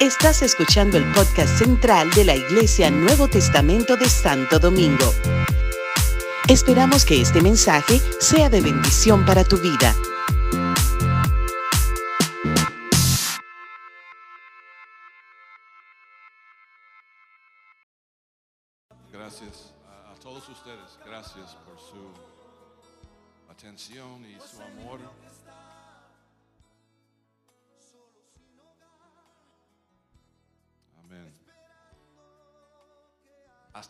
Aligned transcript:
Estás 0.00 0.42
escuchando 0.42 0.98
el 0.98 1.04
podcast 1.12 1.58
central 1.58 2.10
de 2.10 2.24
la 2.24 2.34
Iglesia 2.34 2.90
Nuevo 2.90 3.28
Testamento 3.28 3.96
de 3.96 4.08
Santo 4.08 4.58
Domingo. 4.58 5.14
Esperamos 6.48 7.04
que 7.04 7.20
este 7.20 7.40
mensaje 7.40 8.00
sea 8.20 8.50
de 8.50 8.60
bendición 8.60 9.24
para 9.24 9.44
tu 9.44 9.56
vida. 9.58 9.94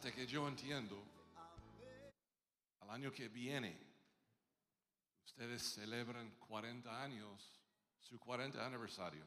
Hasta 0.05 0.17
que 0.17 0.27
yo 0.27 0.47
entiendo, 0.47 1.03
al 2.81 2.91
año 2.91 3.11
que 3.11 3.31
viene, 3.31 3.75
ustedes 5.25 5.63
celebran 5.63 6.30
40 6.41 7.03
años, 7.03 7.59
su 8.01 8.21
40 8.21 8.67
aniversario. 8.67 9.27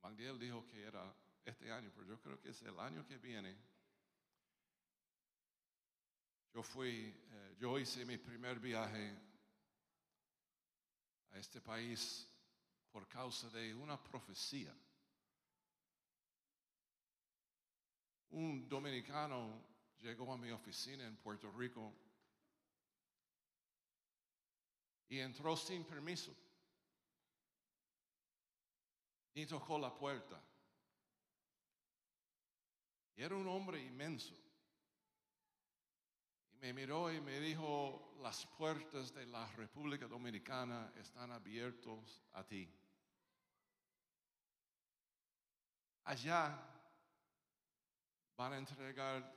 Magdiel 0.00 0.38
dijo 0.38 0.66
que 0.66 0.84
era 0.84 1.14
este 1.44 1.70
año, 1.70 1.92
pero 1.94 2.06
yo 2.06 2.18
creo 2.22 2.40
que 2.40 2.48
es 2.48 2.62
el 2.62 2.80
año 2.80 3.04
que 3.04 3.18
viene. 3.18 3.54
Yo 6.54 6.62
fui, 6.62 7.14
eh, 7.14 7.56
yo 7.58 7.78
hice 7.78 8.06
mi 8.06 8.16
primer 8.16 8.58
viaje 8.58 9.14
a 11.32 11.36
este 11.38 11.60
país 11.60 12.26
por 12.90 13.06
causa 13.08 13.50
de 13.50 13.74
una 13.74 14.02
profecía. 14.02 14.74
Un 18.34 18.68
dominicano 18.68 19.62
llegó 20.00 20.32
a 20.32 20.36
mi 20.36 20.50
oficina 20.50 21.06
en 21.06 21.16
Puerto 21.18 21.52
Rico 21.52 21.94
y 25.08 25.20
entró 25.20 25.56
sin 25.56 25.84
permiso. 25.84 26.34
Ni 29.34 29.46
tocó 29.46 29.78
la 29.78 29.94
puerta. 29.94 30.42
Y 33.14 33.22
era 33.22 33.36
un 33.36 33.46
hombre 33.46 33.80
inmenso. 33.80 34.34
Y 36.50 36.56
me 36.56 36.72
miró 36.72 37.12
y 37.12 37.20
me 37.20 37.38
dijo, 37.38 38.16
las 38.20 38.46
puertas 38.46 39.14
de 39.14 39.26
la 39.26 39.46
República 39.52 40.08
Dominicana 40.08 40.92
están 40.96 41.30
abiertas 41.30 42.24
a 42.32 42.44
ti. 42.44 42.68
Allá 46.02 46.73
van 48.36 48.52
a 48.52 48.58
entregar 48.58 49.34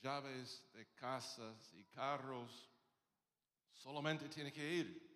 llaves 0.00 0.64
de 0.72 0.86
casas 0.94 1.72
y 1.74 1.84
carros. 1.84 2.70
Solamente 3.72 4.28
tiene 4.28 4.52
que 4.52 4.74
ir. 4.74 5.12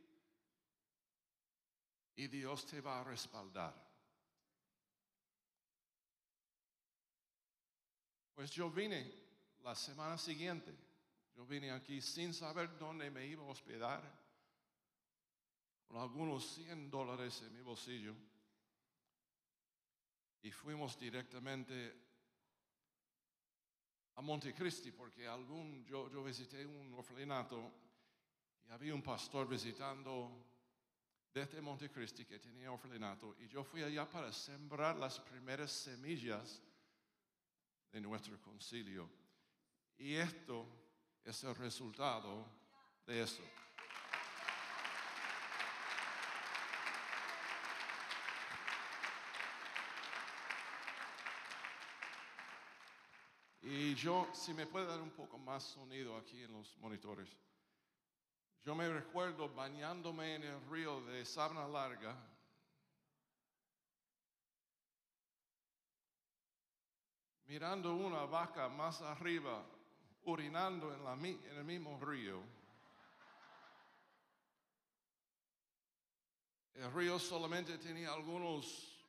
Y 2.17 2.29
Dios 2.29 2.67
te 2.67 2.81
va 2.81 3.01
a 3.01 3.05
respaldar. 3.05 3.75
Pues 8.35 8.51
yo 8.51 8.71
vine 8.71 9.13
la 9.63 9.75
semana 9.75 10.19
siguiente. 10.19 10.75
Yo 11.35 11.45
vine 11.45 11.71
aquí 11.71 12.01
sin 12.01 12.33
saber 12.33 12.79
dónde 12.79 13.11
me 13.11 13.27
iba 13.27 13.43
a 13.43 13.49
hospedar, 13.49 14.01
con 15.87 15.99
algunos 15.99 16.47
100 16.55 16.91
dólares 16.91 17.43
en 17.43 17.53
mi 17.53 17.61
bolsillo. 17.61 18.15
Y 20.41 20.51
fuimos 20.51 20.99
directamente 20.99 22.06
a 24.17 24.23
Montecristi 24.23 24.93
porque 24.93 25.27
algún, 25.27 25.85
yo, 25.85 26.11
yo 26.11 26.25
visité 26.25 26.65
un 26.65 26.95
orfanato 26.95 27.73
y 28.67 28.71
había 28.73 28.95
un 28.95 29.03
pastor 29.03 29.47
visitando 29.47 30.45
desde 31.33 31.61
Montecristi 31.61 32.25
que 32.25 32.39
tenía 32.39 32.73
orfanato 32.73 33.37
y 33.39 33.47
yo 33.47 33.63
fui 33.63 33.83
allá 33.83 34.09
para 34.09 34.33
sembrar 34.33 34.97
las 34.97 35.21
primeras 35.21 35.71
semillas 35.71 36.63
de 37.93 38.01
nuestro 38.01 38.41
concilio. 38.41 39.09
Y 39.99 40.15
esto 40.15 40.67
es 41.23 41.45
el 41.45 41.55
resultado 41.55 42.47
de 43.07 43.23
eso. 43.23 43.43
Y 53.77 53.95
yo, 53.95 54.27
si 54.33 54.55
me 54.55 54.67
puede 54.67 54.87
dar 54.87 55.03
un 55.03 55.11
poco 55.11 55.37
más 55.37 55.63
sonido 55.63 56.17
aquí 56.17 56.43
en 56.43 56.51
los 56.51 56.79
monitores. 56.79 57.29
Yo 58.65 58.75
me 58.75 58.89
recuerdo 58.89 59.53
bañándome 59.53 60.37
en 60.37 60.45
el 60.45 60.71
río 60.71 61.03
de 61.03 61.27
Sabana 61.27 61.69
Larga. 61.69 62.17
Mirando 67.45 67.95
una 67.95 68.25
vaca 68.25 68.67
más 68.71 69.03
arriba, 69.03 69.63
urinando 70.25 70.95
en, 70.95 71.05
la, 71.05 71.13
en 71.13 71.57
el 71.59 71.65
mismo 71.65 72.01
río. 72.01 72.43
El 76.73 76.91
río 76.95 77.19
solamente 77.19 77.77
tenía 77.77 78.11
algunos 78.11 79.05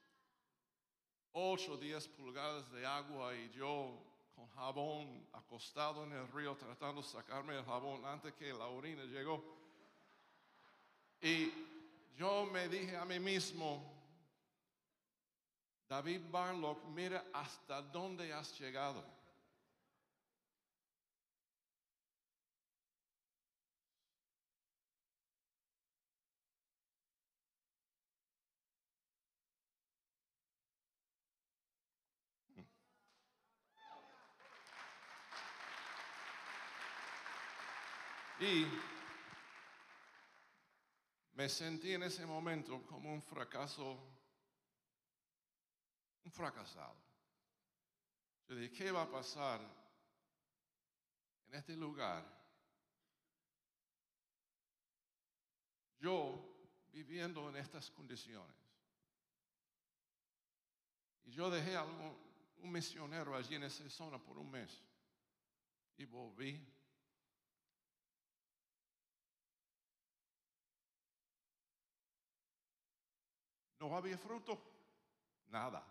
8 1.32 1.72
o 1.72 1.78
10 1.78 2.08
pulgadas 2.10 2.70
de 2.74 2.86
agua 2.86 3.34
y 3.34 3.50
yo 3.52 4.07
con 4.38 4.48
jabón 4.50 5.28
acostado 5.34 6.04
en 6.04 6.12
el 6.12 6.28
río 6.32 6.56
tratando 6.56 7.02
de 7.02 7.08
sacarme 7.08 7.58
el 7.58 7.66
jabón 7.66 8.06
antes 8.06 8.36
que 8.36 8.54
la 8.54 8.68
orina 8.68 9.04
llegó. 9.06 9.44
Y 11.20 11.52
yo 12.16 12.46
me 12.46 12.70
dije 12.70 12.96
a 12.96 13.04
mí 13.04 13.20
mismo, 13.20 13.84
David 15.90 16.22
Barlock, 16.30 16.84
mira 16.86 17.26
hasta 17.34 17.82
dónde 17.82 18.32
has 18.32 18.60
llegado. 18.60 19.04
Y 38.40 38.68
me 41.34 41.50
sentí 41.50 41.94
en 41.94 42.04
ese 42.04 42.26
momento 42.26 42.86
como 42.86 43.12
un 43.12 43.22
fracaso, 43.22 43.98
un 46.24 46.32
fracasado. 46.32 46.96
Yo 48.48 48.56
dije, 48.56 48.72
¿qué 48.76 48.92
va 48.92 49.04
a 49.04 49.12
pasar 49.12 49.60
en 51.48 51.56
este 51.56 51.76
lugar? 51.76 52.24
Yo 56.00 56.56
viviendo 56.92 57.50
en 57.50 57.56
estas 57.58 57.90
condiciones. 57.92 58.56
Y 61.26 61.32
yo 61.32 61.50
dejé 61.50 61.76
a 61.76 61.82
algún- 61.82 62.18
un 62.58 62.72
misionero 62.72 63.36
allí 63.36 63.56
en 63.56 63.64
esa 63.64 63.90
zona 63.90 64.18
por 64.20 64.38
un 64.38 64.50
mes. 64.50 64.82
Y 65.98 66.06
volví. 66.06 66.77
No 73.80 73.96
había 73.96 74.18
fruto, 74.18 74.60
nada. 75.50 75.86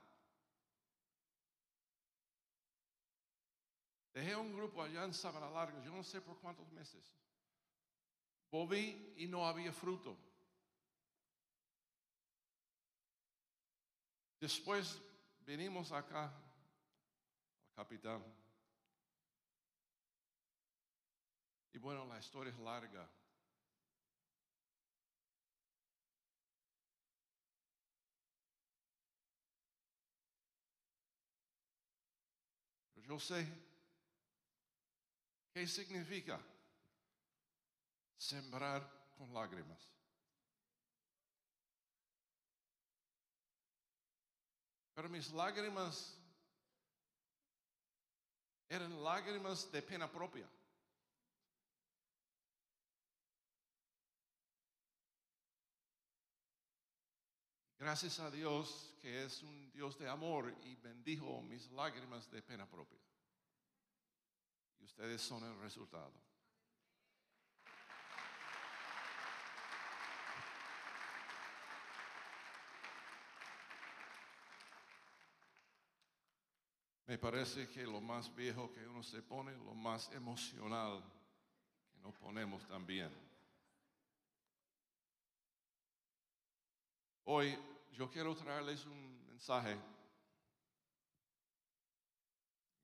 Dejé 4.12 4.34
un 4.34 4.56
grupo 4.56 4.82
allá 4.82 5.04
en 5.04 5.12
Sabana 5.12 5.50
Larga, 5.50 5.82
yo 5.84 5.92
no 5.92 6.02
sé 6.02 6.20
por 6.20 6.38
cuántos 6.40 6.70
meses. 6.72 7.04
Volví 8.50 9.12
y 9.18 9.26
no 9.26 9.46
había 9.46 9.72
fruto. 9.72 10.16
Después 14.40 15.00
venimos 15.40 15.92
acá, 15.92 16.24
al 16.24 17.74
capital. 17.74 18.24
Y 21.72 21.78
bueno, 21.78 22.06
la 22.06 22.18
historia 22.18 22.52
es 22.52 22.58
larga. 22.58 23.06
Yo 33.06 33.20
sé 33.20 33.46
qué 35.52 35.66
significa 35.66 36.40
sembrar 38.18 38.82
con 39.16 39.32
lágrimas. 39.32 39.78
Pero 44.94 45.08
mis 45.08 45.30
lágrimas 45.30 46.18
eran 48.68 49.02
lágrimas 49.04 49.70
de 49.70 49.82
pena 49.82 50.10
propia. 50.10 50.48
Gracias 57.86 58.18
a 58.18 58.32
Dios 58.32 58.92
que 59.00 59.26
es 59.26 59.44
un 59.44 59.70
Dios 59.70 59.96
de 59.96 60.08
amor 60.08 60.52
y 60.64 60.74
bendijo 60.74 61.40
mis 61.42 61.70
lágrimas 61.70 62.28
de 62.32 62.42
pena 62.42 62.68
propia. 62.68 62.98
Y 64.80 64.84
ustedes 64.86 65.22
son 65.22 65.44
el 65.44 65.56
resultado. 65.60 66.12
Me 77.06 77.18
parece 77.18 77.68
que 77.68 77.84
lo 77.84 78.00
más 78.00 78.34
viejo 78.34 78.72
que 78.72 78.84
uno 78.84 79.04
se 79.04 79.22
pone, 79.22 79.52
lo 79.58 79.74
más 79.76 80.10
emocional 80.10 81.04
que 81.92 82.00
nos 82.00 82.16
ponemos 82.16 82.66
también. 82.66 83.12
Hoy 87.28 87.56
yo 87.96 88.10
quiero 88.10 88.36
traerles 88.36 88.84
un 88.84 89.26
mensaje. 89.26 89.76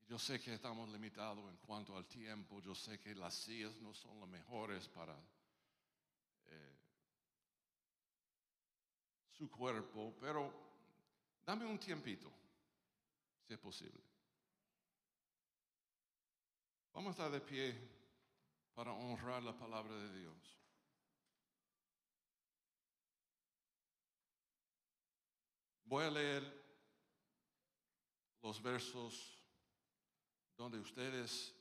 Yo 0.08 0.18
sé 0.18 0.40
que 0.40 0.54
estamos 0.54 0.88
limitados 0.88 1.38
en 1.50 1.56
cuanto 1.58 1.96
al 1.96 2.06
tiempo, 2.06 2.60
yo 2.60 2.74
sé 2.74 2.98
que 2.98 3.14
las 3.14 3.34
sillas 3.34 3.76
no 3.80 3.92
son 3.94 4.18
las 4.20 4.28
mejores 4.28 4.88
para 4.88 5.14
eh, 6.46 6.76
su 9.30 9.50
cuerpo, 9.50 10.14
pero 10.18 10.52
dame 11.44 11.66
un 11.66 11.78
tiempito, 11.78 12.30
si 13.46 13.54
es 13.54 13.58
posible. 13.58 14.02
Vamos 16.92 17.08
a 17.08 17.10
estar 17.10 17.30
de 17.30 17.40
pie 17.40 17.74
para 18.74 18.92
honrar 18.92 19.42
la 19.42 19.56
palabra 19.56 19.94
de 19.94 20.20
Dios. 20.20 20.61
Voy 25.92 26.06
a 26.06 26.10
leer 26.10 26.42
los 28.40 28.62
versos 28.62 29.44
donde 30.56 30.78
ustedes 30.78 31.54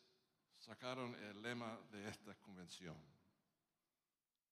sacaron 0.58 1.14
el 1.16 1.42
lema 1.42 1.78
de 1.92 2.08
esta 2.08 2.34
convención. 2.36 2.96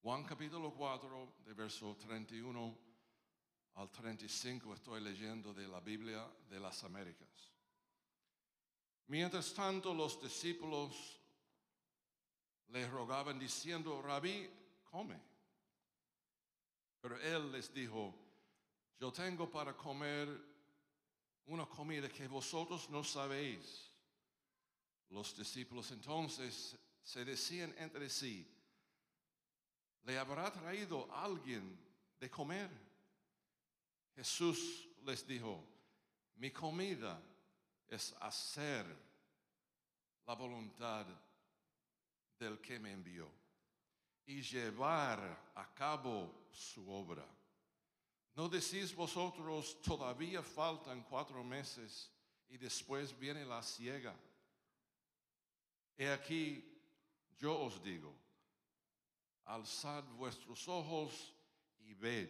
Juan 0.02 0.26
capítulo 0.26 0.74
4, 0.74 1.36
de 1.46 1.54
verso 1.54 1.96
31 1.96 2.78
al 3.76 3.90
35, 3.90 4.74
estoy 4.74 5.00
leyendo 5.00 5.54
de 5.54 5.66
la 5.70 5.80
Biblia 5.80 6.30
de 6.50 6.60
las 6.60 6.84
Américas. 6.84 7.54
Mientras 9.08 9.54
tanto, 9.54 9.94
los 9.94 10.22
discípulos 10.22 11.22
le 12.68 12.86
rogaban 12.86 13.40
diciendo, 13.40 14.02
Rabí, 14.02 14.46
come. 14.92 15.18
Pero 17.00 17.18
él 17.22 17.54
les 17.54 17.74
dijo, 17.74 18.29
yo 19.00 19.14
tengo 19.14 19.50
para 19.50 19.76
comer 19.76 20.28
una 21.46 21.66
comida 21.66 22.10
que 22.10 22.28
vosotros 22.28 22.90
no 22.90 23.04
sabéis. 23.04 23.90
Los 25.10 25.36
discípulos 25.38 25.90
entonces 25.92 26.78
se 27.02 27.24
decían 27.24 27.74
entre 27.78 28.10
sí, 28.10 28.46
¿le 30.04 30.20
habrá 30.20 30.52
traído 30.52 31.08
alguien 31.16 31.80
de 32.20 32.30
comer? 32.30 32.70
Jesús 34.16 34.90
les 35.06 35.26
dijo, 35.26 35.64
mi 36.36 36.52
comida 36.52 37.22
es 37.88 38.14
hacer 38.20 38.86
la 40.28 40.36
voluntad 40.36 41.06
del 42.38 42.60
que 42.60 42.80
me 42.80 42.92
envió 42.92 43.32
y 44.26 44.42
llevar 44.42 45.52
a 45.56 45.74
cabo 45.74 46.48
su 46.52 46.88
obra. 46.92 47.26
¿No 48.36 48.48
decís 48.48 48.96
vosotros, 48.96 49.82
todavía 49.82 50.42
faltan 50.42 51.04
cuatro 51.04 51.44
meses 51.44 52.12
y 52.48 52.58
después 52.58 53.18
viene 53.18 53.46
la 53.46 53.62
ciega? 53.62 54.16
He 55.98 56.10
aquí, 56.10 56.64
yo 57.38 57.60
os 57.60 57.84
digo, 57.84 58.16
alzad 59.46 60.04
vuestros 60.16 60.68
ojos 60.68 61.34
y 61.80 61.94
ved 61.94 62.30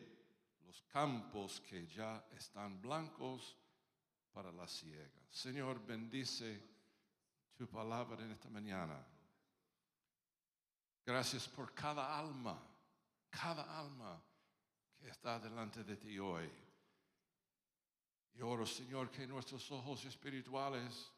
los 0.66 0.81
campos 0.84 1.60
que 1.62 1.86
ya 1.88 2.25
están 2.31 2.81
blancos 2.81 3.56
para 4.31 4.52
la 4.52 4.68
ciega. 4.68 5.22
Señor, 5.30 5.86
bendice 5.86 6.63
tu 7.56 7.68
palabra 7.68 8.24
en 8.24 8.31
esta 8.31 8.50
mañana. 8.50 9.06
Gracias 11.06 11.48
por 11.48 11.74
cada 11.74 12.18
alma, 12.18 12.60
cada 13.30 13.80
alma 13.80 14.22
que 15.00 15.10
está 15.10 15.40
delante 15.40 15.84
de 15.84 15.96
ti 15.96 16.19
hoy. 16.19 16.50
Y 18.34 18.42
oro, 18.42 18.66
Señor, 18.66 19.10
que 19.10 19.25
nuestros 19.25 19.72
ojos 19.72 20.06
espirituales 20.06 21.12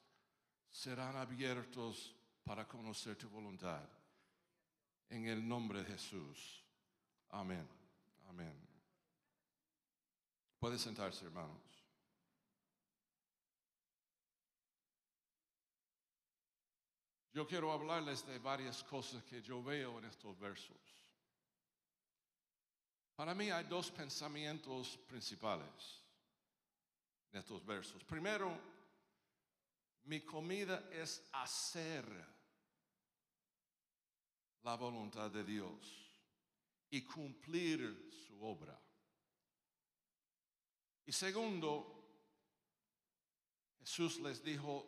serán 0.69 1.15
abiertos 1.15 2.15
para 2.43 2.67
conocer 2.67 3.15
tu 3.17 3.29
voluntad. 3.29 3.87
En 5.09 5.25
el 5.27 5.45
nombre 5.47 5.83
de 5.83 5.91
Jesús. 5.91 6.63
Amén. 7.29 7.67
Amén. 8.29 8.55
Puede 10.59 10.77
sentarse, 10.77 11.25
hermanos. 11.25 11.71
Yo 17.33 17.47
quiero 17.47 17.71
hablarles 17.71 18.25
de 18.27 18.39
varias 18.39 18.83
cosas 18.83 19.23
que 19.23 19.41
yo 19.41 19.63
veo 19.63 19.99
en 19.99 20.05
estos 20.05 20.37
versos. 20.37 20.77
Para 23.15 23.33
mí 23.33 23.49
hay 23.49 23.65
dos 23.65 23.91
pensamientos 23.91 24.97
principales 25.07 26.01
en 27.31 27.39
estos 27.39 27.65
versos. 27.65 28.03
Primero, 28.03 28.57
mi 30.03 30.21
comida 30.21 30.89
es 30.91 31.27
hacer 31.33 32.05
la 34.63 34.75
voluntad 34.75 35.29
de 35.29 35.43
Dios 35.43 36.11
y 36.89 37.03
cumplir 37.03 38.09
su 38.27 38.43
obra. 38.43 38.79
Y 41.05 41.11
segundo, 41.11 42.01
Jesús 43.79 44.19
les 44.19 44.43
dijo, 44.43 44.87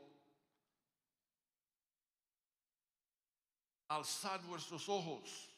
alzad 3.88 4.42
vuestros 4.44 4.88
ojos. 4.89 5.50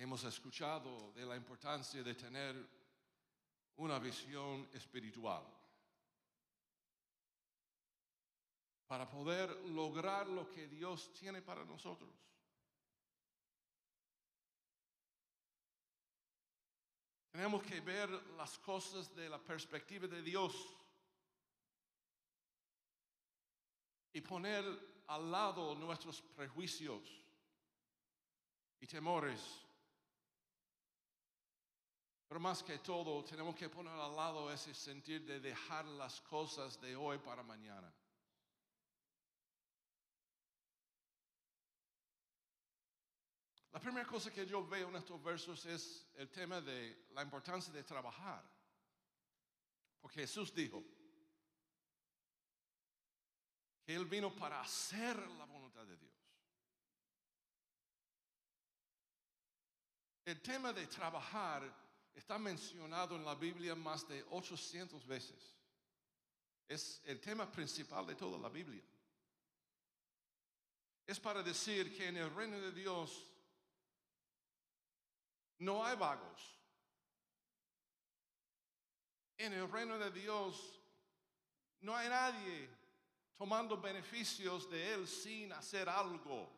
Hemos 0.00 0.24
escuchado 0.24 1.12
de 1.12 1.26
la 1.26 1.36
importancia 1.36 2.02
de 2.02 2.14
tener 2.14 2.56
una 3.76 3.98
visión 3.98 4.66
espiritual 4.72 5.44
para 8.86 9.06
poder 9.10 9.54
lograr 9.66 10.26
lo 10.26 10.48
que 10.48 10.68
Dios 10.68 11.12
tiene 11.12 11.42
para 11.42 11.66
nosotros. 11.66 12.08
Tenemos 17.30 17.62
que 17.62 17.82
ver 17.82 18.08
las 18.38 18.58
cosas 18.58 19.14
de 19.14 19.28
la 19.28 19.38
perspectiva 19.38 20.06
de 20.06 20.22
Dios 20.22 20.54
y 24.14 24.22
poner 24.22 24.64
al 25.08 25.30
lado 25.30 25.74
nuestros 25.74 26.22
prejuicios 26.22 27.02
y 28.80 28.86
temores. 28.86 29.66
Pero 32.30 32.38
más 32.38 32.62
que 32.62 32.78
todo, 32.78 33.24
tenemos 33.24 33.56
que 33.56 33.68
poner 33.68 33.92
al 33.92 34.14
lado 34.14 34.52
ese 34.52 34.72
sentir 34.72 35.26
de 35.26 35.40
dejar 35.40 35.84
las 35.84 36.20
cosas 36.20 36.80
de 36.80 36.94
hoy 36.94 37.18
para 37.18 37.42
mañana. 37.42 37.92
La 43.72 43.80
primera 43.80 44.06
cosa 44.06 44.30
que 44.30 44.46
yo 44.46 44.64
veo 44.64 44.90
en 44.90 44.94
estos 44.94 45.20
versos 45.20 45.66
es 45.66 46.06
el 46.14 46.30
tema 46.30 46.60
de 46.60 47.06
la 47.14 47.22
importancia 47.24 47.72
de 47.72 47.82
trabajar. 47.82 48.44
Porque 50.00 50.20
Jesús 50.20 50.54
dijo 50.54 50.84
que 53.84 53.92
Él 53.92 54.06
vino 54.06 54.32
para 54.36 54.60
hacer 54.60 55.18
la 55.30 55.46
voluntad 55.46 55.84
de 55.84 55.96
Dios. 55.96 56.14
El 60.26 60.40
tema 60.40 60.72
de 60.72 60.86
trabajar 60.86 61.89
está 62.20 62.38
mencionado 62.38 63.16
en 63.16 63.24
la 63.24 63.34
Biblia 63.34 63.74
más 63.74 64.06
de 64.06 64.22
800 64.30 65.06
veces. 65.06 65.56
Es 66.68 67.00
el 67.06 67.18
tema 67.18 67.50
principal 67.50 68.06
de 68.06 68.14
toda 68.14 68.38
la 68.38 68.50
Biblia. 68.50 68.84
Es 71.06 71.18
para 71.18 71.42
decir 71.42 71.96
que 71.96 72.08
en 72.08 72.18
el 72.18 72.32
reino 72.34 72.60
de 72.60 72.72
Dios 72.72 73.26
no 75.60 75.84
hay 75.84 75.96
vagos. 75.96 76.56
En 79.38 79.54
el 79.54 79.72
reino 79.72 79.98
de 79.98 80.10
Dios 80.10 80.78
no 81.80 81.96
hay 81.96 82.10
nadie 82.10 82.68
tomando 83.38 83.80
beneficios 83.80 84.70
de 84.70 84.92
Él 84.92 85.08
sin 85.08 85.50
hacer 85.54 85.88
algo. 85.88 86.48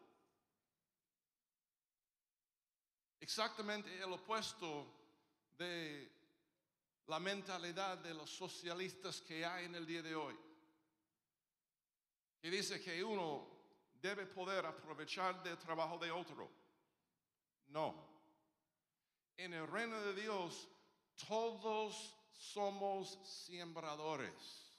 Exactamente 3.21 3.97
el 4.03 4.13
opuesto 4.13 5.02
de 5.59 6.11
la 7.07 7.19
mentalidad 7.19 7.99
de 7.99 8.15
los 8.15 8.31
socialistas 8.31 9.21
que 9.21 9.45
hay 9.45 9.67
en 9.67 9.75
el 9.75 9.87
día 9.87 10.03
de 10.03 10.15
hoy. 10.15 10.39
Que 12.41 12.51
dice 12.51 12.81
que 12.81 13.03
uno 13.05 13.47
debe 14.01 14.27
poder 14.27 14.67
aprovechar 14.67 15.43
del 15.43 15.59
trabajo 15.59 15.99
de 15.99 16.11
otro. 16.11 16.51
No. 17.69 18.11
En 19.37 19.55
el 19.55 19.67
reino 19.67 20.01
de 20.01 20.15
Dios 20.15 20.69
todos 21.29 22.15
somos 22.31 23.19
siembradores. 23.25 24.73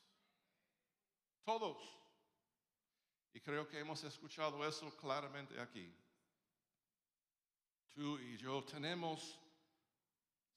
Todos. 1.44 1.78
Y 3.34 3.40
creo 3.40 3.68
que 3.68 3.80
hemos 3.80 4.04
escuchado 4.04 4.66
eso 4.68 4.96
claramente 4.98 5.60
aquí. 5.60 5.94
Tú 7.94 8.20
y 8.20 8.38
yo 8.38 8.64
tenemos 8.64 9.40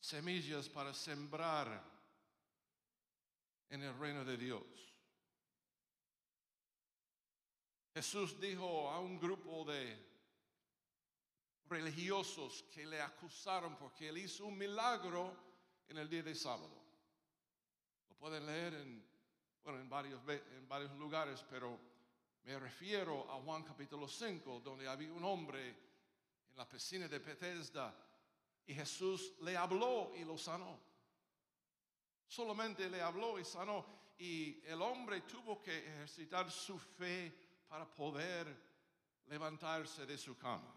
semillas 0.06 0.68
para 0.68 0.94
sembrar 0.94 1.82
en 3.68 3.82
el 3.82 3.98
reino 3.98 4.24
de 4.24 4.36
Dios. 4.36 4.62
Jesús 7.92 8.38
dijo 8.38 8.88
a 8.88 9.00
un 9.00 9.18
grupo 9.18 9.64
de 9.64 9.98
religiosos 11.68 12.66
que 12.72 12.86
le 12.86 13.02
acusaron 13.02 13.76
porque 13.76 14.08
él 14.08 14.18
hizo 14.18 14.46
un 14.46 14.56
milagro 14.56 15.34
en 15.88 15.98
el 15.98 16.08
día 16.08 16.22
de 16.22 16.36
sábado. 16.36 16.84
Lo 18.08 18.14
pueden 18.14 18.46
leer 18.46 18.74
en, 18.74 19.04
bueno, 19.64 19.80
en, 19.80 19.88
varios, 19.88 20.20
en 20.28 20.68
varios 20.68 20.96
lugares, 20.96 21.44
pero 21.50 21.80
me 22.44 22.56
refiero 22.60 23.28
a 23.32 23.42
Juan 23.42 23.64
capítulo 23.64 24.06
5, 24.06 24.60
donde 24.60 24.86
había 24.86 25.12
un 25.12 25.24
hombre 25.24 25.68
en 25.68 26.56
la 26.56 26.68
piscina 26.68 27.08
de 27.08 27.18
Bethesda 27.18 28.05
y 28.66 28.74
Jesús 28.74 29.34
le 29.42 29.56
habló 29.56 30.12
y 30.16 30.24
lo 30.24 30.36
sanó. 30.36 30.78
Solamente 32.26 32.90
le 32.90 33.00
habló 33.00 33.38
y 33.38 33.44
sanó. 33.44 33.84
Y 34.18 34.60
el 34.66 34.82
hombre 34.82 35.20
tuvo 35.22 35.62
que 35.62 35.78
ejercitar 35.78 36.50
su 36.50 36.78
fe 36.78 37.32
para 37.68 37.86
poder 37.86 38.46
levantarse 39.26 40.04
de 40.04 40.18
su 40.18 40.36
cama. 40.36 40.74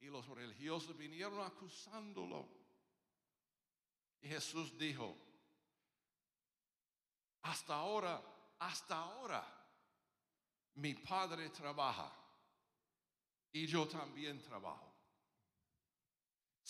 Y 0.00 0.06
los 0.06 0.26
religiosos 0.28 0.96
vinieron 0.96 1.40
acusándolo. 1.40 2.48
Y 4.22 4.28
Jesús 4.28 4.76
dijo, 4.76 5.16
hasta 7.42 7.74
ahora, 7.74 8.22
hasta 8.58 8.98
ahora, 8.98 9.44
mi 10.74 10.94
padre 10.94 11.50
trabaja 11.50 12.12
y 13.52 13.66
yo 13.66 13.86
también 13.86 14.40
trabajo. 14.42 14.89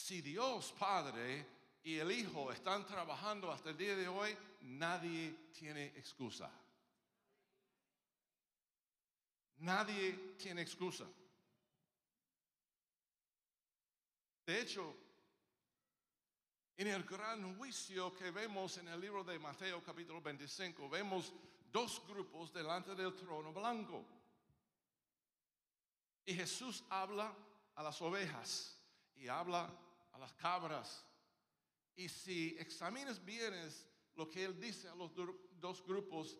Si 0.00 0.22
Dios 0.22 0.74
Padre 0.78 1.46
y 1.84 1.98
el 1.98 2.10
Hijo 2.10 2.50
están 2.50 2.86
trabajando 2.86 3.52
hasta 3.52 3.70
el 3.70 3.76
día 3.76 3.94
de 3.94 4.08
hoy, 4.08 4.36
nadie 4.62 5.50
tiene 5.52 5.86
excusa. 5.88 6.50
Nadie 9.58 10.34
tiene 10.36 10.62
excusa. 10.62 11.04
De 14.46 14.60
hecho, 14.60 14.96
en 16.76 16.88
el 16.88 17.04
gran 17.04 17.56
juicio 17.56 18.16
que 18.16 18.30
vemos 18.30 18.78
en 18.78 18.88
el 18.88 19.00
libro 19.00 19.22
de 19.22 19.38
Mateo 19.38 19.82
capítulo 19.84 20.20
25, 20.22 20.88
vemos 20.88 21.32
dos 21.70 22.02
grupos 22.08 22.52
delante 22.52 22.94
del 22.94 23.14
trono 23.14 23.52
blanco. 23.52 24.04
Y 26.24 26.34
Jesús 26.34 26.82
habla 26.88 27.32
a 27.76 27.82
las 27.82 28.00
ovejas 28.02 28.76
y 29.14 29.28
habla 29.28 29.70
las 30.20 30.32
cabras. 30.34 31.04
Y 31.96 32.08
si 32.08 32.56
examinas 32.58 33.24
bien 33.24 33.52
lo 34.14 34.28
que 34.28 34.44
él 34.44 34.60
dice 34.60 34.88
a 34.88 34.94
los 34.94 35.10
dos 35.14 35.84
grupos, 35.84 36.38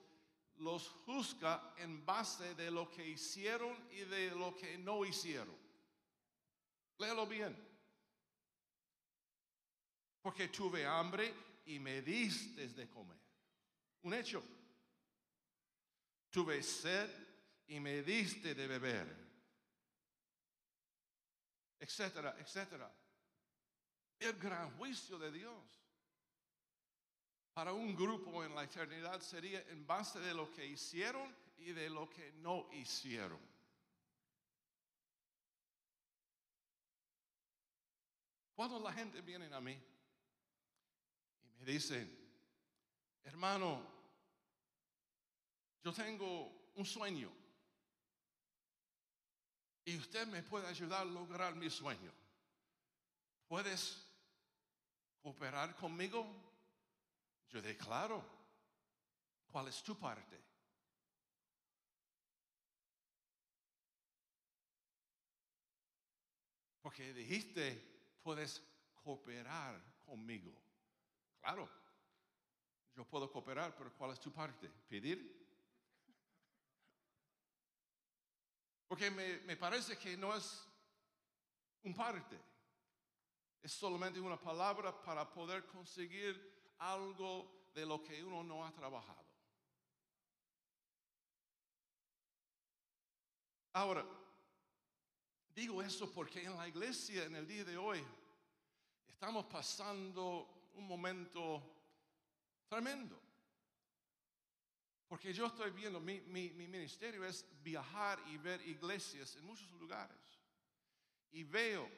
los 0.57 0.89
juzga 1.07 1.75
en 1.79 2.05
base 2.05 2.55
de 2.55 2.71
lo 2.71 2.91
que 2.91 3.07
hicieron 3.07 3.77
y 3.91 4.01
de 4.01 4.31
lo 4.33 4.55
que 4.55 4.77
no 4.79 5.05
hicieron. 5.05 5.57
Léelo 6.99 7.27
bien. 7.27 7.57
Porque 10.21 10.49
tuve 10.49 10.85
hambre 10.85 11.35
y 11.65 11.79
me 11.79 12.03
diste 12.03 12.69
de 12.69 12.89
comer. 12.89 13.19
Un 14.03 14.15
hecho. 14.15 14.43
Tuve 16.31 16.63
sed 16.63 17.11
y 17.69 17.81
me 17.81 18.03
diste 18.03 18.55
de 18.55 18.67
beber. 18.67 19.17
Etcétera, 21.79 22.37
etcétera. 22.39 22.93
El 24.21 24.35
gran 24.35 24.71
juicio 24.77 25.19
de 25.19 25.33
Dios 25.33 25.57
para 27.55 27.73
un 27.73 27.97
grupo 27.97 28.45
en 28.45 28.55
la 28.55 28.65
eternidad 28.65 29.21
sería 29.21 29.61
en 29.69 29.87
base 29.87 30.21
de 30.21 30.35
lo 30.35 30.51
que 30.53 30.67
hicieron 30.67 31.35
y 31.57 31.73
de 31.73 31.89
lo 31.89 32.09
que 32.09 32.31
no 32.35 32.69
hicieron. 32.73 33.41
Cuando 38.55 38.79
la 38.79 38.93
gente 38.93 39.23
viene 39.23 39.53
a 39.55 39.61
mí 39.61 39.73
y 41.43 41.49
me 41.59 41.65
dicen, 41.65 42.15
hermano, 43.25 43.83
yo 45.83 45.95
tengo 45.95 46.71
un 46.75 46.85
sueño 46.85 47.33
y 49.83 49.97
usted 49.97 50.27
me 50.27 50.43
puede 50.43 50.67
ayudar 50.67 51.01
a 51.01 51.05
lograr 51.07 51.55
mi 51.57 51.71
sueño. 51.71 52.13
¿Puedes 53.49 54.10
cooperar 55.23 55.75
conmigo? 55.77 56.27
Yo 57.49 57.61
declaro, 57.61 58.23
¿cuál 59.51 59.69
es 59.69 59.83
tu 59.83 59.99
parte? 59.99 60.41
Porque 66.81 67.13
dijiste, 67.13 68.19
puedes 68.23 68.63
cooperar 69.03 69.81
conmigo. 70.05 70.53
Claro, 71.41 71.69
yo 72.95 73.05
puedo 73.05 73.31
cooperar, 73.31 73.77
pero 73.77 73.95
¿cuál 73.95 74.13
es 74.13 74.21
tu 74.21 74.33
parte? 74.33 74.69
¿Pedir? 74.89 75.39
Porque 78.89 79.11
me, 79.11 79.39
me 79.41 79.57
parece 79.57 79.97
que 79.97 80.17
no 80.17 80.35
es 80.35 80.67
un 81.83 81.95
parte. 81.95 82.50
Es 83.63 83.73
solamente 83.73 84.21
una 84.21 84.39
palabra 84.39 85.03
para 85.03 85.31
poder 85.31 85.67
conseguir 85.67 86.75
algo 86.79 87.69
de 87.75 87.85
lo 87.85 88.03
que 88.03 88.23
uno 88.25 88.43
no 88.43 88.65
ha 88.65 88.73
trabajado. 88.73 89.25
Ahora, 93.73 94.05
digo 95.55 95.83
eso 95.83 96.11
porque 96.11 96.43
en 96.43 96.57
la 96.57 96.67
iglesia, 96.67 97.25
en 97.25 97.37
el 97.37 97.47
día 97.47 97.65
de 97.65 97.77
hoy, 97.77 98.05
estamos 99.07 99.45
pasando 99.47 100.69
un 100.75 100.87
momento 100.89 101.63
tremendo. 102.69 103.21
Porque 105.07 105.33
yo 105.33 105.47
estoy 105.47 105.71
viendo, 105.73 106.01
mi, 106.01 106.21
mi, 106.21 106.51
mi, 106.51 106.67
ministerio 106.69 107.25
es 107.25 107.45
viajar 107.63 108.23
y 108.29 108.37
ver 108.37 108.61
iglesias 108.67 109.35
en 109.37 109.45
muchos 109.45 109.71
lugares. 109.73 110.17
Y 111.33 111.43
veo 111.43 111.91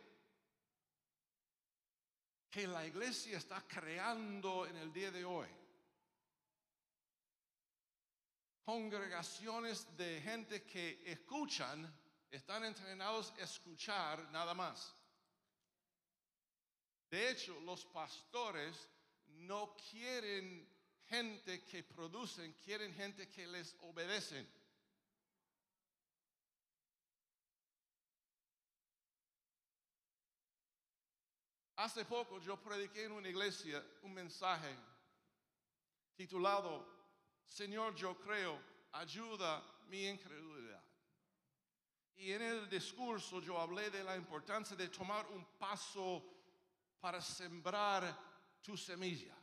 que 2.52 2.66
la 2.66 2.86
iglesia 2.86 3.38
está 3.38 3.62
creando 3.66 4.66
en 4.66 4.76
el 4.76 4.92
día 4.92 5.10
de 5.10 5.24
hoy. 5.24 5.48
Congregaciones 8.62 9.96
de 9.96 10.20
gente 10.20 10.62
que 10.62 11.02
escuchan, 11.06 11.90
están 12.30 12.64
entrenados 12.64 13.32
a 13.38 13.44
escuchar 13.44 14.30
nada 14.30 14.52
más. 14.52 14.94
De 17.10 17.30
hecho, 17.30 17.58
los 17.60 17.86
pastores 17.86 18.86
no 19.28 19.74
quieren 19.90 20.68
gente 21.08 21.64
que 21.64 21.82
producen, 21.82 22.52
quieren 22.62 22.92
gente 22.94 23.30
que 23.30 23.46
les 23.46 23.74
obedecen. 23.80 24.46
Hace 31.82 32.04
poco 32.04 32.38
yo 32.38 32.56
prediqué 32.62 33.06
en 33.06 33.12
una 33.12 33.28
iglesia 33.28 33.84
un 34.02 34.14
mensaje 34.14 34.72
titulado, 36.14 36.86
Señor, 37.44 37.96
yo 37.96 38.16
creo, 38.20 38.56
ayuda 38.92 39.60
mi 39.88 40.06
incredulidad. 40.06 40.80
Y 42.14 42.30
en 42.30 42.42
el 42.42 42.70
discurso 42.70 43.40
yo 43.40 43.60
hablé 43.60 43.90
de 43.90 44.04
la 44.04 44.16
importancia 44.16 44.76
de 44.76 44.90
tomar 44.90 45.26
un 45.26 45.44
paso 45.58 46.22
para 47.00 47.20
sembrar 47.20 48.16
tu 48.62 48.76
semilla. 48.76 49.36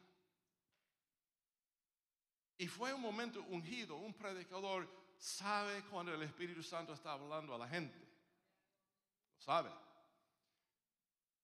Y 2.58 2.70
fue 2.70 2.94
un 2.94 3.02
momento 3.02 3.42
ungido, 3.50 3.98
un 3.98 4.14
predicador 4.14 4.90
sabe 5.18 5.84
cuando 5.90 6.14
el 6.14 6.22
Espíritu 6.22 6.64
Santo 6.64 6.94
está 6.94 7.12
hablando 7.12 7.54
a 7.54 7.58
la 7.58 7.68
gente. 7.68 7.98
Lo 7.98 9.42
sabe. 9.42 9.89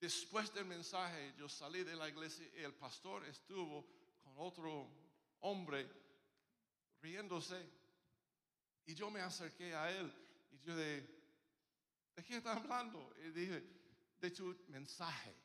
Después 0.06 0.54
del 0.54 0.66
mensaje, 0.66 1.34
yo 1.36 1.50
salí 1.50 1.84
de 1.84 1.96
la 1.96 2.08
iglesia 2.08 2.48
y 2.56 2.62
el 2.62 2.76
pastor 2.76 3.26
estuvo 3.26 3.88
con 4.24 4.38
otro 4.38 4.88
hombre 5.40 5.90
riéndose. 7.02 7.68
Y 8.86 8.94
yo 8.94 9.10
me 9.10 9.22
acerqué 9.22 9.74
a 9.74 9.90
él 9.90 10.14
y 10.52 10.60
yo 10.60 10.76
de, 10.76 11.02
¿de 12.16 12.24
qué 12.24 12.38
está 12.38 12.54
hablando? 12.54 13.16
Y 13.18 13.30
dije, 13.32 13.64
de 14.20 14.30
tu 14.30 14.56
mensaje. 14.68 15.36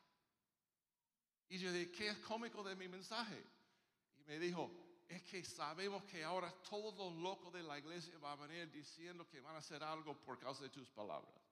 Y 1.48 1.56
yo 1.56 1.72
dije, 1.72 1.90
¿qué 1.90 2.08
es 2.08 2.18
cómico 2.18 2.62
de 2.62 2.76
mi 2.76 2.86
mensaje? 2.86 3.42
Y 4.18 4.24
me 4.24 4.38
dijo, 4.38 4.70
es 5.08 5.22
que 5.22 5.42
sabemos 5.42 6.04
que 6.04 6.22
ahora 6.22 6.52
todos 6.68 6.94
los 6.98 7.14
locos 7.14 7.50
de 7.50 7.62
la 7.62 7.78
iglesia 7.78 8.18
van 8.18 8.38
a 8.38 8.46
venir 8.46 8.70
diciendo 8.70 9.26
que 9.26 9.40
van 9.40 9.54
a 9.54 9.60
hacer 9.60 9.82
algo 9.82 10.14
por 10.20 10.38
causa 10.38 10.64
de 10.64 10.68
tus 10.68 10.90
palabras. 10.90 11.49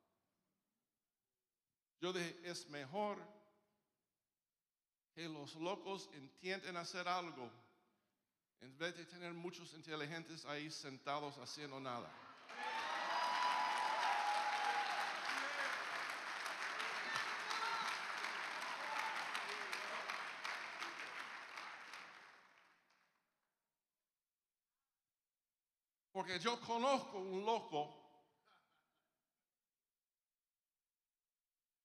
Yo 2.00 2.12
dije, 2.12 2.38
es 2.44 2.68
mejor 2.68 3.18
que 5.14 5.28
los 5.28 5.56
locos 5.56 6.08
entiendan 6.12 6.76
hacer 6.76 7.08
algo 7.08 7.50
en 8.60 8.76
vez 8.78 8.96
de 8.96 9.04
tener 9.04 9.32
muchos 9.32 9.72
inteligentes 9.74 10.44
ahí 10.44 10.70
sentados 10.70 11.38
haciendo 11.38 11.80
nada. 11.80 12.10
Porque 26.12 26.38
yo 26.40 26.60
conozco 26.60 27.18
un 27.18 27.44
loco 27.44 28.07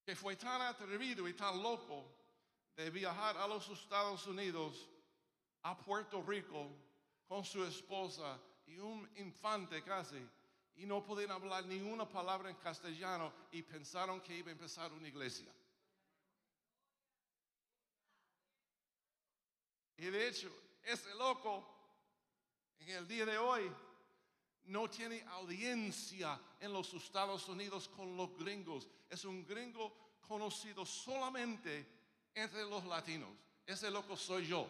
que 0.06 0.16
fue 0.16 0.36
tan 0.36 0.62
atrevido 0.62 1.28
y 1.28 1.34
tan 1.34 1.62
loco 1.62 2.06
de 2.76 2.90
viajar 2.90 3.38
a 3.38 3.48
los 3.48 3.70
Estados 3.70 4.28
Unidos, 4.28 4.90
a 5.62 5.78
Puerto 5.78 6.22
Rico, 6.22 6.70
con 7.28 7.46
su 7.46 7.64
esposa 7.64 8.40
y 8.66 8.80
un 8.80 9.10
infante 9.16 9.82
casi, 9.84 10.28
y 10.76 10.86
no 10.86 11.04
podían 11.04 11.32
hablar 11.32 11.66
ni 11.66 11.80
una 11.82 12.08
palabra 12.08 12.50
en 12.50 12.56
castellano 12.58 13.32
y 13.52 13.62
pensaron 13.62 14.22
que 14.22 14.36
iba 14.36 14.50
a 14.50 14.54
empezar 14.54 14.92
una 14.92 15.08
iglesia. 15.08 15.54
Y 19.98 20.06
de 20.06 20.28
hecho, 20.28 20.52
ese 20.84 21.14
loco, 21.16 21.66
en 22.80 22.90
el 22.90 23.08
día 23.08 23.26
de 23.26 23.38
hoy, 23.38 23.72
no 24.66 24.90
tiene 24.90 25.24
audiencia 25.30 26.40
en 26.60 26.74
los 26.74 26.94
Estados 26.94 27.48
Unidos 27.50 27.90
con 27.90 28.16
los 28.16 28.36
gringos. 28.38 28.88
Es 29.10 29.26
un 29.26 29.46
gringo 29.46 29.94
conocido 30.28 30.86
solamente 30.86 31.86
entre 32.34 32.64
los 32.66 32.86
latinos. 32.86 33.30
Ese 33.66 33.90
loco 33.92 34.16
soy 34.16 34.48
yo. 34.48 34.68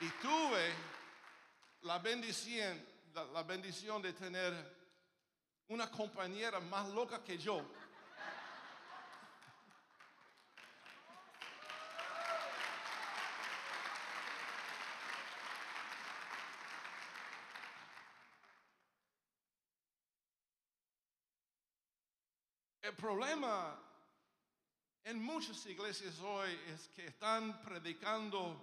Y 0.00 0.08
tuve 0.20 0.72
la 1.82 1.98
bendición, 1.98 2.84
la, 3.32 3.42
bendición 3.42 4.02
de 4.02 4.12
tener 4.12 4.76
una 5.68 5.90
compañera 5.90 6.60
más 6.60 6.88
loca 6.90 7.24
que 7.24 7.38
yo 7.38 7.64
El 22.86 22.94
problema 23.06 23.78
en 25.04 25.22
muchas 25.22 25.64
iglesias 25.66 26.18
hoy 26.18 26.50
es 26.74 26.88
que 26.88 27.06
están 27.06 27.62
predicando 27.62 28.60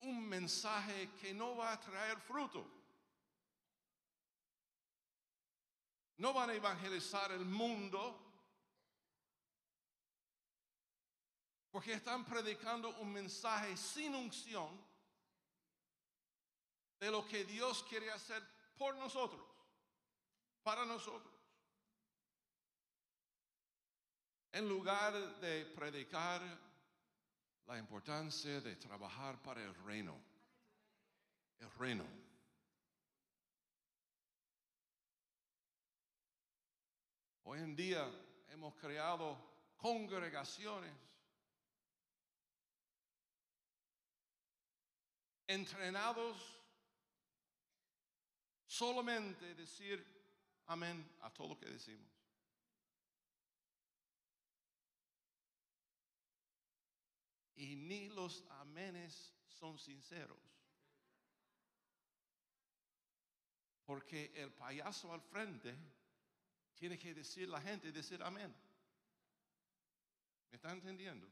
un 0.00 0.28
mensaje 0.28 1.08
que 1.20 1.32
no 1.32 1.54
va 1.54 1.72
a 1.72 1.80
traer 1.80 2.18
fruto. 2.18 2.66
No 6.16 6.32
van 6.32 6.50
a 6.50 6.54
evangelizar 6.54 7.30
el 7.30 7.44
mundo 7.44 8.18
porque 11.70 11.92
están 11.92 12.24
predicando 12.24 12.88
un 12.98 13.12
mensaje 13.12 13.76
sin 13.76 14.16
unción 14.16 14.84
de 16.98 17.08
lo 17.08 17.24
que 17.28 17.44
Dios 17.44 17.84
quiere 17.84 18.10
hacer 18.10 18.42
por 18.76 18.96
nosotros, 18.96 19.46
para 20.64 20.84
nosotros. 20.84 21.31
En 24.52 24.68
lugar 24.68 25.14
de 25.40 25.64
predicar 25.64 26.42
la 27.66 27.78
importancia 27.78 28.60
de 28.60 28.76
trabajar 28.76 29.40
para 29.40 29.62
el 29.62 29.74
reino, 29.74 30.14
el 31.58 31.70
reino. 31.78 32.04
Hoy 37.44 37.60
en 37.60 37.74
día 37.74 38.06
hemos 38.50 38.74
creado 38.74 39.38
congregaciones 39.78 40.92
entrenados 45.46 46.36
solamente 48.66 49.54
decir 49.54 50.04
amén 50.66 51.10
a 51.22 51.30
todo 51.30 51.48
lo 51.48 51.58
que 51.58 51.66
decimos. 51.66 52.11
Ni 57.92 58.08
los 58.08 58.42
amenes 58.48 59.34
son 59.46 59.78
sinceros. 59.78 60.38
Porque 63.84 64.32
el 64.34 64.50
payaso 64.52 65.12
al 65.12 65.20
frente 65.20 65.76
tiene 66.74 66.98
que 66.98 67.12
decir 67.12 67.48
la 67.50 67.60
gente, 67.60 67.92
decir 67.92 68.22
amén. 68.22 68.54
¿Me 70.50 70.56
está 70.56 70.72
entendiendo? 70.72 71.28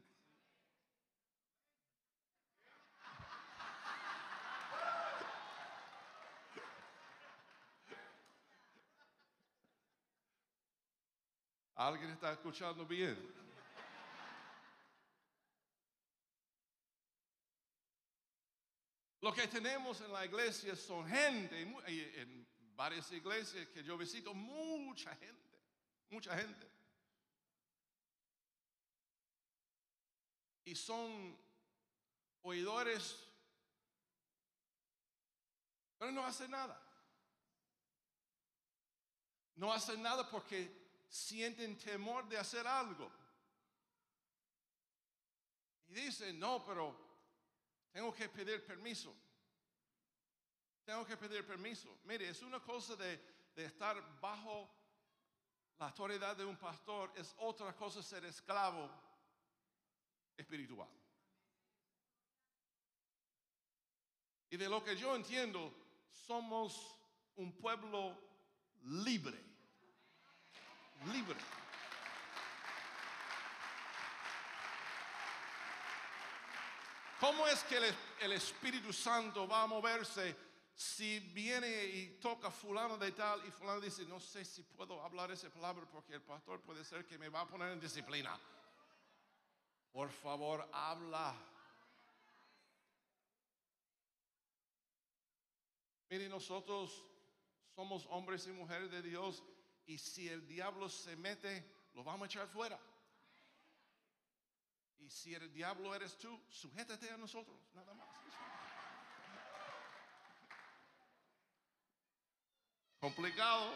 ¿Alguien 11.75 12.11
está 12.11 12.33
escuchando 12.33 12.85
bien? 12.85 13.40
Lo 19.21 19.31
que 19.31 19.47
tenemos 19.47 20.01
en 20.01 20.11
la 20.11 20.25
iglesia 20.25 20.75
son 20.75 21.07
gente, 21.07 21.61
en 21.61 22.47
varias 22.75 23.11
iglesias 23.11 23.67
que 23.67 23.83
yo 23.83 23.95
visito, 23.97 24.33
mucha 24.33 25.15
gente, 25.15 25.59
mucha 26.09 26.35
gente. 26.35 26.67
Y 30.65 30.75
son 30.75 31.37
oidores, 32.41 33.15
pero 35.99 36.11
no 36.11 36.25
hacen 36.25 36.49
nada. 36.49 36.81
No 39.55 39.71
hacen 39.71 40.01
nada 40.01 40.27
porque 40.27 40.89
sienten 41.07 41.77
temor 41.77 42.27
de 42.27 42.39
hacer 42.39 42.65
algo. 42.65 43.11
Y 45.89 45.93
dicen, 45.93 46.39
no, 46.39 46.65
pero 46.65 47.00
tengo 47.91 48.13
que 48.13 48.29
pedir 48.29 48.65
permiso. 48.65 49.13
Tengo 50.85 51.05
que 51.05 51.17
pedir 51.17 51.45
permiso. 51.45 51.99
Mire, 52.03 52.29
es 52.29 52.41
una 52.41 52.59
cosa 52.59 52.95
de, 52.95 53.19
estar 53.55 54.19
bajo 54.19 54.69
la 55.77 55.87
autoridad 55.87 56.35
de 56.35 56.45
un 56.45 56.57
pastor, 56.57 57.11
es 57.15 57.33
otra 57.37 57.75
cosa 57.75 58.01
ser 58.01 58.25
esclavo 58.25 58.89
espiritual. 60.37 60.89
Y 64.49 64.57
de 64.57 64.67
lo 64.67 64.83
que 64.83 64.95
yo 64.95 65.15
entiendo, 65.15 65.73
somos 66.11 66.97
un 67.35 67.53
pueblo 67.53 68.17
libre. 68.83 69.39
Libre. 71.05 71.39
¿Cómo 77.21 77.45
es 77.47 77.63
que 77.65 77.77
el, 77.77 78.31
Espíritu 78.31 78.91
Santo 78.91 79.47
va 79.47 79.61
a 79.61 79.67
moverse 79.67 80.35
si 80.73 81.19
viene 81.19 81.85
y 81.85 82.17
toca 82.19 82.49
fulano 82.49 82.97
de 82.97 83.11
tal 83.11 83.45
y 83.45 83.51
fulano 83.51 83.79
dice, 83.79 84.05
no 84.05 84.19
sé 84.19 84.43
si 84.43 84.63
puedo 84.63 84.99
hablar 85.03 85.29
esa 85.29 85.47
palabra 85.51 85.85
porque 85.91 86.15
el 86.15 86.23
pastor 86.23 86.61
puede 86.61 86.83
ser 86.83 87.05
que 87.05 87.19
me 87.19 87.29
va 87.29 87.41
a 87.41 87.47
poner 87.47 87.73
en 87.73 87.79
disciplina. 87.79 88.39
Por 89.91 90.09
favor, 90.09 90.67
habla. 90.73 91.35
Mire, 96.09 96.27
nosotros 96.27 97.05
somos 97.75 98.07
hombres 98.09 98.47
y 98.47 98.51
mujeres 98.51 98.89
de 98.89 99.03
Dios 99.03 99.43
y 99.85 99.99
si 99.99 100.27
el 100.27 100.47
diablo 100.47 100.89
se 100.89 101.15
mete, 101.15 101.63
lo 101.93 102.03
vamos 102.03 102.23
a 102.23 102.25
echar 102.25 102.47
fuera. 102.47 102.79
Y 105.01 105.09
si 105.09 105.33
el 105.33 105.51
diablo 105.51 105.95
eres 105.95 106.15
tú, 106.17 106.39
sujétate 106.47 107.09
a 107.09 107.17
nosotros, 107.17 107.57
nada 107.73 107.93
más. 107.95 108.07
Complicado. 112.99 113.73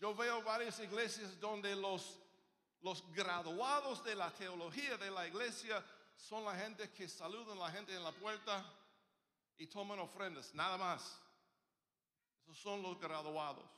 Yo 0.00 0.14
veo 0.14 0.42
varias 0.42 0.78
iglesias 0.80 1.38
donde 1.38 1.76
los, 1.76 2.18
los 2.80 3.06
graduados 3.12 4.02
de 4.02 4.14
la 4.14 4.30
teología 4.30 4.96
de 4.96 5.10
la 5.10 5.26
iglesia 5.28 5.84
son 6.16 6.44
la 6.44 6.56
gente 6.56 6.90
que 6.92 7.06
saludan 7.06 7.58
a 7.58 7.66
la 7.66 7.70
gente 7.70 7.94
en 7.94 8.02
la 8.02 8.12
puerta 8.12 8.64
y 9.58 9.66
toman 9.66 9.98
ofrendas, 9.98 10.54
nada 10.54 10.78
más. 10.78 11.20
Esos 12.44 12.58
son 12.58 12.82
los 12.82 12.98
graduados 12.98 13.73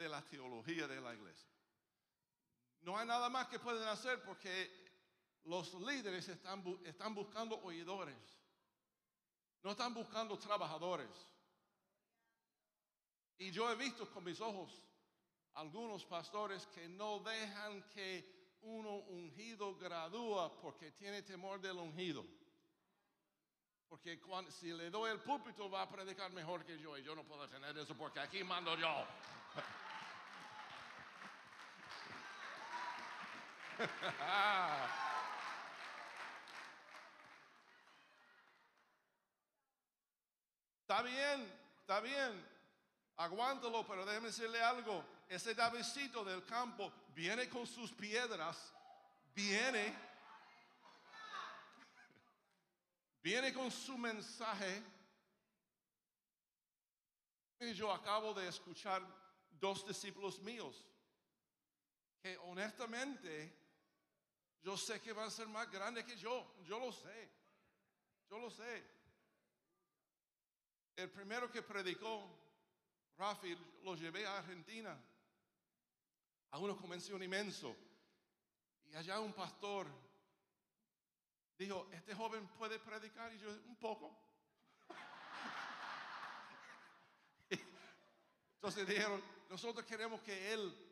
de 0.00 0.08
la 0.08 0.22
teología 0.22 0.88
de 0.88 0.98
la 0.98 1.14
iglesia. 1.14 1.48
No 2.80 2.96
hay 2.96 3.06
nada 3.06 3.28
más 3.28 3.48
que 3.48 3.58
pueden 3.58 3.86
hacer 3.86 4.22
porque 4.22 4.70
los 5.44 5.74
líderes 5.74 6.26
están, 6.26 6.64
están 6.84 7.14
buscando 7.14 7.56
oidores, 7.62 8.16
no 9.62 9.72
están 9.72 9.92
buscando 9.92 10.38
trabajadores. 10.38 11.10
Y 13.36 13.50
yo 13.50 13.70
he 13.70 13.76
visto 13.76 14.10
con 14.10 14.24
mis 14.24 14.40
ojos 14.40 14.72
algunos 15.54 16.06
pastores 16.06 16.66
que 16.68 16.88
no 16.88 17.18
dejan 17.18 17.82
que 17.90 18.56
uno 18.62 18.96
ungido 18.96 19.76
gradúa 19.76 20.58
porque 20.62 20.92
tiene 20.92 21.22
temor 21.22 21.60
del 21.60 21.76
ungido. 21.76 22.24
Porque 23.86 24.18
cuando, 24.18 24.50
si 24.50 24.72
le 24.72 24.88
doy 24.88 25.10
el 25.10 25.20
púlpito 25.20 25.68
va 25.68 25.82
a 25.82 25.90
predicar 25.90 26.32
mejor 26.32 26.64
que 26.64 26.78
yo 26.78 26.96
y 26.96 27.02
yo 27.02 27.14
no 27.14 27.24
puedo 27.24 27.46
tener 27.48 27.76
eso 27.76 27.94
porque 27.94 28.20
aquí 28.20 28.42
mando 28.42 28.74
yo. 28.78 29.06
está 40.82 41.02
bien, 41.02 41.52
está 41.80 42.00
bien. 42.00 42.46
Aguántalo, 43.16 43.86
pero 43.86 44.04
déjeme 44.04 44.28
decirle 44.28 44.62
algo. 44.62 45.04
Ese 45.28 45.54
Davidcito 45.54 46.24
del 46.24 46.44
campo 46.44 46.92
viene 47.14 47.48
con 47.48 47.66
sus 47.66 47.92
piedras, 47.92 48.74
viene, 49.34 49.96
viene 53.22 53.52
con 53.52 53.70
su 53.70 53.96
mensaje. 53.96 54.82
Y 57.60 57.72
yo 57.74 57.92
acabo 57.92 58.34
de 58.34 58.48
escuchar 58.48 59.02
dos 59.50 59.86
discípulos 59.86 60.40
míos 60.40 60.86
que 62.22 62.36
honestamente 62.38 63.59
yo 64.62 64.76
sé 64.76 65.00
que 65.00 65.12
van 65.12 65.28
a 65.28 65.30
ser 65.30 65.48
más 65.48 65.70
grandes 65.70 66.04
que 66.04 66.16
yo. 66.16 66.54
Yo 66.64 66.78
lo 66.78 66.92
sé. 66.92 67.30
Yo 68.28 68.38
lo 68.38 68.50
sé. 68.50 68.84
El 70.96 71.10
primero 71.10 71.50
que 71.50 71.62
predicó, 71.62 72.28
Rafi, 73.16 73.56
lo 73.82 73.94
llevé 73.94 74.26
a 74.26 74.38
Argentina 74.38 75.00
a 76.50 76.58
una 76.58 76.76
convención 76.76 77.22
inmenso. 77.22 77.74
Y 78.90 78.96
allá 78.96 79.20
un 79.20 79.32
pastor 79.32 79.86
dijo, 81.56 81.88
este 81.92 82.14
joven 82.14 82.46
puede 82.48 82.78
predicar. 82.78 83.32
Y 83.32 83.38
yo, 83.38 83.48
un 83.66 83.76
poco. 83.76 84.14
Entonces 88.56 88.86
dijeron, 88.86 89.22
nosotros 89.48 89.86
queremos 89.86 90.20
que 90.20 90.52
él 90.52 90.89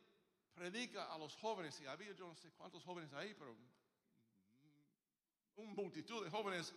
predica 0.59 1.13
a 1.13 1.19
los 1.19 1.37
jóvenes, 1.37 1.81
y 1.81 1.87
había 1.87 2.13
yo 2.13 2.27
no 2.27 2.35
sé 2.35 2.51
cuántos 2.53 2.83
jóvenes 2.83 3.13
ahí, 3.13 3.33
pero 3.35 3.57
una 5.57 5.73
multitud 5.73 6.25
de 6.25 6.31
jóvenes, 6.31 6.75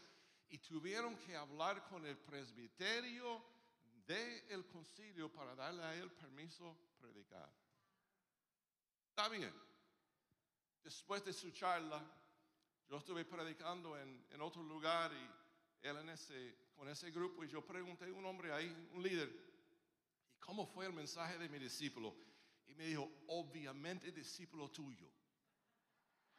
y 0.50 0.60
tuvieron 0.60 1.18
que 1.18 1.36
hablar 1.36 1.84
con 1.88 2.06
el 2.06 2.18
presbiterio 2.18 3.44
del 4.06 4.68
concilio 4.68 5.32
para 5.32 5.56
darle 5.56 5.84
a 5.84 5.96
él 5.96 6.12
permiso 6.12 6.78
predicar. 7.00 7.50
Está 9.10 9.30
bien. 9.30 9.54
Después 10.84 11.24
de 11.24 11.34
su 11.34 11.52
charla, 11.52 12.04
yo 12.88 12.98
estuve 12.98 13.24
predicando 13.26 13.98
en, 13.98 14.26
en 14.32 14.42
otro 14.42 14.62
lugar 14.64 15.12
y 15.14 15.88
él 15.88 15.98
en 15.98 16.10
ese, 16.10 16.56
con 16.76 16.88
ese 16.90 17.10
grupo 17.12 17.44
y 17.44 17.48
yo 17.48 17.66
pregunté 17.66 18.06
a 18.06 18.14
un 18.14 18.26
hombre 18.26 18.52
ahí, 18.52 18.90
un 18.94 19.02
líder, 19.02 19.30
¿y 20.36 20.40
cómo 20.40 20.68
fue 20.68 20.86
el 20.86 20.94
mensaje 20.94 21.38
de 21.38 21.50
mi 21.50 21.60
discípulo? 21.60 22.16
Me 22.82 22.88
dijo, 22.88 23.08
obviamente 23.28 24.12
discípulo 24.12 24.72
tuyo. 24.72 25.08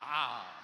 Ah. 0.00 0.61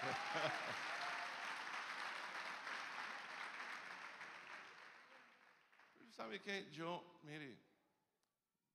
¿Sabe 6.12 6.40
qué? 6.40 6.70
Yo, 6.70 7.18
mire, 7.24 7.58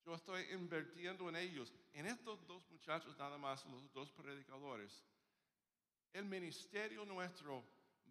yo 0.06 0.16
estoy 0.16 0.52
invirtiendo 0.52 1.30
en 1.30 1.38
ellos, 1.38 1.74
en 1.94 2.08
estos 2.08 2.46
dos 2.46 2.70
muchachos 2.70 3.18
nada 3.18 3.38
más, 3.38 3.66
los 3.68 3.90
dos 3.94 4.12
predicadores. 4.12 5.02
El 6.12 6.26
ministerio 6.26 7.06
nuestro 7.06 7.64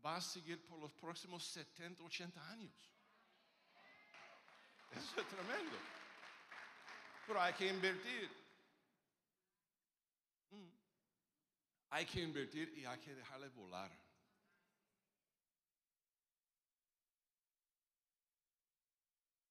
va 0.02 0.16
a 0.16 0.22
seguir 0.22 0.66
por 0.66 0.78
los 0.78 0.94
próximos 0.94 1.44
70, 1.44 2.02
80 2.02 2.48
años. 2.48 2.72
Eso 4.90 5.20
es 5.20 5.28
tremendo. 5.28 5.93
Pero 7.26 7.40
hay 7.40 7.54
que 7.54 7.68
invertir. 7.68 8.30
Mm. 10.50 10.68
Hay 11.90 12.06
que 12.06 12.20
invertir 12.20 12.78
y 12.78 12.84
hay 12.84 12.98
que 12.98 13.14
dejarle 13.14 13.48
volar. 13.48 13.90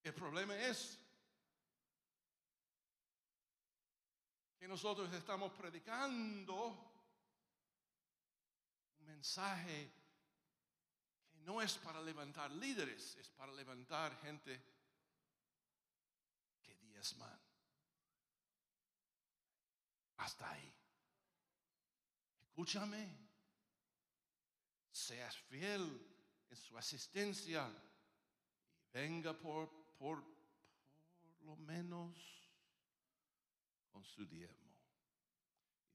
El 0.04 0.12
problema 0.12 0.54
es 0.54 0.98
que 4.58 4.68
nosotros 4.68 5.10
estamos 5.14 5.52
predicando 5.52 6.92
un 8.98 9.06
mensaje 9.06 9.90
que 11.30 11.38
no 11.40 11.62
es 11.62 11.78
para 11.78 12.02
levantar 12.02 12.50
líderes, 12.50 13.16
es 13.16 13.30
para 13.30 13.52
levantar 13.52 14.18
gente 14.20 14.62
que 16.62 16.74
diezman. 16.76 17.43
Hasta 20.24 20.50
ahí. 20.50 20.72
Escúchame. 22.40 23.14
Seas 24.90 25.36
fiel 25.36 25.84
en 26.48 26.56
su 26.56 26.78
asistencia 26.78 27.70
y 28.72 28.90
venga 28.90 29.34
por, 29.34 29.68
por, 29.98 30.24
por 30.24 31.42
lo 31.42 31.56
menos 31.56 32.16
con 33.92 34.02
su 34.02 34.24
diezmo. 34.24 34.72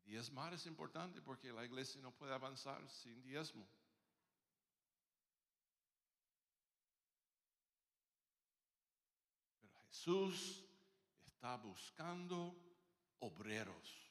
Y 0.05 0.11
diezmar 0.11 0.53
es 0.53 0.67
importante 0.67 1.23
porque 1.23 1.51
la 1.51 1.65
iglesia 1.65 1.99
no 1.99 2.11
puede 2.11 2.33
avanzar 2.35 2.87
sin 2.87 3.23
diezmo. 3.23 3.67
Pero 9.59 9.73
Jesús 9.87 10.63
está 11.25 11.57
buscando 11.57 12.55
obreros. 13.21 14.08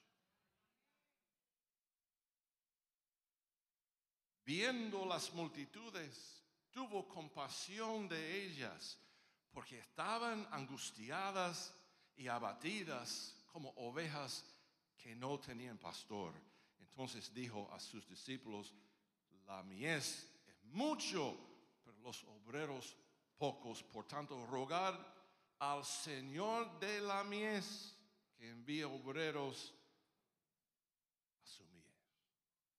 Viendo 4.49 5.05
las 5.05 5.35
multitudes, 5.35 6.43
tuvo 6.71 7.07
compasión 7.07 8.09
de 8.09 8.47
ellas, 8.47 8.99
porque 9.51 9.79
estaban 9.79 10.49
angustiadas 10.51 11.75
y 12.17 12.29
abatidas 12.29 13.37
como 13.53 13.69
ovejas 13.77 14.47
que 14.97 15.15
no 15.15 15.39
tenían 15.39 15.77
pastor. 15.77 16.33
Entonces 16.79 17.31
dijo 17.35 17.71
a 17.75 17.79
sus 17.79 18.09
discípulos, 18.09 18.73
la 19.45 19.63
mies 19.65 20.27
es 20.47 20.65
mucho, 20.65 21.37
pero 21.85 21.99
los 21.99 22.25
obreros 22.25 22.97
pocos. 23.37 23.83
Por 23.83 24.09
tanto, 24.09 24.47
rogar 24.47 24.97
al 25.59 25.85
Señor 25.85 26.81
de 26.81 27.03
la 27.03 27.23
mies 27.23 27.95
que 28.35 28.49
envíe 28.49 28.85
obreros 28.85 29.75
a 31.43 31.47
su 31.47 31.67
mies. 31.67 31.85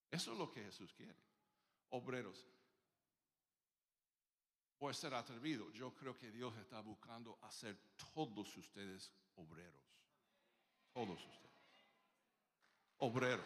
Eso 0.09 0.31
es 0.31 0.37
lo 0.39 0.51
que 0.51 0.63
Jesús 0.63 0.91
quiere. 0.95 1.28
Obreros. 1.89 2.45
A 4.81 4.93
ser 4.93 5.13
atrevido. 5.13 5.69
Yo 5.71 5.93
creo 5.93 6.17
que 6.17 6.31
Dios 6.31 6.57
está 6.57 6.81
buscando 6.81 7.37
hacer 7.43 7.77
todos 8.15 8.57
ustedes 8.57 9.11
obreros. 9.35 9.83
Todos 10.93 11.19
ustedes. 11.19 11.85
Obreros. 12.97 13.45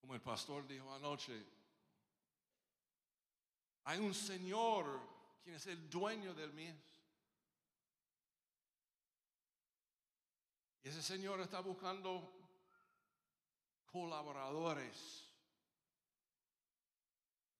Como 0.00 0.14
el 0.14 0.22
pastor 0.22 0.66
dijo 0.66 0.92
anoche, 0.92 1.46
hay 3.84 4.00
un 4.00 4.12
Señor 4.12 5.00
quien 5.44 5.54
es 5.54 5.66
el 5.66 5.88
dueño 5.88 6.34
del 6.34 6.52
mies. 6.52 6.97
Ese 10.88 11.02
Señor 11.02 11.38
está 11.40 11.60
buscando 11.60 12.32
colaboradores. 13.92 15.22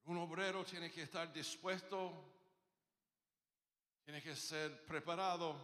Un 0.06 0.16
obrero 0.16 0.64
tiene 0.64 0.90
que 0.90 1.02
estar 1.02 1.30
dispuesto, 1.30 2.10
tiene 4.02 4.22
que 4.22 4.34
ser 4.34 4.82
preparado 4.86 5.54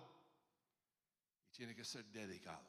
y 1.48 1.52
tiene 1.52 1.74
que 1.74 1.86
ser 1.86 2.04
dedicado. 2.04 2.68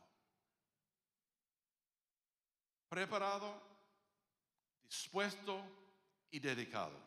Preparado, 2.88 3.62
dispuesto 4.82 5.62
y 6.32 6.40
dedicado. 6.40 6.98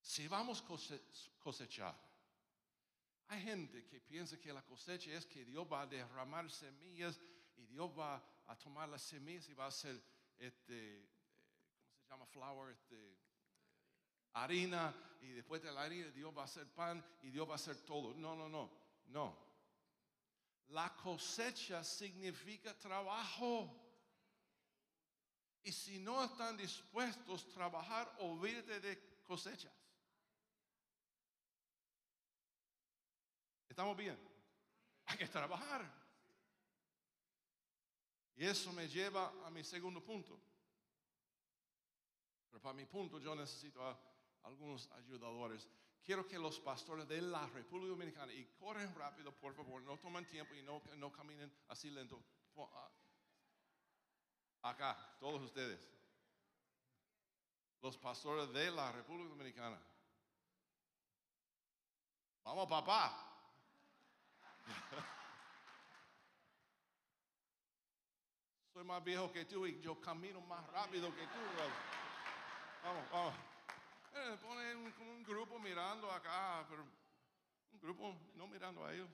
Si 0.00 0.26
vamos 0.26 0.62
a 0.62 0.98
cosechar, 1.38 2.07
hay 3.28 3.42
gente 3.42 3.84
que 3.84 4.00
piensa 4.00 4.40
que 4.40 4.52
la 4.52 4.62
cosecha 4.62 5.12
es 5.12 5.26
que 5.26 5.44
Dios 5.44 5.66
va 5.70 5.82
a 5.82 5.86
derramar 5.86 6.50
semillas 6.50 7.20
y 7.56 7.66
Dios 7.66 7.90
va 7.96 8.22
a 8.46 8.56
tomar 8.56 8.88
las 8.88 9.02
semillas 9.02 9.48
y 9.48 9.54
va 9.54 9.66
a 9.66 9.68
hacer 9.68 10.02
este, 10.38 11.06
¿cómo 11.92 12.02
se 12.02 12.10
llama? 12.10 12.26
Flour, 12.26 12.70
este, 12.70 13.18
harina 14.32 14.94
y 15.20 15.32
después 15.32 15.62
de 15.62 15.70
la 15.72 15.82
harina 15.82 16.08
Dios 16.10 16.36
va 16.36 16.42
a 16.42 16.44
hacer 16.46 16.66
pan 16.68 17.04
y 17.22 17.30
Dios 17.30 17.46
va 17.46 17.52
a 17.52 17.56
hacer 17.56 17.76
todo. 17.82 18.14
No, 18.14 18.34
no, 18.34 18.48
no, 18.48 18.70
no. 19.06 19.36
La 20.68 20.94
cosecha 20.96 21.84
significa 21.84 22.78
trabajo. 22.78 23.84
Y 25.62 25.72
si 25.72 25.98
no 25.98 26.24
están 26.24 26.56
dispuestos 26.56 27.44
a 27.44 27.52
trabajar, 27.52 28.16
olvídate 28.20 28.80
de 28.80 29.22
cosechas. 29.26 29.72
¿Estamos 33.78 33.96
bien? 33.96 34.18
Hay 35.06 35.18
que 35.18 35.28
trabajar. 35.28 35.88
Y 38.34 38.44
eso 38.44 38.72
me 38.72 38.88
lleva 38.88 39.32
a 39.46 39.50
mi 39.50 39.62
segundo 39.62 40.02
punto. 40.02 40.36
Pero 42.50 42.60
para 42.60 42.74
mi 42.74 42.86
punto 42.86 43.20
yo 43.20 43.36
necesito 43.36 43.80
a 43.86 43.96
algunos 44.42 44.90
ayudadores. 44.90 45.68
Quiero 46.02 46.26
que 46.26 46.40
los 46.40 46.58
pastores 46.58 47.06
de 47.06 47.22
la 47.22 47.46
República 47.46 47.90
Dominicana, 47.90 48.32
y 48.32 48.46
corren 48.58 48.92
rápido, 48.96 49.30
por 49.30 49.54
favor, 49.54 49.80
no 49.82 49.96
tomen 49.96 50.26
tiempo 50.26 50.56
y 50.56 50.62
no, 50.62 50.82
no 50.96 51.12
caminen 51.12 51.48
así 51.68 51.88
lento. 51.88 52.20
Acá, 54.62 55.16
todos 55.20 55.40
ustedes. 55.40 55.78
Los 57.80 57.96
pastores 57.96 58.52
de 58.52 58.72
la 58.72 58.90
República 58.90 59.28
Dominicana. 59.28 59.80
Vamos, 62.42 62.68
papá. 62.68 63.27
Soy 68.72 68.84
más 68.84 69.02
viejo 69.02 69.32
que 69.32 69.44
tú 69.44 69.66
y 69.66 69.80
yo 69.80 70.00
camino 70.00 70.40
más 70.42 70.64
rápido 70.68 71.12
que 71.14 71.22
tú, 71.22 71.40
Vamos, 72.82 73.10
vamos. 73.10 73.34
Eh, 74.14 74.38
pone 74.40 74.74
un, 74.76 75.24
grupo 75.24 75.58
mirando 75.58 76.10
acá, 76.10 76.64
pero 76.68 76.84
un 77.72 77.80
grupo 77.80 78.16
no 78.34 78.46
mirando 78.46 78.84
a 78.84 78.94
ellos. 78.94 79.10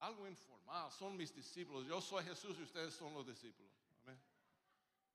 Algo 0.00 0.26
informal, 0.26 0.90
son 0.90 1.16
mis 1.16 1.32
discípulos. 1.34 1.86
Yo 1.86 2.00
soy 2.00 2.24
Jesús 2.24 2.58
y 2.58 2.62
ustedes 2.62 2.94
son 2.94 3.14
los 3.14 3.26
discípulos. 3.26 3.70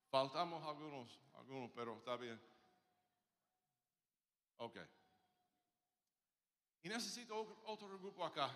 Faltamos 0.10 0.66
algunos, 0.66 1.20
algunos, 1.34 1.72
pero 1.72 1.98
está 1.98 2.16
bien. 2.16 2.40
Ok. 4.58 4.78
Y 6.86 6.88
necesito 6.88 7.64
otro 7.66 7.98
grupo 7.98 8.24
acá. 8.24 8.48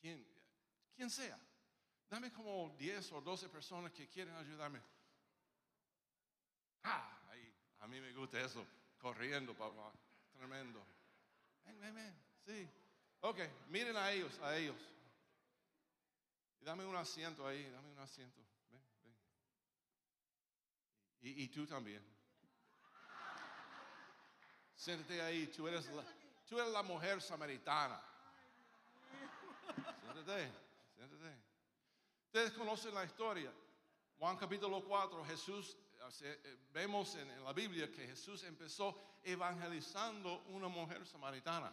Quien, 0.00 0.26
quien 0.96 1.10
sea. 1.10 1.38
Dame 2.08 2.32
como 2.32 2.74
10 2.78 3.12
o 3.12 3.20
12 3.20 3.50
personas 3.50 3.92
que 3.92 4.08
quieren 4.08 4.34
ayudarme. 4.34 4.80
Ah, 6.84 7.20
ahí, 7.28 7.54
a 7.80 7.86
mí 7.86 8.00
me 8.00 8.14
gusta 8.14 8.40
eso. 8.40 8.66
Corriendo, 8.96 9.54
papá. 9.54 9.92
Tremendo. 10.32 10.82
Ven, 11.66 11.78
ven, 11.80 11.94
ven. 11.94 12.14
Sí. 12.46 12.66
Ok, 13.20 13.40
miren 13.68 13.98
a 13.98 14.10
ellos, 14.10 14.38
a 14.38 14.56
ellos. 14.56 14.80
Y 16.62 16.64
dame 16.64 16.86
un 16.86 16.96
asiento 16.96 17.46
ahí, 17.46 17.68
dame 17.68 17.92
un 17.92 17.98
asiento. 17.98 18.40
Ven, 18.70 18.82
ven. 19.02 19.16
Y, 21.20 21.42
y 21.42 21.48
tú 21.48 21.66
también. 21.66 22.02
Siéntate 24.74 25.20
ahí, 25.20 25.48
tú 25.48 25.68
eres 25.68 25.84
la, 25.88 26.04
Tú 26.48 26.58
eres 26.58 26.72
la 26.72 26.82
mujer 26.82 27.20
samaritana. 27.20 28.00
Siéntate, 30.00 30.50
siéntate. 30.96 31.36
Ustedes 32.24 32.52
conocen 32.52 32.94
la 32.94 33.04
historia. 33.04 33.52
Juan 34.18 34.36
capítulo 34.36 34.82
4, 34.82 35.24
Jesús, 35.26 35.76
eh, 36.22 36.58
vemos 36.72 37.14
en, 37.16 37.44
la 37.44 37.52
Biblia 37.52 37.92
que 37.92 38.06
Jesús 38.06 38.42
empezó 38.44 39.18
evangelizando 39.22 40.42
una 40.48 40.68
mujer 40.68 41.06
samaritana. 41.06 41.70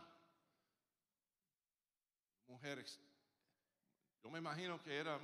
Mujer, 2.48 2.86
yo 4.22 4.30
me 4.30 4.40
imagino 4.40 4.82
que 4.84 4.96
era 4.96 5.18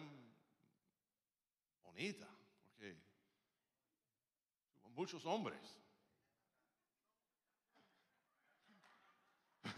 bonita, 1.84 2.28
porque 2.64 2.96
muchos 4.96 5.26
hombres. 5.26 5.78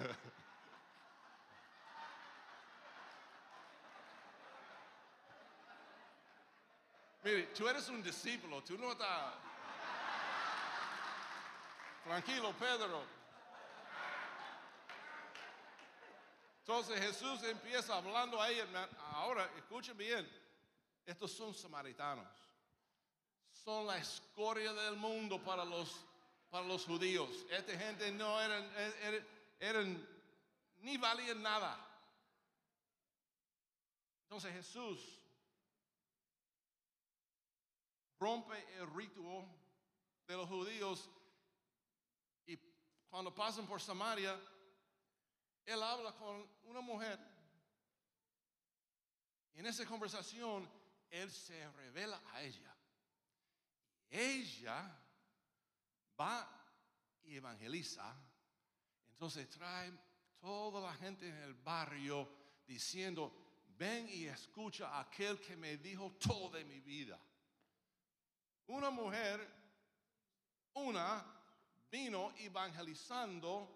Mire, 7.24 7.44
tú 7.54 7.68
eres 7.68 7.88
un 7.90 8.02
discípulo, 8.04 8.62
tú 8.64 8.78
no 8.78 8.92
estás... 8.92 9.34
Tranquilo, 12.04 12.54
Pedro. 12.60 13.04
Entonces 16.60 17.00
Jesús 17.00 17.42
empieza 17.44 17.96
hablando 17.96 18.42
ahí. 18.42 18.62
Ahora, 19.14 19.50
escuchen 19.58 19.98
bien. 19.98 20.30
Estos 21.06 21.32
son 21.32 21.54
samaritanos. 21.54 22.28
Son 23.52 23.88
la 23.88 23.98
escoria 23.98 24.74
del 24.74 24.98
mundo 24.98 25.42
para 25.42 25.64
los, 25.64 26.06
para 26.50 26.66
los 26.66 26.86
judíos. 26.86 27.30
Esta 27.50 27.78
gente 27.78 28.12
no 28.12 28.42
eran, 28.42 28.70
eran 29.02 29.26
eran, 29.64 30.06
ni 30.80 30.98
valían 30.98 31.42
nada. 31.42 31.80
Entonces 34.24 34.52
Jesús 34.54 35.00
rompe 38.20 38.58
el 38.76 38.94
ritual 38.94 39.48
de 40.28 40.36
los 40.36 40.50
judíos 40.50 41.10
y 42.46 42.58
cuando 43.10 43.34
pasan 43.34 43.66
por 43.66 43.82
Samaria, 43.82 44.38
él 45.66 45.82
habla 45.82 46.14
con 46.14 46.46
una 46.64 46.82
mujer. 46.82 47.18
Y 49.54 49.60
en 49.60 49.68
esa 49.68 49.86
conversación, 49.86 50.70
él 51.10 51.32
se 51.32 51.72
revela 51.72 52.22
a 52.34 52.42
ella. 52.42 52.76
Ella 54.10 55.00
va 56.20 56.50
y 57.24 57.38
evangeliza 57.38 58.14
entonces 59.24 59.50
trae 59.52 59.90
toda 60.42 60.82
la 60.82 60.94
gente 60.96 61.30
en 61.30 61.38
el 61.38 61.54
barrio 61.54 62.28
diciendo, 62.68 63.32
ven 63.78 64.10
y 64.10 64.26
escucha 64.26 64.90
a 64.90 65.00
aquel 65.00 65.40
que 65.40 65.56
me 65.56 65.78
dijo 65.78 66.12
todo 66.20 66.50
de 66.50 66.66
mi 66.66 66.82
vida. 66.82 67.18
Una 68.68 68.90
mujer, 68.90 69.48
una, 70.74 71.26
vino 71.90 72.34
evangelizando, 72.38 73.70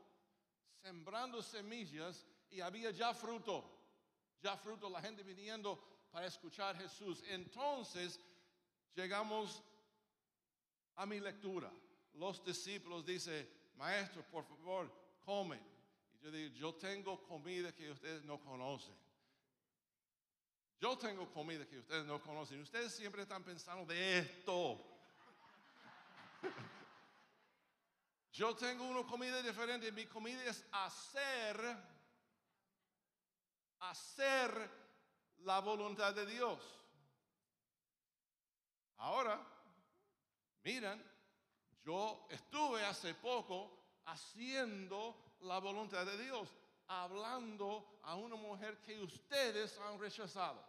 sembrando 0.82 1.42
semillas 1.42 2.26
y 2.50 2.60
había 2.60 2.92
ya 2.92 3.14
fruto. 3.14 3.64
Ya 4.42 4.58
fruto, 4.58 4.90
la 4.90 5.02
gente 5.02 5.24
viniendo 5.24 6.10
para 6.12 6.28
escuchar 6.28 6.76
a 6.76 6.80
Jesús. 6.80 7.24
Entonces 7.26 8.20
llegamos 8.94 9.64
a 10.96 11.06
mi 11.06 11.22
lectura 11.22 11.72
los 12.16 12.44
discípulos 12.44 13.06
dicen, 13.06 13.48
maestro, 13.76 14.24
por 14.24 14.44
favor, 14.44 15.07
comen. 15.28 15.62
Y 16.14 16.24
yo 16.24 16.32
digo, 16.32 16.56
yo 16.56 16.76
tengo 16.76 17.22
comida 17.28 17.76
que 17.76 17.92
ustedes 17.92 18.24
no 18.24 18.40
conocen. 18.40 18.96
Yo 20.80 20.98
tengo 20.98 21.30
comida 21.34 21.68
que 21.68 21.80
ustedes 21.80 22.06
no 22.06 22.22
conocen. 22.22 22.62
Ustedes 22.62 22.96
siempre 22.96 23.24
están 23.24 23.44
pensando 23.44 23.86
de 23.86 24.20
esto. 24.20 24.82
Yo 28.32 28.56
tengo 28.56 28.88
una 28.88 29.04
comida 29.06 29.42
diferente. 29.42 29.92
Mi 29.92 30.06
comida 30.06 30.44
es 30.46 30.64
hacer, 30.72 31.76
hacer 33.80 34.70
la 35.40 35.60
voluntad 35.60 36.14
de 36.14 36.28
Dios. 36.28 36.60
Ahora, 38.98 39.44
miren, 40.64 41.04
yo 41.84 42.28
estuve 42.30 42.86
hace 42.86 43.16
poco 43.16 43.87
haciendo 44.08 45.36
la 45.42 45.60
voluntad 45.60 46.06
de 46.06 46.18
Dios, 46.24 46.50
hablando 46.88 48.00
a 48.04 48.16
una 48.16 48.36
mujer 48.36 48.80
que 48.82 49.00
ustedes 49.00 49.78
han 49.80 50.00
rechazado. 50.00 50.64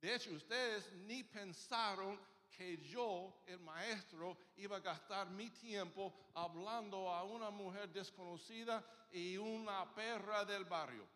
De 0.00 0.14
hecho, 0.14 0.32
ustedes 0.32 0.92
ni 0.92 1.24
pensaron 1.24 2.18
que 2.50 2.78
yo, 2.78 3.42
el 3.46 3.60
maestro, 3.60 4.36
iba 4.56 4.76
a 4.76 4.80
gastar 4.80 5.28
mi 5.28 5.50
tiempo 5.50 6.14
hablando 6.34 7.10
a 7.12 7.22
una 7.24 7.50
mujer 7.50 7.92
desconocida 7.92 8.84
y 9.12 9.36
una 9.36 9.94
perra 9.94 10.44
del 10.44 10.64
barrio, 10.64 11.06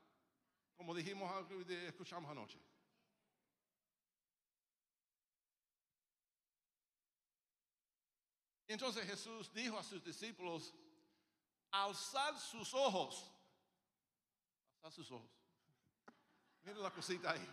como 0.76 0.94
dijimos, 0.94 1.30
escuchamos 1.86 2.30
anoche. 2.30 2.58
Entonces 8.70 9.04
Jesús 9.04 9.52
dijo 9.52 9.76
a 9.78 9.82
sus 9.82 10.04
discípulos, 10.04 10.72
alzad 11.70 12.38
sus 12.38 12.72
ojos, 12.74 13.30
alzad 14.82 14.96
sus 14.96 15.10
ojos. 15.10 15.30
Miren 16.62 16.82
la 16.82 16.90
cosita 16.90 17.32
ahí. 17.32 17.48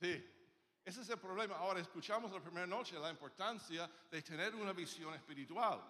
Sí, 0.00 0.24
ese 0.84 1.02
es 1.02 1.08
el 1.10 1.18
problema. 1.18 1.56
Ahora 1.56 1.80
escuchamos 1.80 2.32
la 2.32 2.40
primera 2.40 2.66
noche 2.66 2.98
la 2.98 3.10
importancia 3.10 3.90
de 4.10 4.22
tener 4.22 4.54
una 4.54 4.72
visión 4.72 5.14
espiritual. 5.14 5.82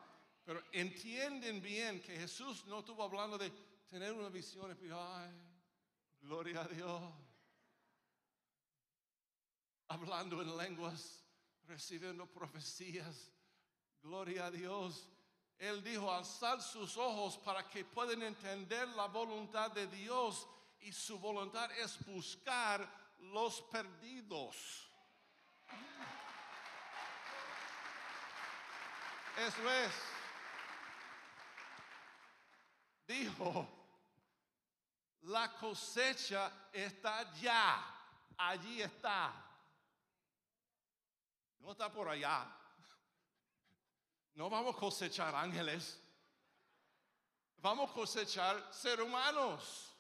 Pero 0.45 0.63
entienden 0.73 1.61
bien 1.61 2.01
que 2.01 2.17
Jesús 2.17 2.65
no 2.67 2.81
estuvo 2.81 3.03
hablando 3.03 3.37
de 3.37 3.51
tener 3.89 4.13
una 4.13 4.29
visión 4.29 4.71
espiritual. 4.71 5.31
Gloria 6.21 6.63
a 6.63 6.69
Dios. 6.69 7.03
Hablando 9.89 10.43
en 10.43 10.57
lenguas, 10.57 11.23
recibiendo 11.67 12.27
profecías. 12.27 13.31
Gloria 14.03 14.47
a 14.47 14.51
Dios. 14.51 15.09
Él 15.59 15.83
dijo, 15.83 16.13
alzar 16.13 16.63
sus 16.63 16.97
ojos 16.97 17.37
para 17.39 17.67
que 17.69 17.85
puedan 17.85 18.23
entender 18.23 18.87
la 18.89 19.07
voluntad 19.07 19.73
de 19.73 19.89
Dios 19.89 20.47
y 20.81 20.93
su 20.93 21.19
voluntad 21.19 21.71
es 21.73 21.99
buscar 22.07 22.89
los 23.19 23.61
perdidos. 23.63 24.89
Eso 29.37 29.71
es. 29.71 29.93
Dijo, 33.07 33.69
la 35.23 35.53
cosecha 35.55 36.69
está 36.73 37.33
ya, 37.35 37.85
allí 38.37 38.83
está. 38.83 39.33
No 41.61 41.73
está 41.73 41.91
por 41.91 42.09
allá. 42.09 42.58
No 44.39 44.49
vamos 44.49 44.77
a 44.77 44.79
cosechar 44.79 45.35
ángeles. 45.35 45.99
Vamos 47.57 47.91
a 47.91 47.93
cosechar 47.93 48.73
seres 48.73 49.05
humanos. 49.05 49.93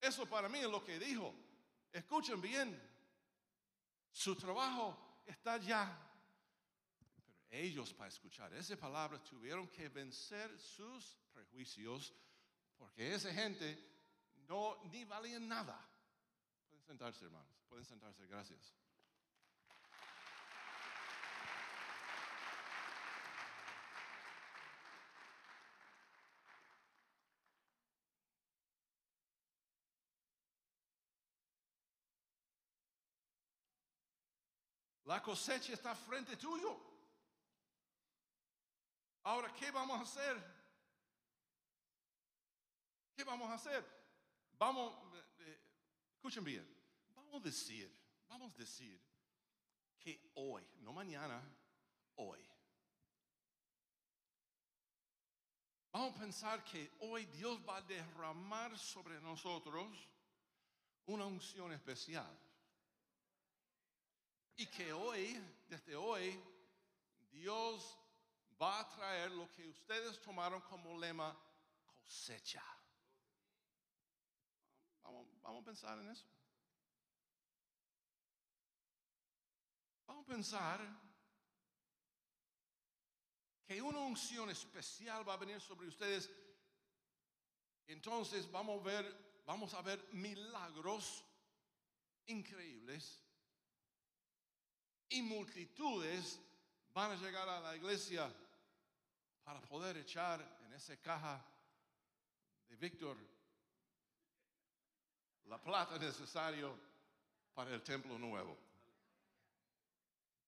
Eso 0.00 0.26
para 0.26 0.48
mí 0.48 0.58
es 0.58 0.68
lo 0.68 0.82
que 0.82 0.98
dijo. 0.98 1.32
Escuchen 1.92 2.40
bien. 2.40 2.68
Su 4.10 4.34
trabajo 4.34 5.22
está 5.24 5.58
ya. 5.58 5.96
Pero 7.16 7.38
ellos 7.50 7.94
para 7.94 8.08
escuchar 8.08 8.52
esa 8.54 8.76
palabra 8.76 9.22
tuvieron 9.22 9.68
que 9.68 9.88
vencer 9.88 10.58
sus 10.58 11.16
prejuicios 11.32 12.12
porque 12.76 13.14
esa 13.14 13.32
gente 13.32 13.78
no 14.48 14.82
ni 14.90 15.04
valía 15.04 15.38
nada. 15.38 15.78
Pueden 16.68 16.84
sentarse, 16.84 17.26
hermanos. 17.26 17.54
Pueden 17.68 17.84
sentarse. 17.84 18.26
Gracias. 18.26 18.83
La 35.14 35.22
cosecha 35.22 35.72
está 35.72 35.94
frente 35.94 36.36
tuyo. 36.36 36.76
Ahora, 39.22 39.54
¿qué 39.54 39.70
vamos 39.70 39.96
a 39.96 40.02
hacer? 40.02 40.36
¿Qué 43.14 43.22
vamos 43.22 43.48
a 43.48 43.54
hacer? 43.54 43.86
Vamos, 44.58 44.92
eh, 45.14 45.24
eh, 45.38 45.60
escuchen 46.16 46.42
bien, 46.42 46.68
vamos 47.14 47.40
a 47.40 47.44
decir, 47.44 47.96
vamos 48.28 48.52
a 48.54 48.56
decir 48.56 49.00
que 50.00 50.32
hoy, 50.34 50.66
no 50.80 50.92
mañana, 50.92 51.40
hoy. 52.16 52.44
Vamos 55.92 56.16
a 56.16 56.18
pensar 56.18 56.64
que 56.64 56.90
hoy 56.98 57.26
Dios 57.26 57.60
va 57.64 57.76
a 57.76 57.82
derramar 57.82 58.76
sobre 58.76 59.20
nosotros 59.20 59.96
una 61.06 61.24
unción 61.24 61.70
especial. 61.70 62.36
Y 64.56 64.66
que 64.66 64.92
hoy, 64.92 65.40
desde 65.68 65.96
hoy, 65.96 66.40
Dios 67.32 67.98
va 68.60 68.80
a 68.80 68.88
traer 68.88 69.32
lo 69.32 69.50
que 69.50 69.66
ustedes 69.66 70.20
tomaron 70.22 70.60
como 70.62 70.98
lema 70.98 71.36
cosecha. 71.86 72.62
Vamos, 75.02 75.26
vamos 75.42 75.62
a 75.62 75.64
pensar 75.64 75.98
en 75.98 76.10
eso. 76.10 76.24
Vamos 80.06 80.24
a 80.24 80.28
pensar 80.28 81.04
que 83.66 83.82
una 83.82 83.98
unción 83.98 84.50
especial 84.50 85.28
va 85.28 85.34
a 85.34 85.38
venir 85.38 85.60
sobre 85.60 85.88
ustedes. 85.88 86.30
Entonces 87.86 88.50
vamos 88.50 88.80
a 88.80 88.84
ver, 88.84 89.42
vamos 89.44 89.74
a 89.74 89.82
ver 89.82 90.02
milagros 90.12 91.24
increíbles 92.26 93.23
y 95.14 95.22
multitudes 95.22 96.40
van 96.92 97.12
a 97.12 97.14
llegar 97.14 97.48
a 97.48 97.60
la 97.60 97.76
iglesia 97.76 98.28
para 99.44 99.60
poder 99.60 99.96
echar 99.96 100.40
en 100.66 100.72
esa 100.72 100.96
caja 100.96 101.40
de 102.68 102.74
Víctor 102.76 103.16
la 105.44 105.62
plata 105.62 105.98
necesaria 105.98 106.68
para 107.54 107.72
el 107.72 107.82
templo 107.82 108.18
nuevo. 108.18 108.58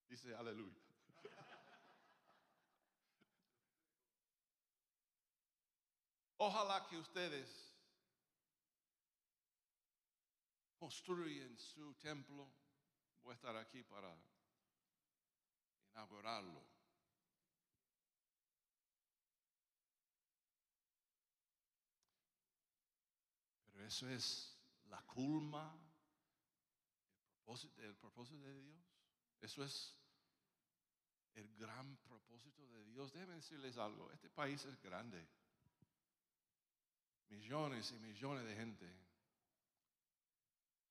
Dice 0.08 0.34
aleluya. 0.34 0.74
Ojalá 6.38 6.86
que 6.88 6.96
ustedes 6.96 7.72
construyan 10.76 11.56
su 11.56 11.94
templo. 11.94 12.48
Voy 13.22 13.32
a 13.32 13.34
estar 13.36 13.56
aquí 13.56 13.84
para 13.84 14.12
inaugurarlo. 15.96 16.62
Pero 23.72 23.86
eso 23.86 24.08
es 24.10 24.54
la 24.88 25.00
culma, 25.02 25.74
el 27.24 27.44
propósito, 27.44 27.82
el 27.82 27.96
propósito 27.96 28.42
de 28.42 28.62
Dios. 28.62 28.84
Eso 29.40 29.64
es 29.64 29.96
el 31.34 31.56
gran 31.56 31.96
propósito 31.98 32.66
de 32.68 32.84
Dios. 32.84 33.12
Déjenme 33.12 33.36
decirles 33.36 33.78
algo, 33.78 34.12
este 34.12 34.28
país 34.28 34.62
es 34.66 34.80
grande. 34.82 35.26
Millones 37.28 37.90
y 37.92 37.98
millones 38.00 38.44
de 38.44 38.54
gente. 38.54 39.05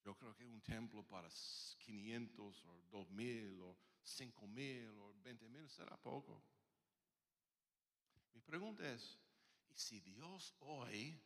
Yo 0.05 0.15
creo 0.15 0.35
que 0.35 0.45
un 0.45 0.61
templo 0.61 1.03
para 1.03 1.27
500 1.79 2.65
o 2.65 2.81
2000 2.91 3.61
o 3.61 3.77
5 4.03 4.47
mil 4.47 4.87
o 4.99 5.13
20 5.23 5.49
mil 5.49 5.67
será 5.67 5.97
poco. 5.97 6.41
Mi 8.33 8.41
pregunta 8.41 8.87
es, 8.87 9.19
¿y 9.67 9.75
si 9.75 9.99
Dios 9.99 10.53
hoy 10.59 11.19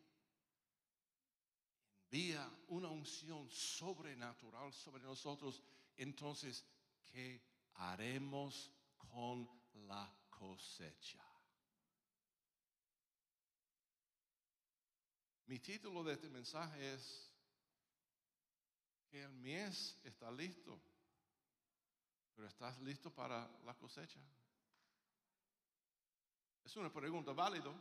envía 2.05 2.49
una 2.69 2.89
unción 2.89 3.47
sobrenatural 3.51 4.73
sobre 4.73 5.03
nosotros, 5.03 5.61
entonces, 5.95 6.65
¿qué 7.05 7.41
haremos 7.75 8.71
con 8.97 9.47
la 9.88 10.11
cosecha. 10.30 11.23
Mi 15.45 15.59
título 15.59 16.03
de 16.03 16.13
este 16.13 16.30
mensaje 16.30 16.93
es 16.93 17.28
que 19.10 19.24
el 19.24 19.34
mies 19.34 19.97
está 20.03 20.32
listo, 20.32 20.80
pero 22.36 22.47
¿estás 22.47 22.80
listo 22.80 23.10
para 23.14 23.49
la 23.66 23.74
cosecha? 23.76 24.20
Es 26.64 26.76
una 26.76 26.91
pregunta 26.93 27.34
válida. 27.34 27.74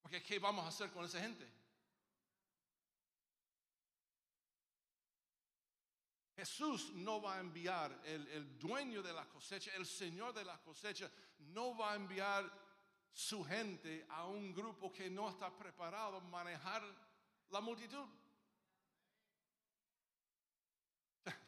Porque 0.00 0.22
¿qué 0.22 0.38
vamos 0.38 0.64
a 0.64 0.68
hacer 0.68 0.90
con 0.90 1.04
esa 1.04 1.20
gente? 1.20 1.46
Jesús 6.36 6.92
no 6.94 7.20
va 7.20 7.36
a 7.36 7.40
enviar, 7.40 8.00
el, 8.04 8.26
el, 8.28 8.58
dueño 8.58 9.02
de 9.02 9.12
la 9.12 9.28
cosecha, 9.28 9.74
el 9.74 9.84
Señor 9.84 10.32
de 10.32 10.44
la 10.44 10.58
cosecha, 10.62 11.10
no 11.38 11.76
va 11.76 11.92
a 11.92 11.96
enviar 11.96 12.50
su 13.12 13.44
gente 13.44 14.06
a 14.08 14.24
un 14.24 14.54
grupo 14.54 14.90
que 14.90 15.10
no 15.10 15.28
está 15.28 15.54
preparado 15.54 16.16
a 16.16 16.20
manejar 16.20 16.82
la 17.50 17.60
multitud. 17.60 18.06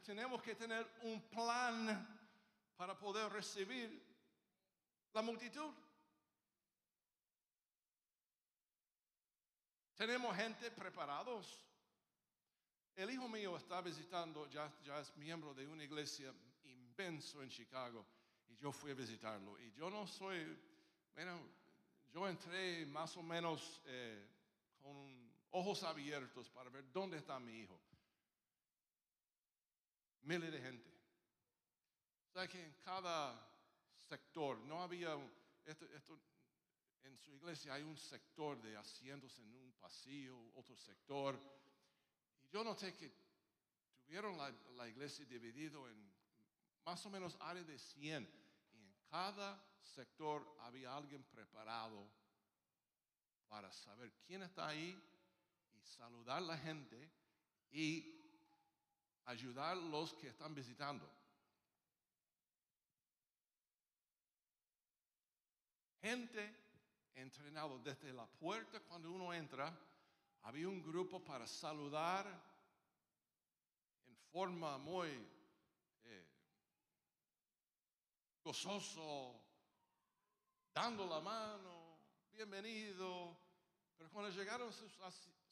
Tenemos 0.04 0.42
que 0.42 0.54
tener 0.54 0.86
un 1.02 1.20
plan 1.28 2.20
para 2.76 2.98
poder 2.98 3.32
recibir 3.32 4.02
la 5.12 5.22
multitud. 5.22 5.72
Tenemos 9.94 10.36
gente 10.36 10.70
preparados. 10.70 11.64
El 12.94 13.10
hijo 13.10 13.28
mío 13.28 13.56
está 13.56 13.80
visitando, 13.80 14.48
ya, 14.48 14.70
es 15.00 15.16
miembro 15.16 15.54
de 15.54 15.66
una 15.66 15.84
iglesia 15.84 16.34
inmenso 16.64 17.42
en 17.42 17.48
Chicago, 17.48 18.04
y 18.48 18.56
yo 18.56 18.72
fui 18.72 18.90
a 18.90 18.94
visitarlo. 18.94 19.58
Y 19.58 19.72
yo 19.72 19.88
no 19.88 20.06
soy 20.06 20.58
bueno, 21.14 21.38
yo 22.12 22.26
entré 22.26 22.86
más 22.86 23.16
o 23.16 23.22
menos 23.22 23.82
eh, 23.84 24.26
con 24.80 25.30
ojos 25.50 25.82
abiertos 25.82 26.48
para 26.50 26.70
ver 26.70 26.90
dónde 26.90 27.18
está 27.18 27.38
mi 27.38 27.60
hijo. 27.60 27.78
Miles 30.22 30.52
de 30.52 30.60
gente. 30.60 30.90
O 32.28 32.32
sea 32.32 32.48
que 32.48 32.62
en 32.62 32.72
cada 32.82 33.38
sector 34.08 34.58
no 34.60 34.82
había, 34.82 35.16
esto, 35.64 35.84
esto, 35.86 36.18
en 37.02 37.18
su 37.18 37.32
iglesia 37.32 37.74
hay 37.74 37.82
un 37.82 37.96
sector 37.96 38.60
de 38.62 38.76
asientos 38.76 39.38
en 39.38 39.52
un 39.54 39.72
pasillo, 39.72 40.38
otro 40.54 40.76
sector. 40.76 41.38
Y 42.42 42.48
yo 42.48 42.64
noté 42.64 42.94
que 42.94 43.12
tuvieron 44.04 44.36
la, 44.38 44.50
la 44.76 44.88
iglesia 44.88 45.24
dividido 45.26 45.88
en 45.88 46.12
más 46.84 47.04
o 47.06 47.10
menos 47.10 47.36
área 47.40 47.62
de 47.62 47.78
100 47.78 48.42
cada 49.12 49.62
sector 49.82 50.56
había 50.60 50.96
alguien 50.96 51.22
preparado 51.24 52.10
para 53.46 53.70
saber 53.70 54.10
quién 54.26 54.42
está 54.42 54.68
ahí 54.68 54.98
y 55.74 55.80
saludar 55.82 56.38
a 56.38 56.40
la 56.40 56.56
gente 56.56 57.10
y 57.70 58.31
ayudar 59.26 59.72
a 59.72 59.74
los 59.74 60.14
que 60.14 60.28
están 60.28 60.54
visitando. 60.54 61.08
Gente 66.00 66.62
entrenado 67.14 67.78
desde 67.78 68.12
la 68.12 68.26
puerta 68.26 68.80
cuando 68.80 69.10
uno 69.10 69.32
entra, 69.32 69.72
había 70.42 70.68
un 70.68 70.82
grupo 70.82 71.22
para 71.22 71.46
saludar 71.46 72.26
en 74.08 74.16
forma 74.32 74.78
muy 74.78 75.08
eh, 76.04 76.26
gozoso, 78.42 79.40
dando 80.74 81.06
la 81.06 81.20
mano, 81.20 81.98
bienvenido. 82.32 83.36
Pero 83.96 84.10
cuando 84.10 84.30
llegaron 84.30 84.72
sus, 84.72 84.92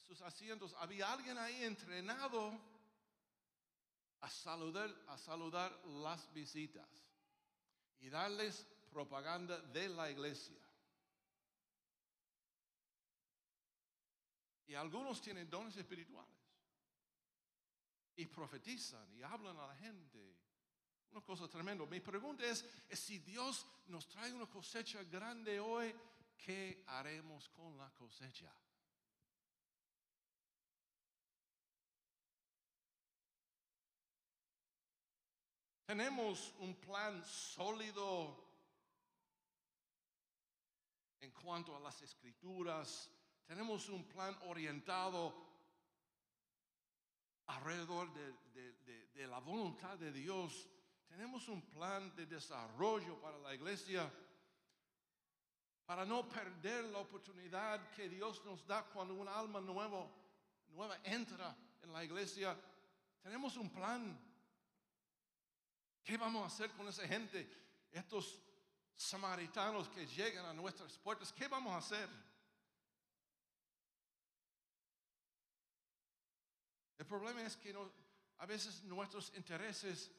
sus 0.05 0.21
asientos, 0.21 0.75
había 0.79 1.13
alguien 1.13 1.37
ahí 1.37 1.63
entrenado 1.63 2.59
a 4.21 4.29
saludar, 4.29 4.89
a 5.07 5.17
saludar 5.17 5.71
las 5.85 6.31
visitas 6.33 6.87
y 7.99 8.09
darles 8.09 8.65
propaganda 8.91 9.59
de 9.59 9.89
la 9.89 10.09
iglesia. 10.09 10.61
Y 14.67 14.75
algunos 14.75 15.21
tienen 15.21 15.49
dones 15.49 15.75
espirituales 15.75 16.31
y 18.15 18.25
profetizan 18.27 19.13
y 19.15 19.23
hablan 19.23 19.57
a 19.57 19.67
la 19.67 19.75
gente 19.75 20.37
una 21.11 21.21
cosa 21.21 21.47
tremenda. 21.49 21.85
Mi 21.85 21.99
pregunta 21.99 22.45
es, 22.45 22.65
si 22.91 23.19
Dios 23.19 23.67
nos 23.87 24.07
trae 24.07 24.31
una 24.31 24.45
cosecha 24.45 25.03
grande 25.03 25.59
hoy, 25.59 25.93
¿qué 26.37 26.83
haremos 26.87 27.49
con 27.49 27.77
la 27.77 27.89
cosecha? 27.91 28.51
Tenemos 35.91 36.53
un 36.59 36.73
plan 36.75 37.21
sólido 37.25 38.33
en 41.19 41.31
cuanto 41.31 41.75
a 41.75 41.81
las 41.81 42.01
escrituras. 42.01 43.11
Tenemos 43.45 43.89
un 43.89 44.05
plan 44.05 44.33
orientado 44.47 45.35
alrededor 47.47 48.07
de, 48.13 49.27
la 49.27 49.39
voluntad 49.39 49.97
de 49.97 50.13
Dios 50.13 50.65
tenemos 51.09 51.49
un 51.49 51.61
plan 51.63 52.15
de 52.15 52.25
desarrollo 52.25 53.19
para 53.19 53.37
la 53.39 53.53
iglesia 53.53 54.09
para 55.85 56.05
no 56.05 56.25
perder 56.29 56.85
la 56.85 56.99
oportunidad 56.99 57.91
que 57.91 58.07
Dios 58.07 58.41
nos 58.45 58.65
da 58.65 58.85
cuando 58.85 59.13
un 59.15 59.27
alma 59.27 59.59
nueva 59.59 60.07
entra 61.03 61.53
en 61.83 61.91
la 61.91 62.01
iglesia. 62.01 62.57
Tenemos 63.21 63.57
un 63.57 63.69
plan. 63.69 64.30
¿Qué 66.03 66.17
vamos 66.17 66.43
a 66.43 66.47
hacer 66.47 66.71
con 66.71 66.87
esa 66.87 67.07
gente? 67.07 67.47
Estos 67.91 68.39
samaritanos 68.95 69.89
que 69.89 70.05
llegan 70.07 70.45
a 70.45 70.53
nuestras 70.53 70.97
puertas, 70.97 71.31
¿qué 71.33 71.47
vamos 71.47 71.73
a 71.73 71.77
hacer? 71.77 72.09
El 76.97 77.05
problema 77.05 77.41
es 77.41 77.57
que 77.57 77.75
a 78.37 78.45
veces 78.45 78.83
nuestros 78.83 79.33
intereses 79.35 80.11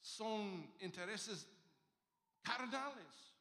son 0.00 0.74
intereses 0.80 1.46
carnales. 2.42 3.34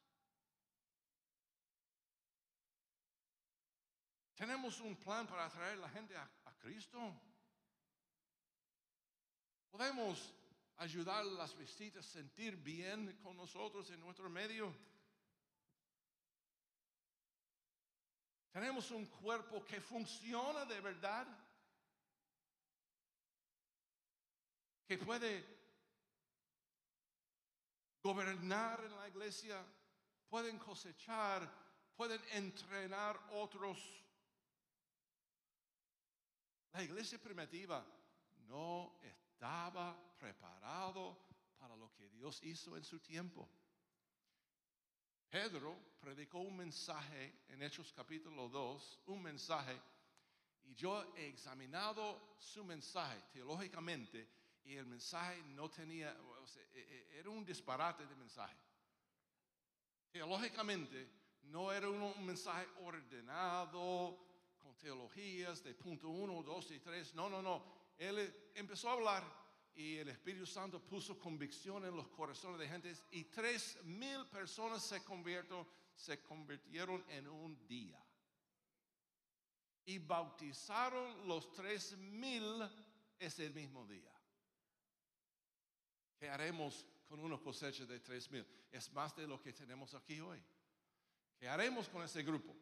Tenemos 4.35 4.79
un 4.81 4.95
plan 4.95 5.27
para 5.27 5.45
atraer 5.45 5.77
a 5.79 5.81
la 5.81 5.89
gente 5.89 6.15
a, 6.15 6.29
a 6.45 6.53
Cristo. 6.59 6.99
Podemos 9.71 10.33
ayudar 10.77 11.21
a 11.21 11.23
las 11.23 11.55
visitas 11.57 12.05
a 12.05 12.09
sentir 12.09 12.55
bien 12.55 13.19
con 13.23 13.35
nosotros 13.35 13.89
en 13.89 13.99
nuestro 13.99 14.29
medio. 14.29 14.73
Tenemos 18.51 18.89
un 18.91 19.05
cuerpo 19.05 19.63
que 19.65 19.81
funciona 19.81 20.65
de 20.65 20.81
verdad, 20.81 21.27
que 24.87 24.97
puede 24.97 25.45
gobernar 28.01 28.83
en 28.83 28.95
la 28.95 29.07
iglesia, 29.09 29.63
pueden 30.29 30.57
cosechar, 30.57 31.47
pueden 31.95 32.21
entrenar 32.31 33.19
otros. 33.31 33.77
La 36.73 36.83
iglesia 36.83 37.19
primitiva 37.19 37.85
no 38.47 38.99
estaba 39.01 40.06
preparado 40.17 41.17
para 41.57 41.75
lo 41.75 41.91
que 41.93 42.07
Dios 42.09 42.41
hizo 42.43 42.75
en 42.75 42.83
su 42.83 42.99
tiempo. 42.99 43.49
Pedro 45.29 45.77
predicó 45.99 46.39
un 46.39 46.55
mensaje 46.55 47.43
en 47.49 47.61
Hechos 47.61 47.91
capítulo 47.93 48.47
2, 48.49 49.01
un 49.07 49.21
mensaje, 49.21 49.79
y 50.63 50.73
yo 50.73 51.13
he 51.15 51.27
examinado 51.27 52.35
su 52.39 52.63
mensaje 52.63 53.21
teológicamente 53.31 54.27
y 54.63 54.75
el 54.75 54.85
mensaje 54.85 55.41
no 55.55 55.69
tenía, 55.69 56.15
e, 56.73 56.79
e, 56.79 57.19
era 57.19 57.29
un 57.29 57.45
disparate 57.45 58.05
de 58.05 58.15
mensaje. 58.15 58.55
Teológicamente, 60.11 61.09
no 61.43 61.71
era 61.71 61.89
un, 61.89 62.25
mensaje 62.25 62.67
ordenado, 62.81 64.17
con 64.59 64.75
teologías 64.77 65.63
de 65.63 65.73
punto 65.73 66.09
uno, 66.09 66.43
dos 66.43 66.69
y 66.71 66.79
tres. 66.79 67.13
No, 67.13 67.29
no, 67.29 67.41
no. 67.41 67.63
Él 67.97 68.51
empezó 68.55 68.89
a 68.89 68.93
hablar 68.93 69.46
y 69.77 69.97
el 69.97 70.09
Espíritu 70.09 70.45
Santo 70.45 70.81
puso 70.81 71.17
convicción 71.19 71.85
en 71.85 71.95
los 71.95 72.07
corazones 72.07 72.59
de 72.59 72.67
gente 72.67 72.93
y 73.11 73.25
tres 73.25 73.77
mil 73.83 74.25
personas 74.25 74.83
se 74.83 75.03
convirtieron, 75.03 75.67
se 75.95 76.19
convirtieron 76.21 77.05
en 77.09 77.27
un 77.27 77.67
día. 77.67 78.03
Y 79.85 79.99
bautizaron 79.99 81.27
los 81.27 81.51
tres 81.53 81.95
mil 81.97 82.67
ese 83.19 83.49
mismo 83.51 83.85
día. 83.85 84.11
¿Qué 86.19 86.27
haremos 86.27 86.85
con 87.07 87.19
una 87.19 87.37
cosecha 87.37 87.85
de 87.85 87.99
tres 87.99 88.29
mil. 88.31 88.45
Es 88.71 88.91
más 88.91 89.15
de 89.15 89.27
lo 89.27 89.41
que 89.41 89.53
tenemos 89.53 89.93
aquí 89.93 90.19
hoy. 90.19 90.41
¿Qué 91.39 91.47
haremos 91.47 91.87
con 91.87 92.03
ese 92.03 92.23
grupo? 92.23 92.53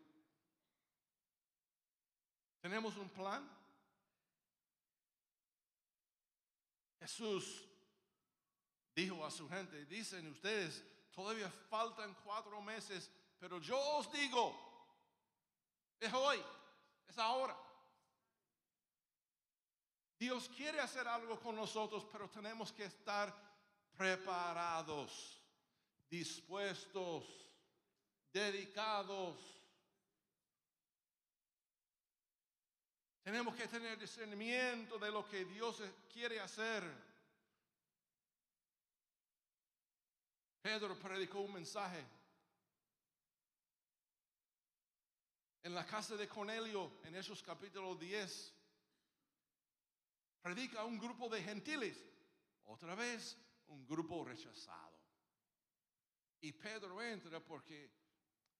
¿Tenemos 2.62 2.96
un 2.98 3.10
plan? 3.10 3.50
Jesús 7.06 7.64
dijo 8.96 9.24
a 9.24 9.30
su 9.30 9.48
gente, 9.48 9.86
dicen 9.86 10.26
ustedes, 10.26 10.84
todavía 11.14 11.52
faltan 11.70 12.16
cuatro 12.24 12.60
meses, 12.64 13.12
pero 13.40 13.62
yo 13.62 13.80
os 13.98 14.12
digo, 14.12 14.56
es 16.00 16.12
hoy, 16.12 16.42
es 17.08 17.18
ahora. 17.20 17.56
Dios 20.18 20.50
quiere 20.50 20.80
hacer 20.80 21.08
algo 21.08 21.40
con 21.40 21.56
nosotros, 21.56 22.08
pero 22.12 22.28
tenemos 22.28 22.72
que 22.72 22.86
estar 22.86 23.32
preparados, 23.96 25.40
dispuestos, 26.10 27.24
dedicados. 28.34 29.55
Tenemos 33.26 33.56
que 33.56 33.68
tener 33.68 33.98
discernimiento 33.98 35.00
de 35.00 35.10
lo 35.10 35.28
que 35.28 35.46
Dios 35.46 35.82
quiere 36.14 36.40
hacer. 36.40 36.84
Pedro 40.62 40.96
predicó 41.00 41.40
un 41.40 41.54
mensaje 41.54 42.06
en 45.64 45.74
la 45.74 45.84
casa 45.88 46.16
de 46.16 46.28
Cornelio 46.28 47.00
en 47.04 47.16
esos 47.16 47.42
capítulos 47.42 48.00
10 48.00 48.54
predica 50.44 50.82
a 50.82 50.86
un 50.86 51.00
grupo 51.00 51.28
de 51.28 51.42
gentiles, 51.42 51.98
otra 52.66 52.94
vez 52.94 53.36
un 53.70 53.88
grupo 53.88 54.24
rechazado. 54.24 55.00
Y 56.42 56.52
Pedro 56.52 57.02
entra 57.02 57.40
porque 57.40 57.90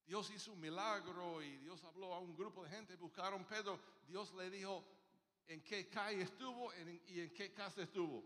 Dios 0.06 0.30
hizo 0.30 0.52
un 0.52 0.60
milagro 0.60 1.42
y 1.42 1.56
Dios 1.58 1.82
habló 1.84 2.14
a 2.14 2.20
un 2.20 2.36
grupo 2.36 2.62
de 2.64 2.70
gente, 2.70 2.94
buscaron 2.96 3.44
Pedro, 3.44 3.80
Dios 4.06 4.32
le 4.34 4.48
dijo 4.50 4.84
en 5.48 5.62
qué 5.62 5.88
calle 5.88 6.22
estuvo 6.22 6.72
y 7.08 7.20
en 7.20 7.34
qué 7.34 7.52
casa 7.52 7.82
estuvo. 7.82 8.24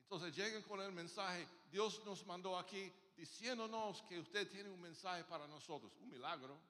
Entonces 0.00 0.36
llegan 0.36 0.62
con 0.62 0.80
el 0.80 0.92
mensaje, 0.92 1.48
Dios 1.70 2.04
nos 2.04 2.24
mandó 2.26 2.58
aquí 2.58 2.92
diciéndonos 3.16 4.02
que 4.02 4.18
usted 4.18 4.48
tiene 4.48 4.68
un 4.68 4.80
mensaje 4.80 5.24
para 5.24 5.46
nosotros, 5.46 5.90
un 6.00 6.10
milagro. 6.10 6.60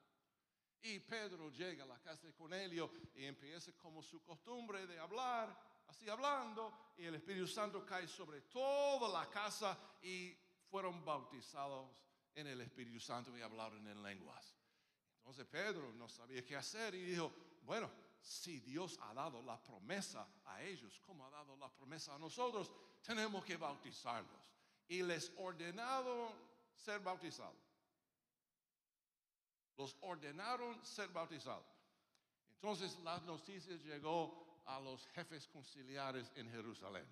Y 0.81 0.99
Pedro 0.99 1.49
llega 1.51 1.83
a 1.83 1.87
la 1.87 1.99
casa 1.99 2.27
de 2.27 2.33
Cornelio 2.33 2.89
y 3.15 3.25
empieza 3.25 3.73
como 3.73 4.01
su 4.01 4.23
costumbre 4.23 4.87
de 4.87 4.97
hablar 4.97 5.67
así 5.87 6.09
hablando, 6.09 6.93
y 6.97 7.05
el 7.05 7.15
Espíritu 7.15 7.47
Santo 7.47 7.85
cae 7.85 8.07
sobre 8.07 8.41
toda 8.41 9.09
la 9.09 9.29
casa 9.29 9.77
y 10.01 10.35
fueron 10.69 11.03
bautizados 11.03 12.06
en 12.37 12.47
el 12.47 12.61
Espíritu 12.61 12.99
Santo 12.99 13.35
y 13.35 13.41
hablaron 13.41 13.85
en 13.87 14.01
lenguas. 14.01 14.55
Entonces 15.17 15.45
Pedro 15.47 15.91
no 15.93 16.07
sabía 16.07 16.45
qué 16.45 16.55
hacer 16.55 16.93
y 16.93 17.03
dijo, 17.03 17.33
bueno, 17.63 17.91
si 18.21 18.59
Dios 18.59 18.99
ha 19.01 19.13
dado 19.13 19.41
la 19.41 19.61
promesa 19.61 20.27
a 20.45 20.61
ellos, 20.63 21.01
como 21.05 21.25
ha 21.25 21.29
dado 21.31 21.57
la 21.57 21.69
promesa 21.69 22.13
a 22.13 22.19
nosotros, 22.19 22.71
tenemos 23.01 23.43
que 23.43 23.57
bautizarlos. 23.57 24.53
Y 24.87 25.01
les 25.01 25.33
ordenaron 25.37 26.31
ser 26.75 26.99
bautizados. 26.99 27.55
Los 29.75 29.97
ordenaron 30.01 30.85
ser 30.85 31.09
bautizados. 31.09 31.65
Entonces 32.51 32.97
las 32.99 33.23
noticias 33.23 33.83
llegó 33.83 34.61
a 34.65 34.79
los 34.79 35.07
jefes 35.07 35.47
conciliares 35.47 36.31
en 36.35 36.49
Jerusalén. 36.51 37.07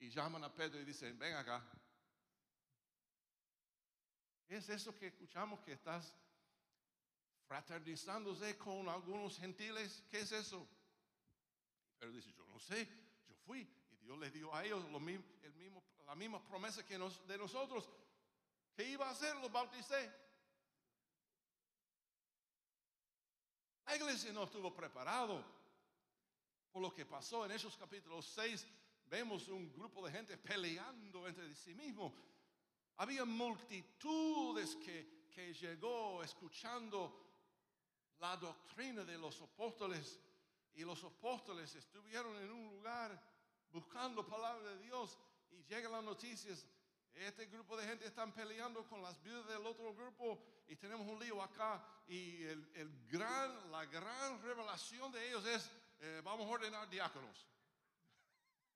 Y 0.00 0.10
llaman 0.10 0.42
a 0.42 0.52
Pedro 0.52 0.80
y 0.80 0.84
dicen, 0.84 1.16
ven 1.18 1.36
acá. 1.36 1.64
¿Es 4.52 4.68
eso 4.68 4.94
que 4.94 5.06
escuchamos 5.06 5.60
que 5.60 5.72
estás 5.72 6.14
fraternizándose 7.46 8.58
con 8.58 8.86
algunos 8.86 9.38
gentiles? 9.38 10.04
¿Qué 10.10 10.20
es 10.20 10.30
eso? 10.30 10.68
Pedro 11.98 12.12
dice, 12.12 12.30
yo 12.34 12.44
no 12.44 12.58
sé, 12.58 12.86
yo 13.26 13.34
fui 13.46 13.60
y 13.60 13.96
Dios 13.96 14.18
les 14.18 14.30
dio 14.30 14.54
a 14.54 14.62
ellos 14.62 14.86
lo 14.90 15.00
mismo, 15.00 15.24
el 15.40 15.54
mismo, 15.54 15.82
la 16.04 16.14
misma 16.14 16.46
promesa 16.46 16.84
que 16.84 16.98
nos, 16.98 17.26
de 17.26 17.38
nosotros. 17.38 17.88
¿Qué 18.74 18.90
iba 18.90 19.08
a 19.08 19.12
hacer? 19.12 19.34
Los 19.36 19.50
bauticé. 19.50 20.12
La 23.86 23.96
iglesia 23.96 24.34
no 24.34 24.44
estuvo 24.44 24.74
preparado 24.74 25.42
por 26.72 26.82
lo 26.82 26.92
que 26.92 27.06
pasó 27.06 27.46
en 27.46 27.52
esos 27.52 27.74
capítulos 27.78 28.26
6, 28.34 28.66
vemos 29.06 29.48
un 29.48 29.72
grupo 29.72 30.04
de 30.04 30.12
gente 30.12 30.36
peleando 30.36 31.26
entre 31.26 31.54
sí 31.54 31.72
mismos. 31.72 32.12
Había 33.02 33.24
multitudes 33.24 34.76
que, 34.76 35.26
que 35.34 35.52
llegó 35.54 36.22
escuchando 36.22 37.12
la 38.20 38.36
doctrina 38.36 39.02
de 39.02 39.18
los 39.18 39.40
apóstoles 39.40 40.20
y 40.72 40.84
los 40.84 41.02
apóstoles 41.02 41.74
estuvieron 41.74 42.36
en 42.36 42.52
un 42.52 42.76
lugar 42.76 43.20
buscando 43.72 44.24
palabra 44.24 44.68
de 44.68 44.78
Dios 44.84 45.18
y 45.50 45.64
llegan 45.64 45.90
las 45.90 46.04
noticias. 46.04 46.64
Este 47.12 47.46
grupo 47.46 47.76
de 47.76 47.88
gente 47.88 48.06
están 48.06 48.30
peleando 48.30 48.86
con 48.86 49.02
las 49.02 49.20
viudas 49.20 49.48
del 49.48 49.66
otro 49.66 49.92
grupo 49.96 50.40
y 50.68 50.76
tenemos 50.76 51.04
un 51.04 51.18
lío 51.18 51.42
acá 51.42 51.84
y 52.06 52.44
el, 52.44 52.70
el 52.74 53.08
gran, 53.08 53.68
la 53.72 53.84
gran 53.86 54.40
revelación 54.42 55.10
de 55.10 55.26
ellos 55.26 55.44
es 55.44 55.68
eh, 55.98 56.20
vamos 56.22 56.46
a 56.46 56.50
ordenar 56.50 56.88
diáconos. 56.88 57.48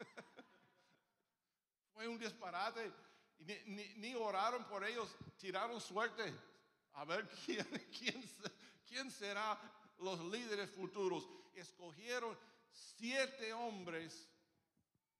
Fue 1.94 2.08
un 2.08 2.18
disparate. 2.18 3.05
Ni, 3.38 4.14
oraron 4.14 4.64
por 4.64 4.84
ellos, 4.84 5.14
tiraron 5.38 5.80
suerte. 5.80 6.32
A 6.94 7.04
ver 7.04 7.28
quién, 7.44 7.66
quién, 7.98 8.30
quién 8.88 9.10
será 9.10 9.58
los 9.98 10.20
líderes 10.20 10.70
futuros. 10.70 11.28
Escogieron 11.54 12.36
siete 12.70 13.52
hombres 13.52 14.28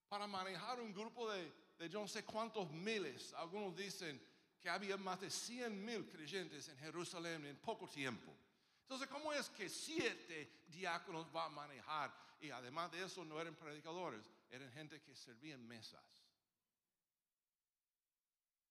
para 0.08 0.26
manejar 0.26 0.80
un 0.80 0.92
grupo 0.92 1.30
de, 1.30 1.52
de 1.78 1.88
yo 1.88 2.00
no 2.00 2.08
sé 2.08 2.24
cuántos 2.24 2.70
miles. 2.70 3.32
Algunos 3.34 3.76
dicen 3.76 4.20
que 4.60 4.70
había 4.70 4.96
más 4.96 5.20
de 5.20 5.30
100 5.30 5.84
mil 5.84 6.08
creyentes 6.08 6.68
en 6.68 6.76
Jerusalén 6.78 7.46
en 7.46 7.56
poco 7.56 7.88
tiempo. 7.88 8.34
Entonces, 8.82 9.08
¿cómo 9.08 9.32
es 9.32 9.48
que 9.50 9.68
siete 9.68 10.62
diáconos 10.68 11.26
va 11.34 11.46
a 11.46 11.48
manejar? 11.48 12.12
Y 12.40 12.50
además 12.50 12.92
de 12.92 13.04
eso, 13.04 13.24
no 13.24 13.40
eran 13.40 13.56
predicadores, 13.56 14.30
eran 14.50 14.70
gente 14.72 15.00
que 15.02 15.14
servían 15.16 15.66
mesas. 15.66 16.02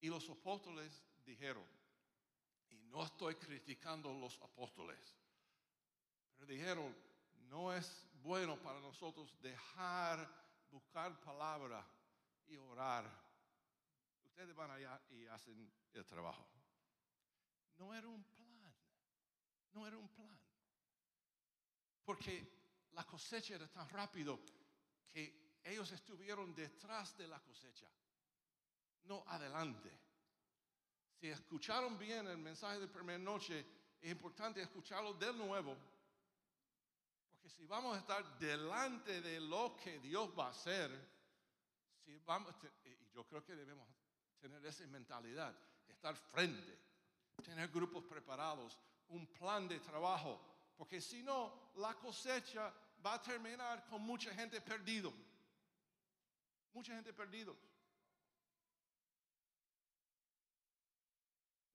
Y 0.00 0.08
los 0.08 0.28
apóstoles 0.28 1.04
dijeron, 1.24 1.64
y 2.70 2.76
no 2.84 3.04
estoy 3.04 3.34
criticando 3.36 4.10
a 4.10 4.14
los 4.14 4.40
apóstoles, 4.42 4.98
pero 6.34 6.46
dijeron, 6.46 6.94
no 7.48 7.72
es 7.72 8.06
bueno 8.22 8.60
para 8.60 8.80
nosotros 8.80 9.34
dejar 9.40 10.28
buscar 10.70 11.18
palabra 11.20 11.86
y 12.46 12.56
orar. 12.56 13.10
Ustedes 14.24 14.54
van 14.54 14.70
allá 14.70 15.00
y 15.10 15.26
hacen 15.26 15.72
el 15.94 16.04
trabajo. 16.06 16.46
No 17.78 17.94
era 17.94 18.08
un 18.08 18.22
plan. 18.24 18.74
No 19.72 19.86
era 19.86 19.96
un 19.96 20.08
plan. 20.08 20.38
Porque 22.04 22.56
la 22.92 23.04
cosecha 23.04 23.54
era 23.54 23.68
tan 23.68 23.88
rápido 23.88 24.40
que 25.12 25.58
ellos 25.64 25.90
estuvieron 25.92 26.54
detrás 26.54 27.16
de 27.16 27.26
la 27.26 27.40
cosecha, 27.40 27.90
no 29.06 29.24
adelante. 29.26 29.90
Si 31.18 31.28
escucharon 31.28 31.98
bien 31.98 32.26
el 32.26 32.38
mensaje 32.38 32.80
de 32.80 32.88
primera 32.88 33.18
noche, 33.18 33.64
es 34.00 34.10
importante 34.10 34.60
escucharlo 34.60 35.14
de 35.14 35.32
nuevo. 35.32 35.76
Porque 37.30 37.48
si 37.48 37.64
vamos 37.66 37.96
a 37.96 38.00
estar 38.00 38.38
delante 38.38 39.20
de 39.20 39.40
lo 39.40 39.76
que 39.76 39.98
Dios 40.00 40.30
va 40.38 40.46
a 40.46 40.50
hacer, 40.50 40.90
si 42.04 42.16
vamos, 42.18 42.54
y 42.84 43.12
yo 43.14 43.24
creo 43.24 43.44
que 43.44 43.56
debemos 43.56 43.88
tener 44.38 44.64
esa 44.64 44.86
mentalidad, 44.86 45.56
estar 45.88 46.14
frente, 46.14 46.78
tener 47.42 47.68
grupos 47.68 48.04
preparados, 48.04 48.78
un 49.08 49.26
plan 49.26 49.66
de 49.66 49.80
trabajo, 49.80 50.40
porque 50.76 51.00
si 51.00 51.22
no, 51.22 51.70
la 51.76 51.94
cosecha 51.94 52.72
va 53.04 53.14
a 53.14 53.22
terminar 53.22 53.86
con 53.86 54.02
mucha 54.02 54.34
gente 54.34 54.60
perdido. 54.60 55.12
Mucha 56.72 56.94
gente 56.94 57.12
perdido. 57.12 57.56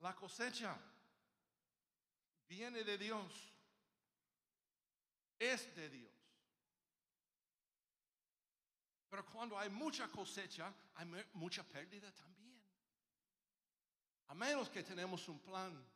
La 0.02 0.16
cosecha 0.16 0.78
viene 2.48 2.84
de 2.84 2.98
Dios. 2.98 3.54
Es 5.40 5.76
de 5.76 5.90
Dios. 5.90 6.12
Pero 9.10 9.26
cuando 9.26 9.58
hay 9.58 9.70
mucha 9.70 10.08
cosecha, 10.08 10.74
hay 10.96 11.06
mucha 11.34 11.64
pérdida 11.64 12.14
también. 12.14 12.62
A 14.28 14.36
menos 14.36 14.70
que 14.70 14.84
tenemos 14.84 15.28
un 15.28 15.40
plan 15.40 15.92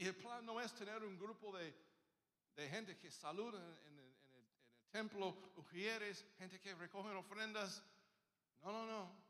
Y 0.00 0.06
el 0.06 0.16
plan 0.16 0.46
no 0.46 0.58
es 0.58 0.72
tener 0.72 1.04
un 1.04 1.18
grupo 1.18 1.54
de, 1.58 1.74
gente 2.70 2.96
que 2.96 3.10
saluda 3.10 3.58
en, 3.86 3.98
el, 3.98 4.16
templo, 4.90 5.52
ujieres, 5.56 6.24
gente 6.38 6.58
que 6.58 6.74
recogen 6.74 7.14
ofrendas. 7.16 7.84
No, 8.62 8.72
no, 8.72 8.86
no. 8.86 9.29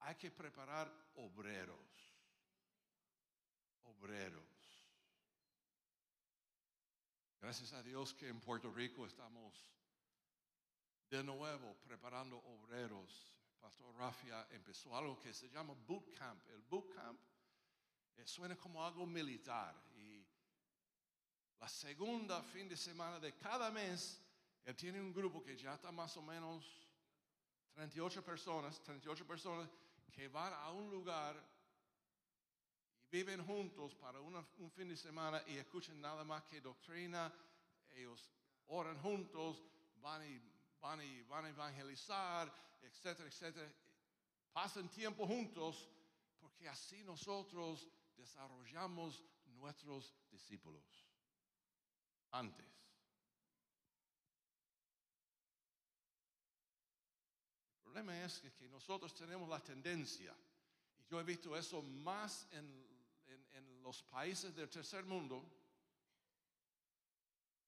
Hay 0.00 0.14
que 0.16 0.30
preparar 0.30 0.90
obreros. 1.16 1.78
Obreros. 3.84 4.44
Gracias 7.40 7.72
a 7.72 7.82
Dios 7.82 8.14
que 8.14 8.28
en 8.28 8.40
Puerto 8.40 8.70
Rico 8.70 9.06
estamos 9.06 9.66
de 11.08 11.24
nuevo 11.24 11.74
preparando 11.84 12.36
obreros. 12.38 13.30
Pastor 13.60 13.94
Rafia 13.96 14.46
empezó 14.50 14.96
algo 14.96 15.18
que 15.18 15.34
se 15.34 15.48
llama 15.50 15.74
boot 15.86 16.16
camp. 16.16 16.42
El 16.50 16.62
boot 16.62 16.94
camp 16.94 17.20
eh, 18.16 18.26
suena 18.26 18.56
como 18.56 18.84
algo 18.84 19.06
militar 19.06 19.74
y 19.96 20.24
la 21.58 21.68
segunda 21.68 22.42
fin 22.42 22.68
de 22.68 22.76
semana 22.76 23.18
de 23.18 23.36
cada 23.36 23.70
mes 23.70 24.20
él 24.64 24.76
tiene 24.76 25.00
un 25.00 25.12
grupo 25.12 25.42
que 25.42 25.56
ya 25.56 25.74
está 25.74 25.90
más 25.90 26.16
o 26.16 26.22
menos 26.22 26.64
38 27.74 28.22
personas, 28.24 28.82
38 28.82 29.26
personas 29.26 29.68
que 30.10 30.28
van 30.28 30.52
a 30.52 30.70
un 30.70 30.90
lugar 30.90 31.36
y 33.02 33.16
viven 33.16 33.44
juntos 33.44 33.94
para 33.96 34.20
un 34.20 34.70
fin 34.70 34.88
de 34.88 34.96
semana 34.96 35.42
y 35.46 35.56
escuchan 35.56 36.00
nada 36.00 36.24
más 36.24 36.44
que 36.44 36.60
doctrina, 36.60 37.32
ellos 37.96 38.30
oran 38.66 39.00
juntos, 39.00 39.62
van 39.96 40.22
y, 40.24 40.40
van 40.80 41.02
y 41.02 41.22
van 41.22 41.44
a 41.46 41.48
evangelizar, 41.48 42.52
etcétera, 42.80 43.28
etcétera. 43.28 43.72
Pasan 44.52 44.88
tiempo 44.88 45.26
juntos 45.26 45.88
porque 46.38 46.68
así 46.68 47.02
nosotros 47.04 47.88
desarrollamos 48.16 49.22
nuestros 49.46 50.14
discípulos. 50.30 50.84
Antes. 52.32 52.66
El 57.76 57.79
problema 57.90 58.24
es 58.24 58.40
que, 58.56 58.68
nosotros 58.68 59.12
tenemos 59.12 59.48
la 59.48 59.58
tendencia, 59.58 60.32
y 60.96 61.10
yo 61.10 61.20
he 61.20 61.24
visto 61.24 61.56
eso 61.56 61.82
más 61.82 62.46
en, 62.52 62.88
los 63.82 64.02
países 64.04 64.54
del 64.54 64.68
tercer 64.68 65.04
mundo, 65.04 65.42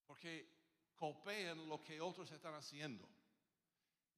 porque 0.05 0.47
copian 0.95 1.67
lo 1.67 1.83
que 1.83 1.99
otros 1.99 2.31
están 2.31 2.53
haciendo. 2.53 3.05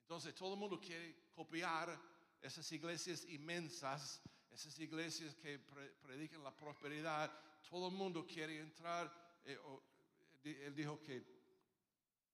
Entonces 0.02 0.36
todo 0.36 0.54
el 0.54 0.60
mundo 0.60 0.80
quiere 0.80 1.16
copiar 1.34 2.00
esas 2.42 2.70
iglesias 2.72 3.26
inmensas, 3.26 4.22
esas 4.52 4.78
iglesias 4.78 5.34
que 5.34 5.58
predican 6.04 6.44
la 6.44 6.56
prosperidad. 6.56 7.32
Todo 7.68 7.88
el 7.88 7.96
mundo 7.96 8.28
quiere 8.28 8.60
entrar. 8.60 9.12
Eh, 9.46 9.58
él 10.44 10.76
dijo 10.76 11.02
que, 11.02 11.24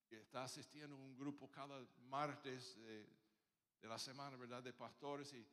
está 0.09 0.43
asistiendo 0.43 0.95
a 0.95 0.99
un 0.99 1.15
grupo 1.15 1.49
cada 1.49 1.79
martes. 2.09 2.75
Eh, 2.79 3.20
de 3.81 3.87
la 3.87 3.97
semana, 3.97 4.37
¿verdad? 4.37 4.61
De 4.61 4.73
pastores. 4.73 5.33
Y 5.33 5.43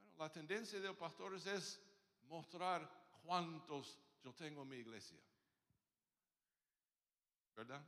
bueno, 0.00 0.16
la 0.18 0.32
tendencia 0.32 0.80
de 0.80 0.88
los 0.88 0.96
pastores 0.96 1.46
es 1.46 1.80
mostrar 2.24 2.90
cuántos 3.24 3.98
yo 4.22 4.34
tengo 4.34 4.62
en 4.62 4.68
mi 4.68 4.76
iglesia. 4.76 5.18
¿Verdad? 7.54 7.84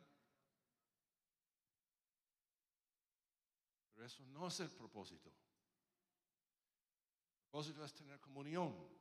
Pero 3.94 4.06
eso 4.06 4.24
no 4.26 4.46
es 4.46 4.60
el 4.60 4.70
propósito. 4.70 5.28
El 5.28 5.34
propósito 7.50 7.84
es 7.84 7.94
tener 7.94 8.20
comunión. 8.20 8.94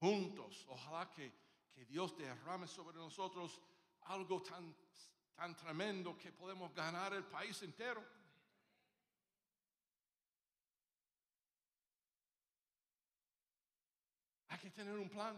juntos, 0.00 0.64
ojalá 0.68 1.10
que, 1.10 1.32
que 1.72 1.84
Dios 1.84 2.16
derrame 2.16 2.68
sobre 2.68 2.96
nosotros 2.96 3.60
algo 4.02 4.40
tan, 4.42 4.72
tan 5.34 5.56
tremendo 5.56 6.16
que 6.16 6.32
podemos 6.32 6.72
ganar 6.72 7.12
el 7.14 7.24
país 7.24 7.60
entero. 7.62 8.17
Tener 14.78 14.96
un 14.96 15.08
plan. 15.08 15.36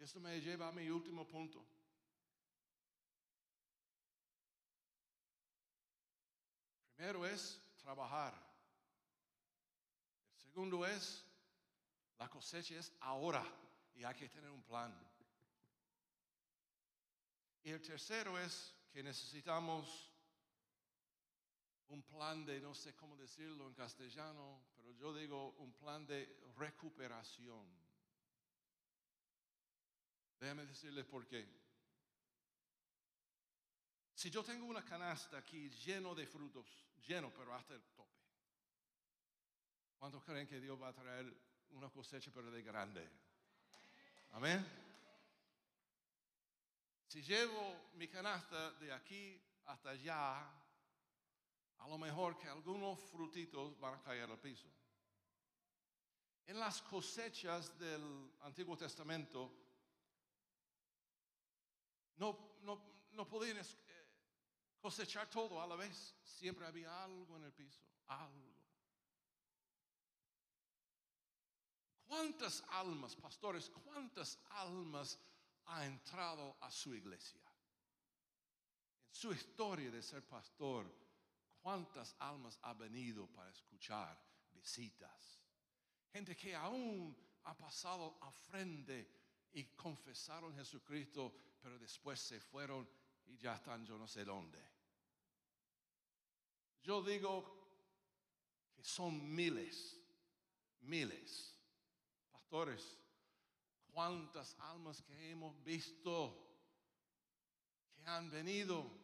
Esto 0.00 0.18
me 0.18 0.40
lleva 0.40 0.66
a 0.66 0.72
mi 0.72 0.90
último 0.90 1.24
punto. 1.24 1.64
Primero 6.96 7.24
es 7.24 7.60
trabajar. 7.76 8.34
El 10.34 10.42
segundo 10.42 10.84
es, 10.84 11.24
la 12.18 12.28
cosecha 12.28 12.74
es 12.74 12.92
ahora 12.98 13.46
y 13.94 14.02
hay 14.02 14.16
que 14.16 14.28
tener 14.28 14.50
un 14.50 14.64
plan. 14.64 14.92
Y 17.62 17.70
el 17.70 17.80
tercero 17.80 18.36
es 18.36 18.74
que 18.90 19.00
necesitamos 19.00 20.10
un 21.86 22.02
plan 22.02 22.44
de, 22.44 22.60
no 22.60 22.74
sé 22.74 22.96
cómo 22.96 23.16
decirlo 23.16 23.68
en 23.68 23.74
castellano, 23.74 24.73
pero 24.84 24.96
yo 24.98 25.14
digo 25.14 25.52
un 25.60 25.72
plan 25.72 26.06
de 26.06 26.52
recuperación. 26.58 27.66
Déjame 30.38 30.66
decirles 30.66 31.06
por 31.06 31.26
qué. 31.26 31.48
Si 34.14 34.30
yo 34.30 34.44
tengo 34.44 34.66
una 34.66 34.84
canasta 34.84 35.38
aquí 35.38 35.70
lleno 35.70 36.14
de 36.14 36.26
frutos, 36.26 36.66
lleno, 37.06 37.32
pero 37.34 37.54
hasta 37.54 37.74
el 37.74 37.82
tope, 37.82 38.20
¿cuántos 39.98 40.22
creen 40.22 40.46
que 40.46 40.60
Dios 40.60 40.80
va 40.80 40.88
a 40.88 40.94
traer 40.94 41.34
una 41.70 41.88
cosecha, 41.88 42.30
pero 42.34 42.50
de 42.50 42.62
grande? 42.62 43.10
Amén. 44.32 44.66
Si 47.08 47.22
llevo 47.22 47.90
mi 47.94 48.08
canasta 48.08 48.72
de 48.72 48.92
aquí 48.92 49.40
hasta 49.64 49.90
allá, 49.90 50.46
a 51.78 51.88
lo 51.88 51.98
mejor 51.98 52.38
que 52.38 52.48
algunos 52.48 52.98
frutitos 53.00 53.78
van 53.78 53.94
a 53.94 54.02
caer 54.02 54.30
al 54.30 54.38
piso. 54.38 54.68
En 56.46 56.58
las 56.58 56.82
cosechas 56.82 57.78
del 57.78 58.30
Antiguo 58.42 58.76
Testamento 58.76 59.50
no, 62.16 62.60
no, 63.12 63.28
podían 63.28 63.58
eh, 63.58 63.64
cosechar 64.80 65.28
todo 65.30 65.60
a 65.60 65.66
la 65.66 65.76
vez. 65.76 66.14
Siempre 66.22 66.66
había 66.66 67.04
algo 67.04 67.36
en 67.36 67.44
el 67.44 67.52
piso, 67.52 67.82
algo. 68.08 68.54
¿Cuántas 72.06 72.62
almas, 72.68 73.16
pastores, 73.16 73.70
cuántas 73.70 74.38
almas 74.50 75.18
ha 75.66 75.86
entrado 75.86 76.56
a 76.60 76.70
su 76.70 76.94
iglesia? 76.94 77.40
En 79.08 79.14
su 79.14 79.32
historia 79.32 79.90
de 79.90 80.02
ser 80.02 80.22
pastor, 80.26 81.03
¿Cuántas 81.64 82.14
almas 82.18 82.58
ha 82.60 82.74
venido 82.74 83.26
para 83.28 83.50
escuchar 83.50 84.22
visitas? 84.52 85.40
Gente 86.12 86.36
que 86.36 86.54
aún 86.54 87.16
ha 87.44 87.56
pasado 87.56 88.18
a 88.20 88.30
frente 88.30 89.48
y 89.50 89.64
confesaron 89.74 90.54
Jesucristo, 90.54 91.34
pero 91.62 91.78
después 91.78 92.20
se 92.20 92.38
fueron 92.38 92.86
y 93.24 93.38
ya 93.38 93.54
están 93.54 93.82
yo 93.86 93.96
no 93.96 94.06
sé 94.06 94.26
dónde. 94.26 94.62
Yo 96.82 97.02
digo 97.02 97.66
que 98.74 98.84
son 98.84 99.34
miles, 99.34 99.98
miles. 100.82 101.58
Pastores, 102.30 102.98
cuántas 103.90 104.54
almas 104.60 105.00
que 105.00 105.30
hemos 105.30 105.64
visto 105.64 106.46
que 107.94 108.02
han 108.04 108.30
venido 108.30 109.03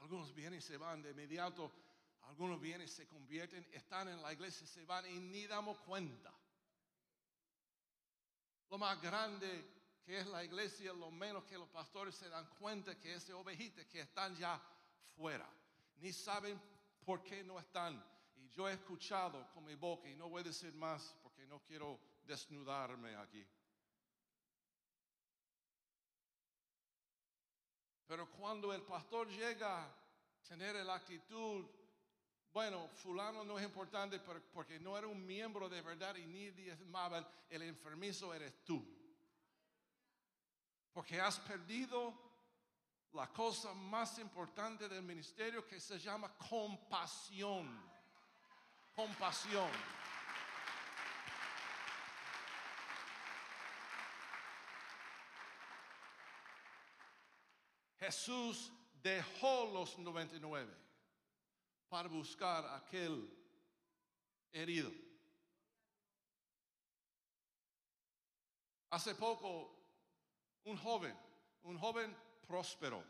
algunos 0.00 0.34
vienen 0.34 0.58
y 0.58 0.62
se 0.62 0.76
van 0.76 1.02
de 1.02 1.10
inmediato. 1.10 1.72
Algunos 2.22 2.60
vienen 2.60 2.86
y 2.86 2.90
se 2.90 3.06
convierten, 3.08 3.66
están 3.72 4.08
en 4.08 4.22
la 4.22 4.32
iglesia, 4.32 4.66
se 4.66 4.84
van 4.84 5.06
y 5.06 5.18
ni 5.18 5.46
damos 5.46 5.78
cuenta. 5.80 6.32
Lo 8.70 8.78
más 8.78 9.00
grande 9.00 9.80
que 10.04 10.18
es 10.18 10.26
la 10.26 10.44
iglesia, 10.44 10.92
lo 10.92 11.10
menos 11.10 11.44
que 11.44 11.58
los 11.58 11.68
pastores 11.68 12.14
se 12.14 12.28
dan 12.28 12.48
cuenta 12.58 12.98
que 12.98 13.14
ese 13.14 13.32
ovejita 13.32 13.84
que 13.88 14.00
están 14.00 14.36
ya 14.36 14.60
fuera. 15.16 15.48
Ni 15.96 16.12
saben 16.12 16.60
por 17.04 17.22
qué 17.22 17.42
no 17.42 17.58
están. 17.58 18.02
Y 18.36 18.48
yo 18.50 18.68
he 18.68 18.72
escuchado 18.74 19.50
con 19.52 19.64
mi 19.64 19.74
boca, 19.74 20.08
y 20.08 20.14
no 20.14 20.28
voy 20.28 20.40
a 20.42 20.44
decir 20.44 20.72
más 20.74 21.16
porque 21.22 21.46
no 21.46 21.60
quiero 21.62 21.98
desnudarme 22.24 23.16
aquí. 23.16 23.44
Pero 28.10 28.28
cuando 28.28 28.72
el 28.72 28.82
pastor 28.82 29.28
llega 29.28 29.84
a 29.84 29.88
tener 30.48 30.74
la 30.84 30.96
actitud, 30.96 31.64
bueno, 32.52 32.88
fulano 32.88 33.44
no 33.44 33.56
es 33.56 33.64
importante 33.64 34.18
porque 34.52 34.80
no 34.80 34.98
era 34.98 35.06
un 35.06 35.24
miembro 35.24 35.68
de 35.68 35.80
verdad 35.80 36.16
y 36.16 36.26
ni 36.26 36.50
diezmaban, 36.50 37.24
el 37.48 37.62
enfermizo 37.62 38.34
eres 38.34 38.64
tú. 38.64 38.84
Porque 40.92 41.20
has 41.20 41.38
perdido 41.38 42.12
la 43.12 43.28
cosa 43.28 43.72
más 43.74 44.18
importante 44.18 44.88
del 44.88 45.04
ministerio 45.04 45.64
que 45.64 45.78
se 45.78 45.96
llama 46.00 46.34
compasión. 46.36 47.80
Compasión. 48.96 49.70
Jesús 58.00 58.72
dejó 59.02 59.70
los 59.74 59.98
99 59.98 60.74
para 61.90 62.08
buscar 62.08 62.66
aquel 62.74 63.30
herido. 64.50 64.90
Hace 68.88 69.14
poco, 69.14 69.76
un 70.64 70.78
joven, 70.78 71.14
un 71.64 71.78
joven 71.78 72.16
próspero, 72.46 73.04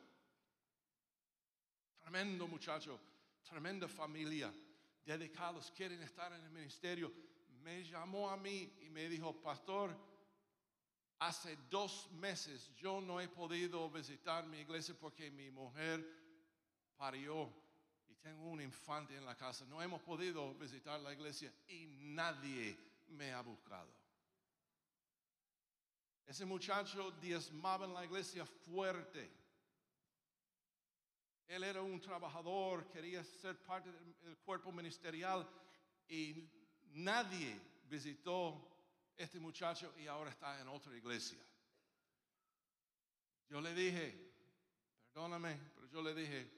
tremendo 2.00 2.48
muchacho, 2.48 3.00
tremenda 3.48 3.86
familia, 3.86 4.52
dedicados, 5.04 5.70
quieren 5.70 6.02
estar 6.02 6.32
en 6.32 6.42
el 6.42 6.50
ministerio, 6.50 7.12
me 7.62 7.84
llamó 7.84 8.28
a 8.28 8.36
mí 8.36 8.76
y 8.80 8.90
me 8.90 9.08
dijo, 9.08 9.40
pastor, 9.40 9.96
hace 11.20 11.56
dos 11.68 12.10
meses 12.12 12.70
yo 12.76 13.00
no 13.00 13.20
he 13.20 13.28
podido 13.28 13.88
visitar 13.90 14.46
mi 14.46 14.58
iglesia 14.58 14.94
porque 14.98 15.30
mi 15.30 15.50
mujer 15.50 16.04
parió 16.96 17.52
y 18.08 18.14
tengo 18.16 18.44
un 18.44 18.60
infante 18.60 19.16
en 19.16 19.24
la 19.24 19.36
casa. 19.36 19.64
No 19.66 19.80
hemos 19.82 20.02
podido 20.02 20.54
visitar 20.54 20.98
la 21.00 21.12
iglesia 21.12 21.52
y 21.68 21.86
nadie 21.86 22.76
me 23.08 23.32
ha 23.32 23.42
buscado. 23.42 23.92
Ese 26.26 26.44
muchacho 26.46 27.10
diezmaba 27.20 27.84
en 27.84 27.94
la 27.94 28.04
iglesia 28.04 28.46
fuerte. 28.46 29.30
Él 31.48 31.64
era 31.64 31.82
un 31.82 32.00
trabajador, 32.00 32.88
quería 32.88 33.22
ser 33.24 33.60
parte 33.62 33.90
del 34.22 34.38
cuerpo 34.38 34.72
ministerial 34.72 35.46
y 36.08 36.48
nadie 36.92 37.60
visitó 37.88 38.69
este 39.22 39.38
muchacho 39.38 39.92
y 39.98 40.06
ahora 40.06 40.30
está 40.30 40.58
en 40.60 40.68
otra 40.68 40.96
iglesia. 40.96 41.38
Yo 43.50 43.60
le 43.60 43.74
dije, 43.74 44.32
perdóname, 45.12 45.58
pero 45.74 45.86
yo 45.88 46.02
le 46.02 46.14
dije, 46.14 46.50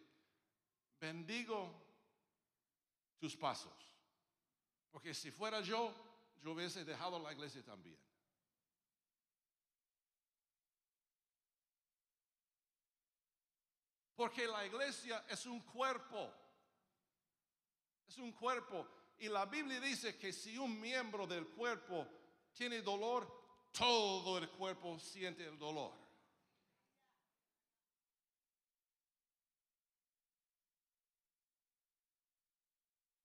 bendigo 1.00 1.74
tus 3.18 3.36
pasos, 3.36 3.72
porque 4.92 5.12
si 5.12 5.32
fuera 5.32 5.60
yo, 5.60 5.92
yo 6.40 6.52
hubiese 6.52 6.84
dejado 6.84 7.18
la 7.18 7.32
iglesia 7.32 7.64
también. 7.64 7.98
Porque 14.14 14.46
la 14.46 14.64
iglesia 14.64 15.24
es 15.28 15.46
un 15.46 15.60
cuerpo. 15.62 16.32
Es 18.06 18.18
un 18.18 18.30
cuerpo. 18.32 18.86
Y 19.18 19.28
la 19.28 19.46
Biblia 19.46 19.80
dice 19.80 20.16
que 20.16 20.32
si 20.32 20.58
un 20.58 20.80
miembro 20.80 21.26
del 21.26 21.48
cuerpo 21.48 22.21
tiene 22.52 22.82
dolor, 22.82 23.26
todo 23.72 24.38
el 24.38 24.48
cuerpo 24.50 24.98
siente 24.98 25.44
el 25.46 25.58
dolor. 25.58 25.92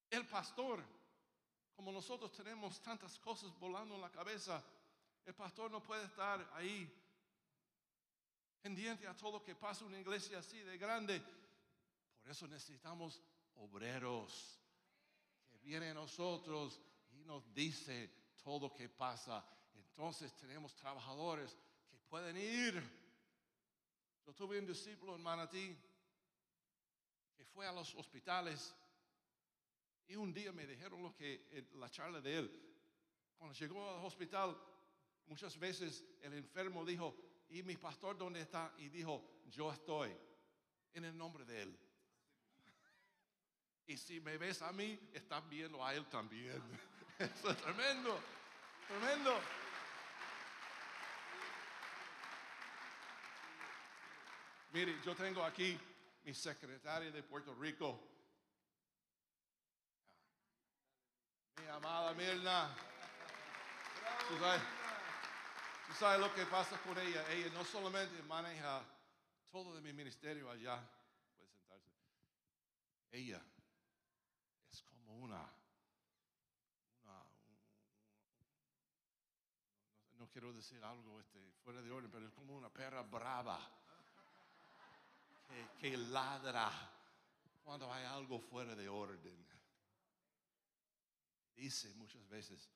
El 0.09 0.25
pastor, 0.25 0.83
como 1.75 1.91
nosotros 1.91 2.31
tenemos 2.31 2.81
tantas 2.81 3.19
cosas 3.19 3.51
volando 3.59 3.95
en 3.95 4.01
la 4.01 4.11
cabeza, 4.11 4.63
el 5.25 5.35
pastor 5.35 5.69
no 5.69 5.83
puede 5.83 6.05
estar 6.05 6.49
ahí 6.55 6.91
pendiente 8.61 9.05
a 9.07 9.15
todo 9.15 9.33
lo 9.33 9.43
que 9.43 9.55
pasa 9.55 9.81
en 9.81 9.89
una 9.89 9.99
iglesia 9.99 10.39
así 10.39 10.59
de 10.59 10.77
grande. 10.77 11.21
Por 12.21 12.31
eso 12.31 12.47
necesitamos 12.47 13.21
obreros 13.55 14.59
que 15.49 15.57
vienen 15.59 15.91
a 15.91 16.01
nosotros 16.01 16.79
y 17.11 17.23
nos 17.25 17.53
dice 17.53 18.09
todo 18.47 18.73
que 18.73 18.87
pasa. 18.87 19.43
Entonces 19.75 20.33
tenemos 20.37 20.73
trabajadores 20.73 21.57
que 21.91 21.97
pueden 21.97 22.37
ir. 22.37 22.81
Yo 24.25 24.33
tuve 24.33 24.57
un 24.57 24.65
discípulo 24.65 25.17
en 25.17 25.21
Manatí 25.21 25.77
que 27.35 27.43
fue 27.43 27.67
a 27.67 27.73
los 27.73 27.93
hospitales 27.95 28.73
y 30.07 30.15
un 30.15 30.33
día 30.33 30.53
me 30.53 30.65
dijeron 30.65 31.03
lo 31.03 31.13
que 31.13 31.67
la 31.73 31.89
charla 31.89 32.21
de 32.21 32.37
él. 32.37 32.63
Cuando 33.37 33.53
llegó 33.53 33.97
al 33.97 34.05
hospital, 34.05 34.57
muchas 35.25 35.59
veces 35.59 36.05
el 36.21 36.33
enfermo 36.35 36.85
dijo, 36.85 37.17
¿y 37.49 37.63
mi 37.63 37.75
pastor 37.75 38.17
dónde 38.17 38.39
está? 38.39 38.73
Y 38.77 38.87
dijo, 38.87 39.41
yo 39.49 39.73
estoy 39.73 40.15
en 40.93 41.03
el 41.03 41.17
nombre 41.17 41.43
de 41.43 41.63
él. 41.63 41.79
Y 43.87 43.97
si 43.97 44.21
me 44.21 44.37
ves 44.37 44.61
a 44.61 44.71
mí, 44.71 44.97
estás 45.11 45.47
viendo 45.49 45.83
a 45.83 45.93
él 45.93 46.07
también. 46.07 46.61
Eso 47.19 47.49
es 47.49 47.57
tremendo, 47.57 48.19
tremendo. 48.87 49.39
Mire, 54.71 54.99
yo 55.03 55.15
tengo 55.15 55.43
aquí 55.43 55.79
mi 56.23 56.33
secretaria 56.33 57.11
de 57.11 57.23
Puerto 57.23 57.53
Rico, 57.55 57.99
mi 61.57 61.67
amada 61.67 62.13
Mirna. 62.13 62.75
¿Tú 64.27 64.37
sabes? 64.37 64.61
¿Tú 65.87 65.93
sabes 65.93 66.19
lo 66.19 66.33
que 66.33 66.45
pasa 66.45 66.77
con 66.81 66.97
ella? 66.99 67.25
Ella 67.31 67.49
no 67.53 67.63
solamente 67.63 68.21
maneja 68.23 68.83
todo 69.51 69.73
de 69.73 69.81
mi 69.81 69.93
ministerio 69.93 70.51
allá, 70.51 70.79
puede 71.37 71.49
sentarse. 71.49 71.89
Ella 73.11 73.41
es 74.69 74.81
como 74.81 75.17
una, 75.17 75.49
quiero 80.27 80.53
decir 80.53 80.83
algo 80.83 81.19
este, 81.19 81.39
fuera 81.63 81.81
de 81.81 81.91
orden, 81.91 82.09
pero 82.11 82.25
es 82.25 82.33
como 82.33 82.55
una 82.55 82.69
perra 82.69 83.01
brava 83.03 83.59
que, 85.47 85.67
que 85.79 85.97
ladra 85.97 86.71
cuando 87.63 87.91
hay 87.91 88.05
algo 88.05 88.39
fuera 88.39 88.75
de 88.75 88.87
orden. 88.87 89.45
Dice 91.55 91.93
muchas 91.95 92.27
veces, 92.29 92.69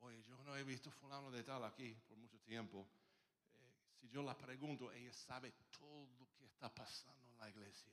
oye, 0.00 0.22
yo 0.24 0.42
no 0.44 0.56
he 0.56 0.64
visto 0.64 0.90
fulano 0.90 1.30
de 1.30 1.42
tal 1.44 1.64
aquí 1.64 1.94
por 2.08 2.16
mucho 2.16 2.38
tiempo. 2.40 2.86
Eh, 3.52 3.72
si 4.00 4.08
yo 4.08 4.22
la 4.22 4.36
pregunto, 4.36 4.90
ella 4.92 5.12
sabe 5.12 5.52
todo 5.70 6.06
lo 6.18 6.26
que 6.36 6.46
está 6.46 6.74
pasando 6.74 7.30
en 7.30 7.38
la 7.38 7.48
iglesia. 7.50 7.92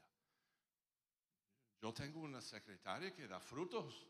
Yo 1.82 1.94
tengo 1.94 2.20
una 2.20 2.42
secretaria 2.42 3.14
que 3.14 3.28
da 3.28 3.40
frutos, 3.40 4.08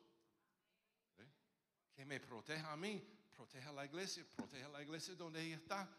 que 1.96 2.06
me 2.06 2.20
proteja 2.20 2.72
a 2.72 2.78
mí, 2.78 3.02
proteja 3.42 3.72
la 3.72 3.86
iglesia, 3.86 4.24
proteja 4.36 4.70
la 4.70 4.84
iglesia 4.84 5.16
donde 5.16 5.42
ella 5.42 5.56
está. 5.56 5.90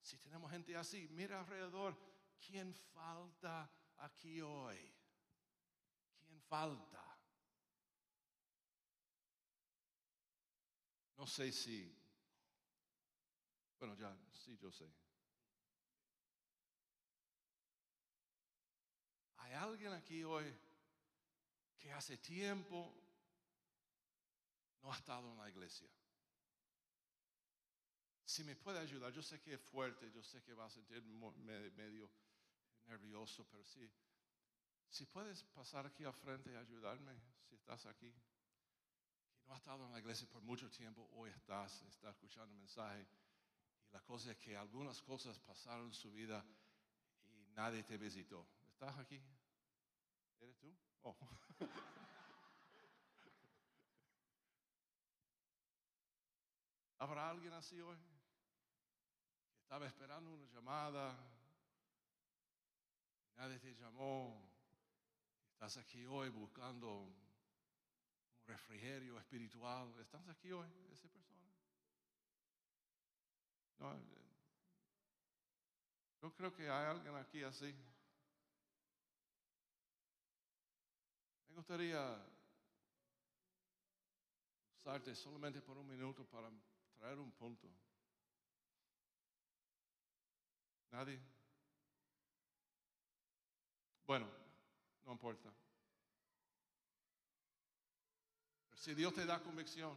Si 0.00 0.16
tenemos 0.18 0.48
gente 0.52 0.76
así, 0.76 1.08
mira 1.08 1.40
alrededor, 1.40 1.98
¿quién 2.38 2.72
falta 2.72 3.68
aquí 3.96 4.40
hoy? 4.40 4.78
¿Quién 6.24 6.40
falta? 6.42 7.18
No 11.16 11.26
sé 11.26 11.50
si, 11.50 11.92
bueno, 13.80 13.96
ya, 13.96 14.16
sí, 14.32 14.56
yo 14.56 14.70
sé. 14.70 14.88
Hay 19.38 19.54
alguien 19.54 19.92
aquí 19.92 20.22
hoy 20.22 20.56
que 21.80 21.92
hace 21.92 22.16
tiempo 22.18 22.94
no 24.82 24.92
ha 24.92 24.96
estado 24.96 25.32
en 25.32 25.38
la 25.38 25.48
iglesia. 25.48 25.95
Si 28.36 28.44
me 28.44 28.54
puede 28.54 28.78
ayudar, 28.78 29.10
yo 29.14 29.22
sé 29.22 29.40
que 29.40 29.54
es 29.54 29.60
fuerte, 29.62 30.12
yo 30.12 30.22
sé 30.22 30.42
que 30.42 30.52
va 30.52 30.66
a 30.66 30.70
sentir 30.70 31.02
medio 31.02 32.10
nervioso, 32.84 33.46
pero 33.50 33.64
sí, 33.64 33.90
si 34.90 35.06
puedes 35.06 35.42
pasar 35.44 35.86
aquí 35.86 36.04
al 36.04 36.12
frente 36.12 36.52
y 36.52 36.54
ayudarme, 36.54 37.18
si 37.48 37.54
estás 37.54 37.86
aquí 37.86 38.12
no 39.46 39.54
has 39.54 39.60
estado 39.60 39.86
en 39.86 39.92
la 39.92 40.00
iglesia 40.00 40.28
por 40.28 40.42
mucho 40.42 40.68
tiempo, 40.68 41.08
hoy 41.14 41.30
estás, 41.30 41.80
estás 41.84 42.14
escuchando 42.14 42.52
el 42.52 42.58
mensaje. 42.58 43.06
Y 43.88 43.92
la 43.92 44.02
cosa 44.02 44.32
es 44.32 44.36
que 44.36 44.54
algunas 44.54 45.00
cosas 45.00 45.38
pasaron 45.38 45.86
en 45.86 45.94
su 45.94 46.12
vida 46.12 46.44
y 47.24 47.46
nadie 47.54 47.84
te 47.84 47.96
visitó. 47.96 48.46
¿Estás 48.68 48.98
aquí? 48.98 49.18
¿Eres 50.40 50.58
tú? 50.58 50.76
Oh. 51.04 51.16
¿Habrá 56.98 57.30
alguien 57.30 57.54
así 57.54 57.80
hoy? 57.80 57.96
Estaba 59.66 59.88
esperando 59.88 60.30
una 60.30 60.46
llamada, 60.54 61.18
nadie 63.34 63.58
te 63.58 63.74
llamó, 63.74 64.48
estás 65.54 65.76
aquí 65.78 66.06
hoy 66.06 66.28
buscando 66.28 67.12
refrigerio 68.46 69.18
espiritual. 69.18 69.92
¿Estás 69.98 70.28
aquí 70.28 70.52
hoy, 70.52 70.68
esa 70.92 71.08
persona? 71.08 71.50
No, 73.78 73.92
eh, 73.92 74.04
yo 76.22 76.32
creo 76.32 76.54
que 76.54 76.70
hay 76.70 76.86
alguien 76.86 77.16
aquí 77.16 77.42
así. 77.42 77.74
Me 81.48 81.56
gustaría 81.56 82.24
usarte 84.78 85.12
solamente 85.16 85.60
por 85.60 85.76
un 85.76 85.88
minuto 85.88 86.24
para 86.24 86.52
traer 87.00 87.18
un 87.18 87.32
punto. 87.32 87.68
¿Nadie? 90.96 91.20
Bueno, 94.06 94.26
no 95.04 95.12
importa. 95.12 95.52
Si 98.72 98.94
Dios 98.94 99.12
te 99.12 99.26
da 99.26 99.42
convicción, 99.42 99.94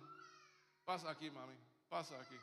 pasa 0.84 1.10
aquí, 1.10 1.32
mami, 1.32 1.56
pasa 1.88 2.20
aquí. 2.20 2.36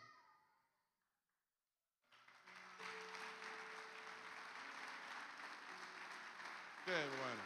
Qué 6.86 7.08
bueno. 7.20 7.42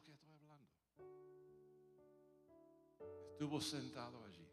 Lo 0.00 0.04
que 0.04 0.12
estoy 0.12 0.32
hablando. 0.32 0.68
Estuvo 3.32 3.60
sentado 3.60 4.24
allí. 4.24 4.48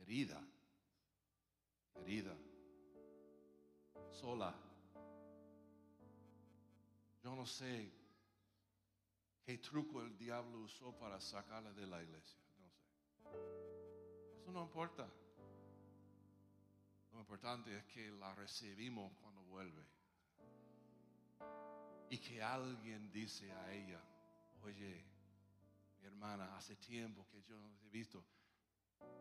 Herida. 0.00 0.40
Herida 1.96 2.36
sola. 4.12 4.54
Yo 7.22 7.34
no 7.34 7.46
sé 7.46 7.92
qué 9.44 9.58
truco 9.58 10.02
el 10.02 10.16
diablo 10.16 10.60
usó 10.60 10.96
para 10.98 11.20
sacarla 11.20 11.72
de 11.72 11.86
la 11.86 12.02
iglesia. 12.02 12.40
No 12.58 12.70
sé. 12.70 12.84
Eso 14.40 14.52
no 14.52 14.62
importa. 14.62 15.08
Lo 17.12 17.20
importante 17.20 17.76
es 17.76 17.84
que 17.84 18.10
la 18.12 18.34
recibimos 18.34 19.12
cuando 19.20 19.42
vuelve. 19.42 19.84
Y 22.12 22.18
que 22.18 22.42
alguien 22.42 23.10
dice 23.10 23.50
a 23.50 23.72
ella, 23.72 23.98
oye, 24.64 25.02
mi 25.98 26.06
hermana, 26.06 26.54
hace 26.58 26.76
tiempo 26.76 27.26
que 27.26 27.42
yo 27.42 27.58
no 27.58 27.74
te 27.78 27.86
he 27.86 27.88
visto. 27.88 28.22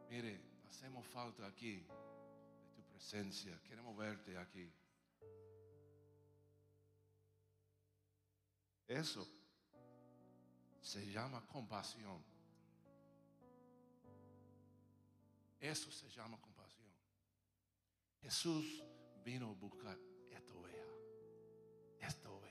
Mire, 0.10 0.42
hacemos 0.68 1.08
falta 1.08 1.48
aquí 1.48 1.78
de 1.78 2.74
tu 2.76 2.84
presencia. 2.90 3.58
Queremos 3.64 3.96
verte 3.96 4.38
aquí. 4.38 4.70
Eso 8.86 9.26
se 10.82 11.10
llama 11.10 11.48
compasión. 11.48 12.22
Eso 15.62 15.90
se 15.94 16.10
llama 16.10 16.38
compasión. 16.42 16.92
Jesús 18.22 18.84
vino 19.24 19.52
a 19.52 19.54
buscar 19.54 19.98
esta 20.30 20.54
oveja. 20.56 20.92
Esta 22.02 22.30
oveja. 22.30 22.51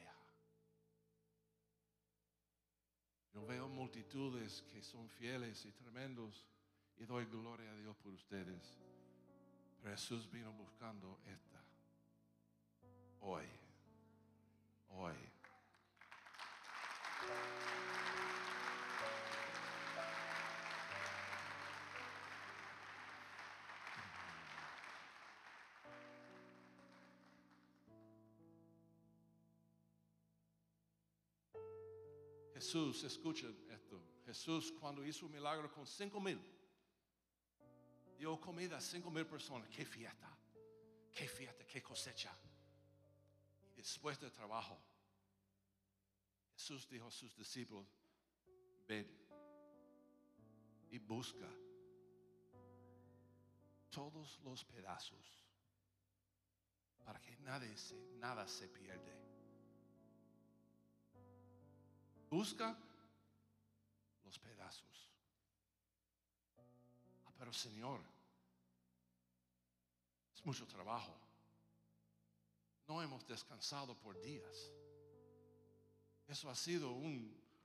Yo 3.32 3.46
veo 3.46 3.68
multitudes 3.68 4.62
que 4.72 4.82
son 4.82 5.08
fieles 5.08 5.64
y 5.64 5.72
tremendos 5.72 6.46
y 6.98 7.04
doy 7.04 7.24
gloria 7.26 7.70
a 7.70 7.76
Dios 7.76 7.96
por 7.98 8.12
ustedes. 8.12 8.78
Pero 9.82 9.96
Jesús 9.96 10.30
vino 10.30 10.52
buscando 10.52 11.18
esta. 11.26 11.62
Hoy. 13.20 13.46
Hoy. 14.88 15.39
Jesús, 32.60 33.02
escuchen 33.04 33.56
esto. 33.70 33.98
Jesús 34.26 34.70
cuando 34.78 35.02
hizo 35.02 35.24
un 35.24 35.32
milagro 35.32 35.72
con 35.72 35.86
cinco 35.86 36.20
mil, 36.20 36.38
dio 38.18 38.38
comida 38.38 38.76
a 38.76 38.80
cinco 38.82 39.10
mil 39.10 39.24
personas. 39.24 39.66
Qué 39.70 39.86
fiesta, 39.86 40.28
qué 41.10 41.26
fiesta, 41.26 41.66
qué 41.66 41.82
cosecha. 41.82 42.30
Y 43.72 43.76
después 43.76 44.20
del 44.20 44.30
trabajo, 44.30 44.78
Jesús 46.52 46.86
dijo 46.86 47.06
a 47.06 47.10
sus 47.10 47.34
discípulos, 47.34 47.86
ven 48.86 49.08
y 50.90 50.98
busca 50.98 51.48
todos 53.88 54.38
los 54.44 54.66
pedazos 54.66 55.46
para 57.06 57.22
que 57.22 57.34
nada 57.38 57.66
se, 57.74 57.94
nada 58.18 58.46
se 58.46 58.68
pierde. 58.68 59.29
Busca 62.30 62.76
los 64.22 64.38
pedazos. 64.38 65.10
Ah, 67.26 67.32
pero 67.36 67.52
Señor, 67.52 68.00
es 70.32 70.46
mucho 70.46 70.64
trabajo. 70.66 71.12
No 72.86 73.02
hemos 73.02 73.26
descansado 73.26 73.96
por 73.98 74.20
días. 74.20 74.72
Eso 76.28 76.48
ha 76.48 76.54
sido 76.54 76.92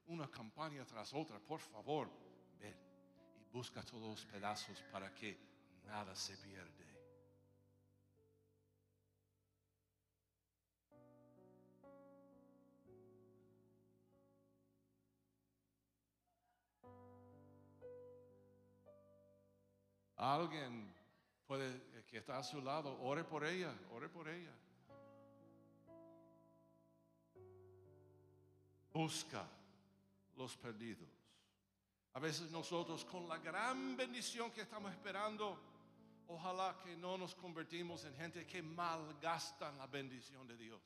una 0.07 0.29
campaña 0.29 0.83
tras 0.85 1.13
otra. 1.13 1.39
Por 1.39 1.59
favor, 1.59 2.09
ven 2.59 2.75
y 3.39 3.43
busca 3.51 3.83
todos 3.83 4.09
los 4.09 4.25
pedazos 4.25 4.81
para 4.91 5.13
que 5.13 5.37
nada 5.85 6.15
se 6.15 6.35
pierde. 6.37 6.84
Alguien 20.17 20.93
puede 21.45 22.03
que 22.07 22.17
está 22.17 22.37
a 22.37 22.43
su 22.43 22.61
lado, 22.61 22.99
ore 23.01 23.23
por 23.23 23.45
ella, 23.45 23.73
ore 23.91 24.09
por 24.09 24.27
ella. 24.29 24.53
Busca 28.93 29.45
los 30.37 30.55
perdidos. 30.55 31.09
A 32.13 32.19
veces 32.19 32.49
nosotros 32.49 33.03
con 33.03 33.27
la 33.27 33.37
gran 33.39 33.97
bendición 33.97 34.51
que 34.51 34.61
estamos 34.61 34.89
esperando, 34.91 35.59
ojalá 36.27 36.79
que 36.81 36.95
no 36.95 37.17
nos 37.17 37.35
convertimos 37.35 38.05
en 38.05 38.15
gente 38.15 38.47
que 38.47 38.61
malgastan 38.61 39.77
la 39.77 39.87
bendición 39.87 40.47
de 40.47 40.55
Dios. 40.55 40.81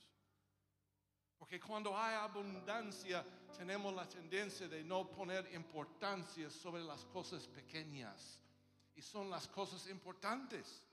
Porque 1.38 1.60
cuando 1.60 1.96
hay 1.96 2.16
abundancia 2.16 3.24
tenemos 3.56 3.94
la 3.94 4.10
tendencia 4.10 4.68
de 4.68 4.84
no 4.84 5.08
poner 5.10 5.54
importancia 5.54 6.50
sobre 6.50 6.82
las 6.84 7.06
cosas 7.06 7.48
pequeñas. 7.48 8.40
Y 9.00 9.02
son 9.02 9.30
las 9.30 9.47
cosas 9.47 9.88
importantes. 9.88 10.84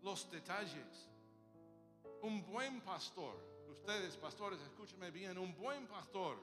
Los 0.00 0.30
detalles. 0.30 1.06
Un 2.22 2.42
buen 2.46 2.80
pastor, 2.80 3.36
ustedes 3.68 4.16
pastores, 4.16 4.58
escúchenme 4.62 5.10
bien, 5.10 5.36
un 5.36 5.54
buen 5.54 5.86
pastor, 5.86 6.38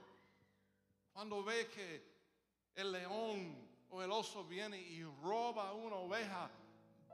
cuando 1.11 1.43
ve 1.43 1.67
que 1.69 2.03
el 2.75 2.91
león 2.91 3.67
o 3.89 4.03
el 4.03 4.11
oso 4.11 4.43
viene 4.43 4.77
y 4.79 5.03
roba 5.23 5.73
una 5.73 5.95
oveja, 5.95 6.51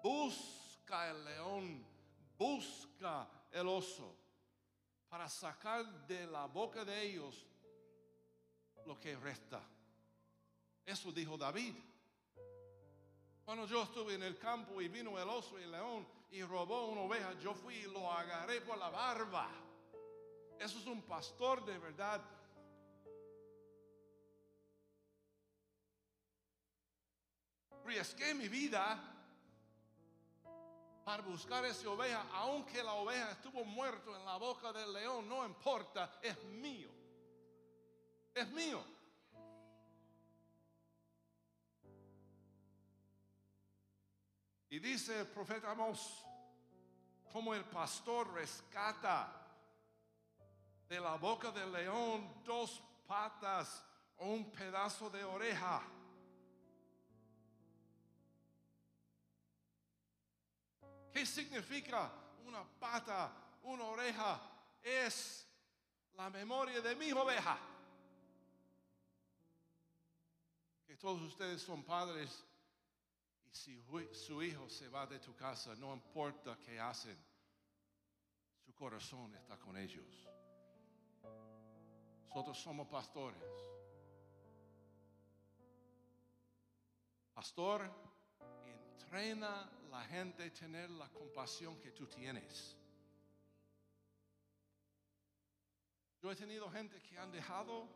busca 0.03 1.11
el 1.11 1.23
león, 1.23 1.85
busca 2.37 3.25
el 3.51 3.69
oso 3.69 4.13
para 5.07 5.29
sacar 5.29 5.85
de 6.07 6.27
la 6.27 6.45
boca 6.45 6.83
de 6.83 7.03
ellos 7.03 7.45
lo 8.85 8.99
que 8.99 9.15
resta. 9.15 9.63
Eso 10.85 11.09
dijo 11.13 11.37
David. 11.37 11.73
Cuando 13.51 13.67
yo 13.67 13.83
estuve 13.83 14.13
en 14.13 14.23
el 14.23 14.37
campo 14.37 14.81
y 14.81 14.87
vino 14.87 15.19
el 15.19 15.27
oso 15.27 15.59
y 15.59 15.63
el 15.63 15.71
león 15.71 16.07
y 16.31 16.41
robó 16.41 16.85
una 16.85 17.01
oveja, 17.01 17.33
yo 17.33 17.53
fui 17.53 17.75
y 17.75 17.83
lo 17.83 18.09
agarré 18.09 18.61
por 18.61 18.77
la 18.77 18.89
barba. 18.89 19.49
Eso 20.57 20.79
es 20.79 20.85
un 20.85 21.01
pastor 21.01 21.65
de 21.65 21.77
verdad. 21.77 22.21
Riesqué 27.83 28.33
mi 28.35 28.47
vida 28.47 28.97
para 31.03 31.21
buscar 31.21 31.65
esa 31.65 31.89
oveja, 31.89 32.25
aunque 32.31 32.81
la 32.81 32.93
oveja 32.93 33.31
estuvo 33.31 33.65
muerta 33.65 34.17
en 34.17 34.23
la 34.23 34.37
boca 34.37 34.71
del 34.71 34.93
león, 34.93 35.27
no 35.27 35.45
importa, 35.45 36.19
es 36.21 36.41
mío. 36.45 36.89
Es 38.33 38.49
mío. 38.51 38.81
Y 44.71 44.79
dice 44.79 45.19
el 45.19 45.27
profeta 45.27 45.71
Amos, 45.71 46.23
como 47.29 47.53
el 47.53 47.65
pastor 47.65 48.33
rescata 48.33 49.29
de 50.87 50.97
la 50.97 51.17
boca 51.17 51.51
del 51.51 51.73
león 51.73 52.41
dos 52.45 52.81
patas 53.05 53.83
o 54.15 54.27
un 54.27 54.49
pedazo 54.49 55.09
de 55.09 55.25
oreja. 55.25 55.83
¿Qué 61.11 61.25
significa 61.25 62.09
una 62.45 62.63
pata, 62.63 63.29
una 63.63 63.83
oreja, 63.83 64.41
es 64.81 65.45
la 66.15 66.29
memoria 66.29 66.79
de 66.79 66.95
mi 66.95 67.11
oveja. 67.11 67.59
Que 70.87 70.95
todos 70.95 71.21
ustedes 71.23 71.61
son 71.61 71.83
padres 71.83 72.45
si 73.51 73.83
su 74.13 74.41
hijo 74.41 74.69
se 74.69 74.87
va 74.87 75.05
de 75.05 75.19
tu 75.19 75.35
casa, 75.35 75.75
no 75.75 75.93
importa 75.93 76.57
qué 76.57 76.79
hacen, 76.79 77.17
su 78.65 78.73
corazón 78.73 79.35
está 79.35 79.57
con 79.57 79.77
ellos. 79.77 80.27
Nosotros 82.27 82.57
somos 82.57 82.87
pastores. 82.87 83.43
Pastor, 87.33 87.89
entrena 88.65 89.69
la 89.89 90.01
gente 90.05 90.45
a 90.45 90.53
tener 90.53 90.89
la 90.91 91.09
compasión 91.09 91.77
que 91.79 91.91
tú 91.91 92.07
tienes. 92.07 92.77
Yo 96.21 96.31
he 96.31 96.35
tenido 96.35 96.69
gente 96.69 97.01
que 97.01 97.17
han 97.17 97.31
dejado 97.31 97.89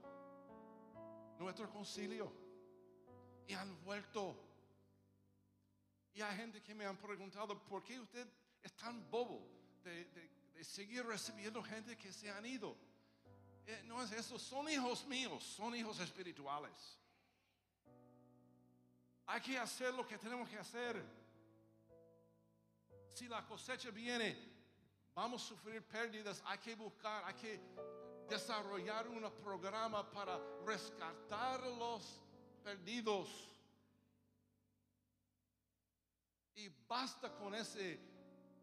nuestro 1.38 1.70
concilio 1.70 2.32
y 3.48 3.54
han 3.54 3.82
vuelto. 3.84 4.45
Y 6.16 6.22
hay 6.22 6.38
gente 6.38 6.62
que 6.64 6.74
me 6.74 6.86
han 6.86 6.96
preguntado, 6.96 7.62
¿por 7.66 7.84
qué 7.84 8.00
usted 8.00 8.26
es 8.64 8.74
tan 8.74 9.10
bobo 9.12 9.46
de, 9.84 10.32
seguir 10.64 11.06
recibiendo 11.06 11.62
gente 11.62 11.98
que 11.98 12.12
se 12.14 12.32
han 12.32 12.46
ido? 12.46 12.78
Eh, 13.68 13.84
no 13.86 14.02
es 14.02 14.14
eso, 14.14 14.40
son 14.40 14.70
hijos 14.70 15.06
míos, 15.06 15.44
son 15.44 15.76
hijos 15.76 16.00
espirituales. 16.00 16.98
Hay 19.26 19.42
que 19.42 19.58
hacer 19.58 19.94
lo 19.94 20.08
que 20.08 20.18
tenemos 20.18 20.48
que 20.48 20.58
hacer. 20.58 21.04
Si 23.14 23.28
la 23.28 23.46
cosecha 23.46 23.90
viene, 23.92 24.38
vamos 25.14 25.44
a 25.44 25.48
sufrir 25.48 25.84
pérdidas, 25.84 26.42
hay 26.46 26.60
que 26.60 26.76
buscar, 26.76 27.26
hay 27.26 27.34
que 27.34 27.60
desarrollar 28.30 29.10
un 29.10 29.30
programa 29.44 30.10
para 30.10 30.40
rescatar 30.66 31.62
los 31.62 32.22
perdidos. 32.64 33.55
Y 36.56 36.70
basta 36.88 37.30
con 37.36 37.54
esa 37.54 37.80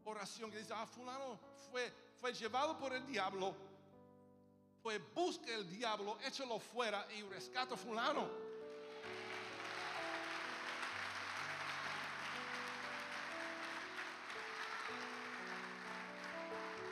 oración 0.05 0.51
que 0.51 0.59
dice, 0.59 0.73
ah, 0.75 0.87
fulano 0.87 1.39
fue, 1.71 1.93
fue 2.19 2.33
llevado 2.33 2.79
por 2.79 2.93
el 2.93 3.07
diablo, 3.07 3.55
pues 4.83 5.01
busca 5.15 5.53
el 5.55 5.69
diablo, 5.69 6.19
échalo 6.25 6.59
fuera 6.59 7.07
y 7.13 7.23
rescata 7.23 7.75
a 7.75 7.77
fulano. 7.77 8.29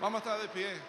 Vamos 0.01 0.23
a 0.23 0.25
estar 0.25 0.41
de 0.41 0.49
pie. 0.49 0.81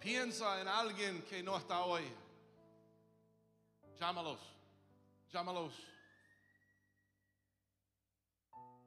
Piensa 0.00 0.60
en 0.60 0.68
alguien 0.68 1.22
que 1.22 1.42
no 1.42 1.56
está 1.56 1.84
hoy. 1.84 2.04
Llámalos, 3.98 4.38
llámalos. 5.32 5.74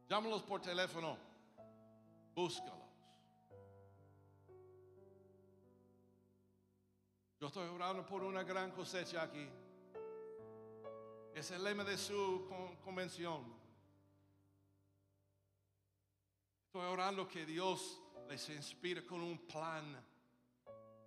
Llámalos 0.07 0.43
por 0.43 0.61
teléfono. 0.61 1.17
Búscalos. 2.33 2.79
Yo 7.39 7.47
estoy 7.47 7.67
orando 7.69 8.05
por 8.05 8.23
una 8.23 8.43
gran 8.43 8.71
cosecha 8.71 9.23
aquí. 9.23 9.47
Es 11.33 11.49
el 11.51 11.63
lema 11.63 11.83
de 11.83 11.97
su 11.97 12.47
convención. 12.83 13.61
Estoy 16.67 16.85
orando 16.85 17.27
que 17.27 17.45
Dios 17.45 17.99
les 18.29 18.47
inspire 18.49 19.05
con 19.05 19.21
un 19.21 19.39
plan 19.47 20.05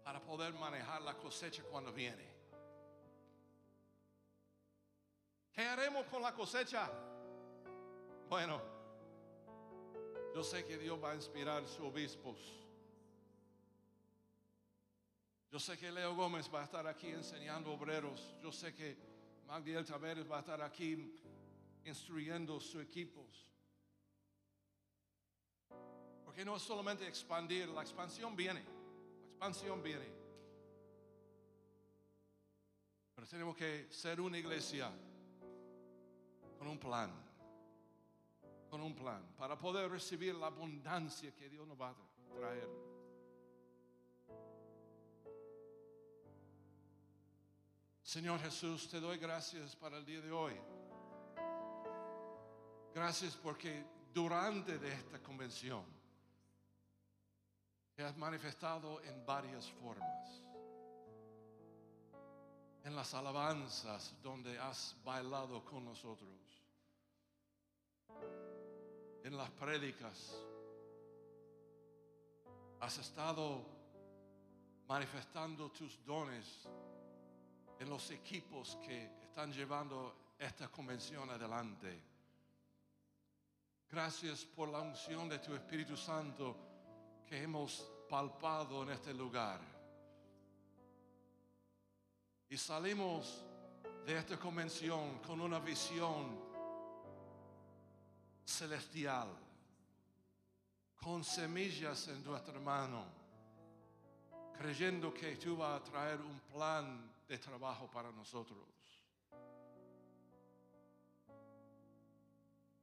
para 0.03 0.21
poder 0.21 0.53
manejar 0.55 1.03
la 1.03 1.17
cosecha 1.17 1.63
cuando 1.63 1.93
viene. 1.93 2.34
¿Qué 5.55 5.63
haremos 5.63 6.07
con 6.07 6.21
la 6.21 6.35
cosecha? 6.35 6.91
Bueno, 8.29 8.61
yo 10.35 10.43
sé 10.43 10.65
que 10.65 10.77
Dios 10.77 11.03
va 11.03 11.13
a 11.13 11.15
inspirar 11.15 11.63
a 11.63 11.67
sus 11.67 11.81
obispos. 11.81 12.39
Yo 15.51 15.61
sé 15.61 15.79
que 15.79 15.93
Leo 15.93 16.17
Gómez 16.17 16.51
va 16.53 16.63
a 16.63 16.65
estar 16.65 16.87
aquí 16.87 17.09
enseñando 17.09 17.73
obreros. 17.73 18.35
Yo 18.43 18.51
sé 18.51 18.75
que 18.75 18.97
Magdiel 19.47 19.85
Taveres 19.85 20.29
va 20.29 20.39
a 20.39 20.41
estar 20.41 20.61
aquí 20.63 21.15
instruyendo 21.85 22.59
sus 22.59 22.83
equipos. 22.83 23.53
Porque 26.25 26.45
no 26.45 26.57
es 26.57 26.63
solamente 26.63 27.07
expandir, 27.07 27.69
la 27.69 27.83
expansión 27.83 28.35
viene 28.35 28.75
expansión 29.45 29.83
viene. 29.83 30.07
Pero 33.15 33.27
tenemos 33.27 33.55
que 33.55 33.89
ser 33.91 34.21
una 34.21 34.39
iglesia 34.39 34.91
con 36.65 36.73
un 36.73 36.79
plan. 36.79 37.11
Con 38.71 38.81
un 38.81 38.95
plan. 38.95 39.23
Para 39.37 39.59
poder 39.59 39.91
recibir 39.91 40.35
la 40.35 40.47
abundancia 40.47 41.31
que 41.35 41.51
Dios 41.51 41.69
nos 41.69 41.79
va 41.79 41.91
a 41.91 41.95
traer. 42.35 42.69
Señor 48.03 48.41
Jesús, 48.41 48.89
te 48.89 48.99
doy 48.99 49.19
gracias 49.19 49.77
para 49.77 49.99
el 49.99 50.07
día 50.07 50.23
de 50.23 50.33
hoy. 50.33 50.55
Gracias 52.95 53.37
porque 53.37 53.85
durante 54.15 54.79
de 54.79 54.91
esta 54.91 55.23
convención 55.23 55.85
te 57.95 58.05
has 58.05 58.17
manifestado 58.17 59.03
en 59.03 59.27
varias 59.27 59.71
formas. 59.71 60.44
En 62.85 62.95
las 62.95 63.15
alabanzas 63.15 64.15
donde 64.23 64.59
has 64.59 64.95
bailado 65.03 65.65
con 65.65 65.85
nosotros. 65.85 66.31
En 69.25 69.37
las 69.37 69.51
prédicas 69.51 70.35
has 72.81 72.99
estado 72.99 73.65
manifestando 74.87 75.71
tus 75.71 76.05
dones 76.05 76.69
en 77.79 77.89
los 77.89 78.11
equipos 78.11 78.77
que 78.85 79.11
están 79.23 79.51
llevando 79.51 80.35
esta 80.39 80.69
convención 80.69 81.31
adelante. 81.31 82.03
Gracias 83.91 84.45
por 84.45 84.69
la 84.69 84.81
unción 84.81 85.29
de 85.29 85.39
tu 85.39 85.55
Espíritu 85.55 85.97
Santo 85.97 86.57
que 87.27 87.43
hemos 87.43 87.91
palpado 88.09 88.83
en 88.83 88.91
este 88.91 89.15
lugar. 89.15 89.74
Y 92.49 92.57
salimos 92.57 93.45
de 94.07 94.19
esta 94.19 94.39
convención 94.39 95.19
con 95.21 95.41
una 95.41 95.59
visión 95.59 96.39
celestial, 98.45 99.29
con 100.97 101.25
semillas 101.25 102.09
en 102.09 102.23
nuestra 102.23 102.61
mano, 102.61 103.05
creyendo 104.57 105.13
que 105.13 105.37
tú 105.37 105.57
vas 105.57 105.81
a 105.81 105.85
traer 105.85 106.21
un 106.21 106.39
plan 106.53 107.11
de 107.27 107.39
trabajo 107.39 107.91
para 107.91 108.13
nosotros. 108.13 108.59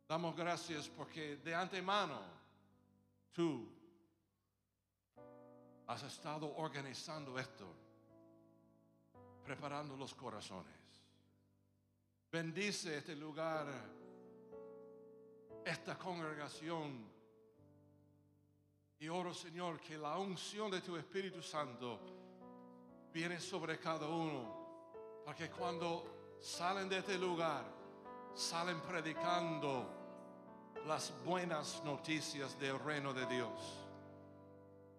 Damos 0.07 0.35
gracias 0.35 0.89
porque 0.89 1.37
de 1.37 1.55
antemano 1.55 2.19
tú 3.31 3.65
has 5.87 6.03
estado 6.03 6.53
organizando 6.57 7.39
esto, 7.39 7.65
preparando 9.43 9.95
los 9.97 10.13
corazones. 10.13 10.73
Bendice 12.31 12.97
este 12.97 13.15
lugar, 13.15 13.67
esta 15.65 15.97
congregación. 15.97 17.09
Y 18.99 19.07
oro, 19.09 19.33
Señor, 19.33 19.79
que 19.79 19.97
la 19.97 20.17
unción 20.17 20.71
de 20.71 20.81
tu 20.81 20.95
Espíritu 20.95 21.41
Santo 21.41 21.99
viene 23.11 23.39
sobre 23.39 23.79
cada 23.79 24.07
uno. 24.07 25.23
Porque 25.25 25.49
cuando 25.49 26.37
salen 26.39 26.87
de 26.87 26.99
este 26.99 27.17
lugar, 27.17 27.65
salen 28.33 28.79
predicando 28.81 30.01
las 30.87 31.13
buenas 31.25 31.83
noticias 31.83 32.57
del 32.59 32.79
reino 32.79 33.13
de 33.13 33.25
Dios 33.25 33.81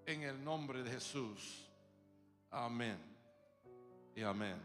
en 0.07 0.23
el 0.23 0.43
nombre 0.43 0.83
de 0.83 0.91
Jesús. 0.91 1.69
Amén. 2.51 3.12
Y 4.15 4.23
amén. 4.23 4.57